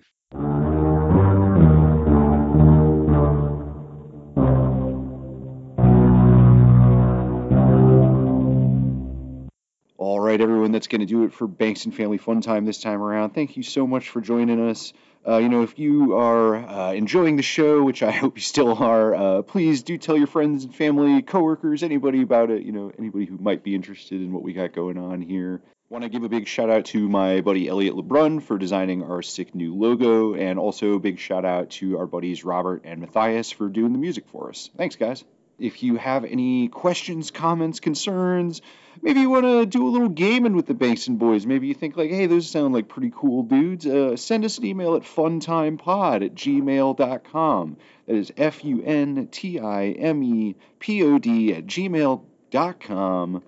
All 9.98 10.20
right, 10.20 10.40
everyone, 10.40 10.72
that's 10.72 10.88
going 10.88 11.02
to 11.02 11.08
do 11.08 11.24
it 11.24 11.34
for 11.34 11.48
Banks 11.48 11.86
and 11.86 11.96
Family 11.96 12.18
Fun 12.18 12.42
Time 12.42 12.66
this 12.66 12.82
time 12.82 13.02
around. 13.02 13.32
Thank 13.32 13.58
you 13.58 13.64
so 13.64 13.88
much 13.88 14.10
for 14.10 14.22
joining 14.22 14.70
us. 14.70 14.94
Uh, 15.28 15.38
you 15.38 15.50
know, 15.50 15.64
if 15.64 15.80
you 15.80 16.16
are 16.16 16.56
uh, 16.56 16.94
enjoying 16.94 17.36
the 17.36 17.44
show, 17.44 17.82
which 17.84 18.04
I 18.04 18.12
hope 18.22 18.38
you 18.38 18.42
still 18.42 18.74
are, 18.76 19.16
uh, 19.16 19.42
please 19.42 19.84
do 19.84 19.98
tell 19.98 20.18
your 20.18 20.28
friends 20.28 20.66
and 20.66 20.76
family, 20.76 21.22
coworkers, 21.22 21.82
anybody 21.82 22.22
about 22.22 22.52
it. 22.52 22.64
You 22.64 22.72
know, 22.72 22.92
anybody 22.98 23.26
who 23.26 23.38
might 23.38 23.64
be 23.64 23.74
interested 23.74 24.22
in 24.22 24.32
what 24.32 24.44
we 24.44 24.54
got 24.54 24.74
going 24.74 24.98
on 24.98 25.22
here. 25.22 25.62
Want 25.90 26.04
to 26.04 26.10
give 26.10 26.24
a 26.24 26.30
big 26.30 26.48
shout 26.48 26.72
out 26.72 26.86
to 26.86 27.08
my 27.08 27.42
buddy 27.42 27.68
Elliot 27.68 27.94
LeBrun 27.94 28.42
for 28.42 28.58
designing 28.58 29.04
our 29.04 29.22
sick 29.22 29.54
new 29.54 29.76
logo, 29.76 30.34
and 30.34 30.58
also 30.58 30.94
a 30.94 31.00
big 31.00 31.20
shout 31.20 31.46
out 31.46 31.70
to 31.72 32.00
our 32.00 32.08
buddies 32.08 32.44
Robert 32.44 32.82
and 32.86 33.02
Matthias 33.02 33.52
for 33.52 33.70
doing 33.70 33.94
the 33.94 34.00
music 34.00 34.28
for 34.32 34.50
us. 34.50 34.70
Thanks, 34.76 34.96
guys. 34.96 35.24
If 35.58 35.84
you 35.84 35.96
have 35.96 36.26
any 36.26 36.68
questions, 36.68 37.32
comments, 37.32 37.80
concerns, 37.80 38.62
maybe 39.02 39.22
you 39.22 39.30
want 39.30 39.46
to 39.46 39.66
do 39.66 39.88
a 39.88 39.90
little 39.90 40.10
gaming 40.10 40.56
with 40.56 40.66
the 40.66 40.74
Basin 40.74 41.16
boys. 41.16 41.46
Maybe 41.46 41.68
you 41.68 41.74
think 41.74 41.96
like, 41.96 42.10
hey, 42.10 42.26
those 42.26 42.50
sound 42.50 42.74
like 42.74 42.90
pretty 42.90 43.12
cool 43.16 43.44
dudes. 43.44 43.86
Uh, 43.86 44.18
send 44.18 44.44
us 44.44 44.58
an 44.58 44.66
email 44.66 44.96
at 44.96 45.04
funtimepod 45.04 46.26
at 46.26 46.36
gmail.com. 46.36 47.78
That 48.06 48.16
is 48.16 48.34
F 48.36 48.66
U 48.66 48.84
N 48.84 49.28
T 49.32 49.60
I 49.60 49.92
M 49.92 50.22
E 50.24 50.56
P 50.80 51.04
O 51.04 51.18
D 51.20 51.54
at 51.54 51.66
gmail.com. 51.66 53.44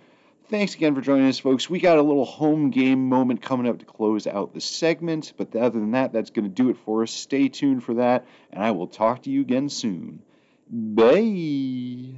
Thanks 0.49 0.75
again 0.75 0.95
for 0.95 1.01
joining 1.01 1.27
us, 1.27 1.39
folks. 1.39 1.69
We 1.69 1.81
got 1.81 1.97
a 1.97 2.01
little 2.01 2.23
home 2.23 2.69
game 2.69 3.09
moment 3.09 3.41
coming 3.41 3.67
up 3.67 3.79
to 3.79 3.85
close 3.85 4.27
out 4.27 4.53
the 4.53 4.61
segment, 4.61 5.33
but 5.35 5.53
other 5.53 5.77
than 5.77 5.91
that, 5.91 6.13
that's 6.13 6.29
going 6.29 6.45
to 6.45 6.49
do 6.49 6.69
it 6.69 6.77
for 6.85 7.03
us. 7.03 7.11
Stay 7.11 7.49
tuned 7.49 7.83
for 7.83 7.95
that, 7.95 8.25
and 8.53 8.63
I 8.63 8.71
will 8.71 8.87
talk 8.87 9.23
to 9.23 9.29
you 9.29 9.41
again 9.41 9.67
soon. 9.67 10.21
Bye. 10.69 12.15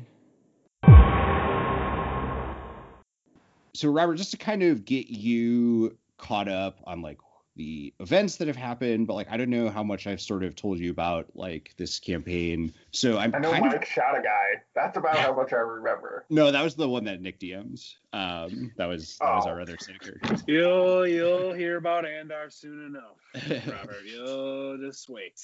So, 3.73 3.89
Robert, 3.89 4.15
just 4.15 4.31
to 4.31 4.37
kind 4.37 4.63
of 4.63 4.83
get 4.85 5.07
you 5.09 5.97
caught 6.17 6.47
up 6.49 6.79
on 6.83 7.01
like 7.01 7.17
the 7.55 7.93
events 7.99 8.37
that 8.37 8.47
have 8.47 8.55
happened, 8.57 9.05
but 9.07 9.13
like 9.13 9.27
I 9.29 9.37
don't 9.37 9.49
know 9.49 9.69
how 9.69 9.83
much 9.83 10.07
I've 10.07 10.21
sort 10.21 10.43
of 10.43 10.55
told 10.55 10.79
you 10.79 10.91
about 10.91 11.27
like 11.35 11.73
this 11.77 11.99
campaign. 11.99 12.73
So 12.91 13.17
I'm 13.17 13.33
I 13.35 13.39
know 13.39 13.51
kind 13.51 13.65
Mike 13.65 13.83
of 13.83 13.87
shot 13.87 14.17
a 14.17 14.21
guy. 14.21 14.61
That's 14.75 14.97
about 14.97 15.17
how 15.17 15.33
much 15.35 15.53
I 15.53 15.57
remember. 15.57 16.25
no, 16.29 16.51
that 16.51 16.63
was 16.63 16.75
the 16.75 16.87
one 16.89 17.03
that 17.05 17.21
Nick 17.21 17.39
DMs. 17.39 17.95
Um, 18.13 18.71
that 18.77 18.87
was 18.87 19.17
that 19.19 19.35
was 19.35 19.45
Oh. 19.45 19.49
our 19.49 19.61
other 19.61 19.77
set 19.79 19.99
characters. 19.99 20.43
You'll 20.47 21.05
you'll 21.07 21.53
hear 21.53 21.77
about 21.77 22.05
Andar 22.05 22.51
soon 22.51 22.85
enough, 22.85 23.65
Robert. 23.71 24.03
You'll 24.05 24.77
just 24.77 25.09
wait. 25.09 25.39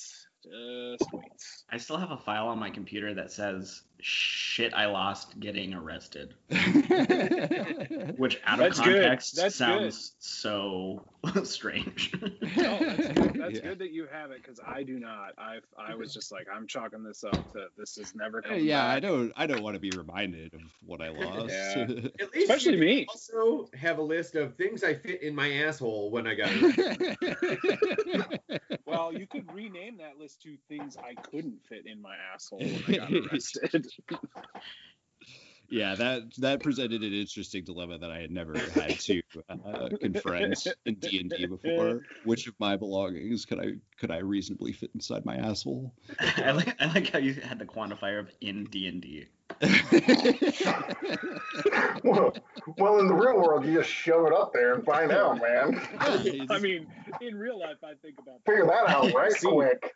Just 0.45 1.11
wait. 1.13 1.25
I 1.71 1.77
still 1.77 1.97
have 1.97 2.11
a 2.11 2.17
file 2.17 2.47
on 2.47 2.59
my 2.59 2.69
computer 2.69 3.13
that 3.15 3.31
says 3.31 3.81
shit 3.99 4.73
I 4.73 4.85
lost 4.85 5.39
getting 5.39 5.73
arrested. 5.73 6.35
Which 8.17 8.39
out 8.45 8.59
of 8.59 8.65
That's 8.65 8.79
good. 8.79 9.01
context 9.03 9.35
That's 9.35 9.55
sounds 9.55 10.13
so 10.19 11.03
strange. 11.43 12.13
No, 12.55 12.79
that's 12.79 13.07
good. 13.19 13.33
That's 13.35 13.55
Yeah. 13.55 13.61
good 13.61 13.79
that 13.79 13.91
you 13.91 14.07
have 14.11 14.31
it 14.31 14.41
because 14.41 14.59
I 14.65 14.83
do 14.83 14.97
not. 14.99 15.33
I 15.37 15.57
I 15.77 15.95
was 15.95 16.13
just 16.13 16.31
like 16.31 16.47
I'm 16.53 16.67
chalking 16.67 17.03
this 17.03 17.23
up 17.23 17.33
to 17.53 17.67
this 17.77 17.97
is 17.97 18.13
never 18.15 18.39
Uh, 18.39 18.49
coming 18.49 18.65
yeah, 18.65 18.85
I 18.85 18.99
don't 18.99 19.33
I 19.35 19.45
don't 19.47 19.61
want 19.61 19.73
to 19.75 19.79
be 19.79 19.91
reminded 19.91 20.53
of 20.53 20.61
what 20.85 21.01
I 21.01 21.09
lost. 21.09 21.49
Yeah. 21.53 21.81
At 22.21 22.33
least 22.33 22.49
Especially 22.49 22.73
you 22.73 22.79
me. 22.79 23.05
Also, 23.09 23.69
have 23.77 23.97
a 23.97 24.03
list 24.03 24.35
of 24.35 24.55
things 24.55 24.83
I 24.83 24.93
fit 24.93 25.21
in 25.21 25.35
my 25.35 25.51
asshole 25.51 26.11
when 26.11 26.27
I 26.27 26.35
got 26.35 26.49
arrested. 26.51 27.17
You 29.16 29.28
could 29.28 29.51
rename 29.53 29.97
that 29.97 30.18
list 30.20 30.41
to 30.43 30.57
things 30.68 30.97
I 30.97 31.20
couldn't 31.22 31.59
fit 31.68 31.86
in 31.86 32.01
my 32.01 32.16
asshole 32.34 32.59
when 32.59 32.84
I 32.88 32.97
got 32.97 33.13
arrested. 33.32 33.88
Yeah, 35.70 35.95
that 35.95 36.24
that 36.38 36.61
presented 36.61 37.01
an 37.03 37.13
interesting 37.13 37.63
dilemma 37.63 37.97
that 37.97 38.11
I 38.11 38.20
had 38.20 38.32
never 38.32 38.57
had 38.57 38.99
to 39.01 39.22
uh, 39.49 39.89
confront 39.99 40.68
in 40.86 40.95
D 40.95 41.20
and 41.20 41.30
D 41.30 41.45
before. 41.47 42.01
Which 42.24 42.47
of 42.47 42.53
my 42.59 42.76
belongings 42.76 43.45
could 43.45 43.59
I 43.59 43.74
could 43.99 44.11
I 44.11 44.18
reasonably 44.18 44.74
fit 44.74 44.91
inside 44.93 45.26
my 45.26 45.36
asshole? 45.36 45.93
I 46.20 46.51
like 46.51 46.76
I 46.80 46.86
like 46.88 47.09
how 47.11 47.20
you 47.20 47.34
had 47.34 47.59
the 47.59 47.66
quantifier 47.66 48.20
of 48.20 48.30
in 48.41 48.66
D 48.66 48.88
and 48.88 49.01
D. 49.01 49.26
well, 52.03 52.34
well, 52.78 52.99
in 52.99 53.07
the 53.07 53.13
real 53.13 53.39
world, 53.39 53.63
you 53.66 53.76
just 53.76 53.89
shove 53.89 54.26
it 54.26 54.34
up 54.34 54.51
there 54.53 54.74
and 54.74 54.84
find 54.84 55.11
out, 55.11 55.39
man. 55.39 55.80
I 56.49 56.59
mean, 56.59 56.88
in 57.22 57.36
real 57.36 57.59
life, 57.59 57.78
I 57.84 57.93
think 58.01 58.16
about 58.20 58.41
Figure 58.45 58.66
that 58.66 58.89
out 58.89 59.13
right 59.13 59.34
quick. 59.41 59.93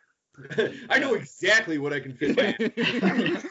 I 0.88 1.00
know 1.00 1.14
exactly 1.14 1.78
what 1.78 1.92
I 1.92 2.00
can 2.00 2.14
fit 2.14 2.38
in 2.38 3.00
my 3.00 3.42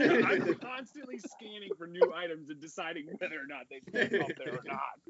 I'm 0.00 0.54
constantly 0.60 1.18
scanning 1.18 1.70
for 1.78 1.86
new 1.86 2.12
items 2.14 2.50
and 2.50 2.60
deciding 2.60 3.06
whether 3.18 3.36
or 3.36 3.46
not 3.46 3.66
they 3.70 3.80
fit 3.90 4.20
up 4.20 4.28
there 4.36 4.54
or 4.54 4.64
not. 4.66 5.00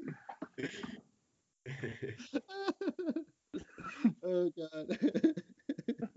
oh 4.25 4.51
god. 4.57 4.97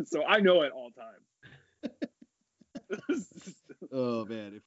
So 0.07 0.25
I 0.25 0.41
know 0.41 0.63
at 0.63 0.73
all 0.73 0.91
times. 0.91 1.27
oh 3.93 4.25
man, 4.25 4.55
if 4.57 4.63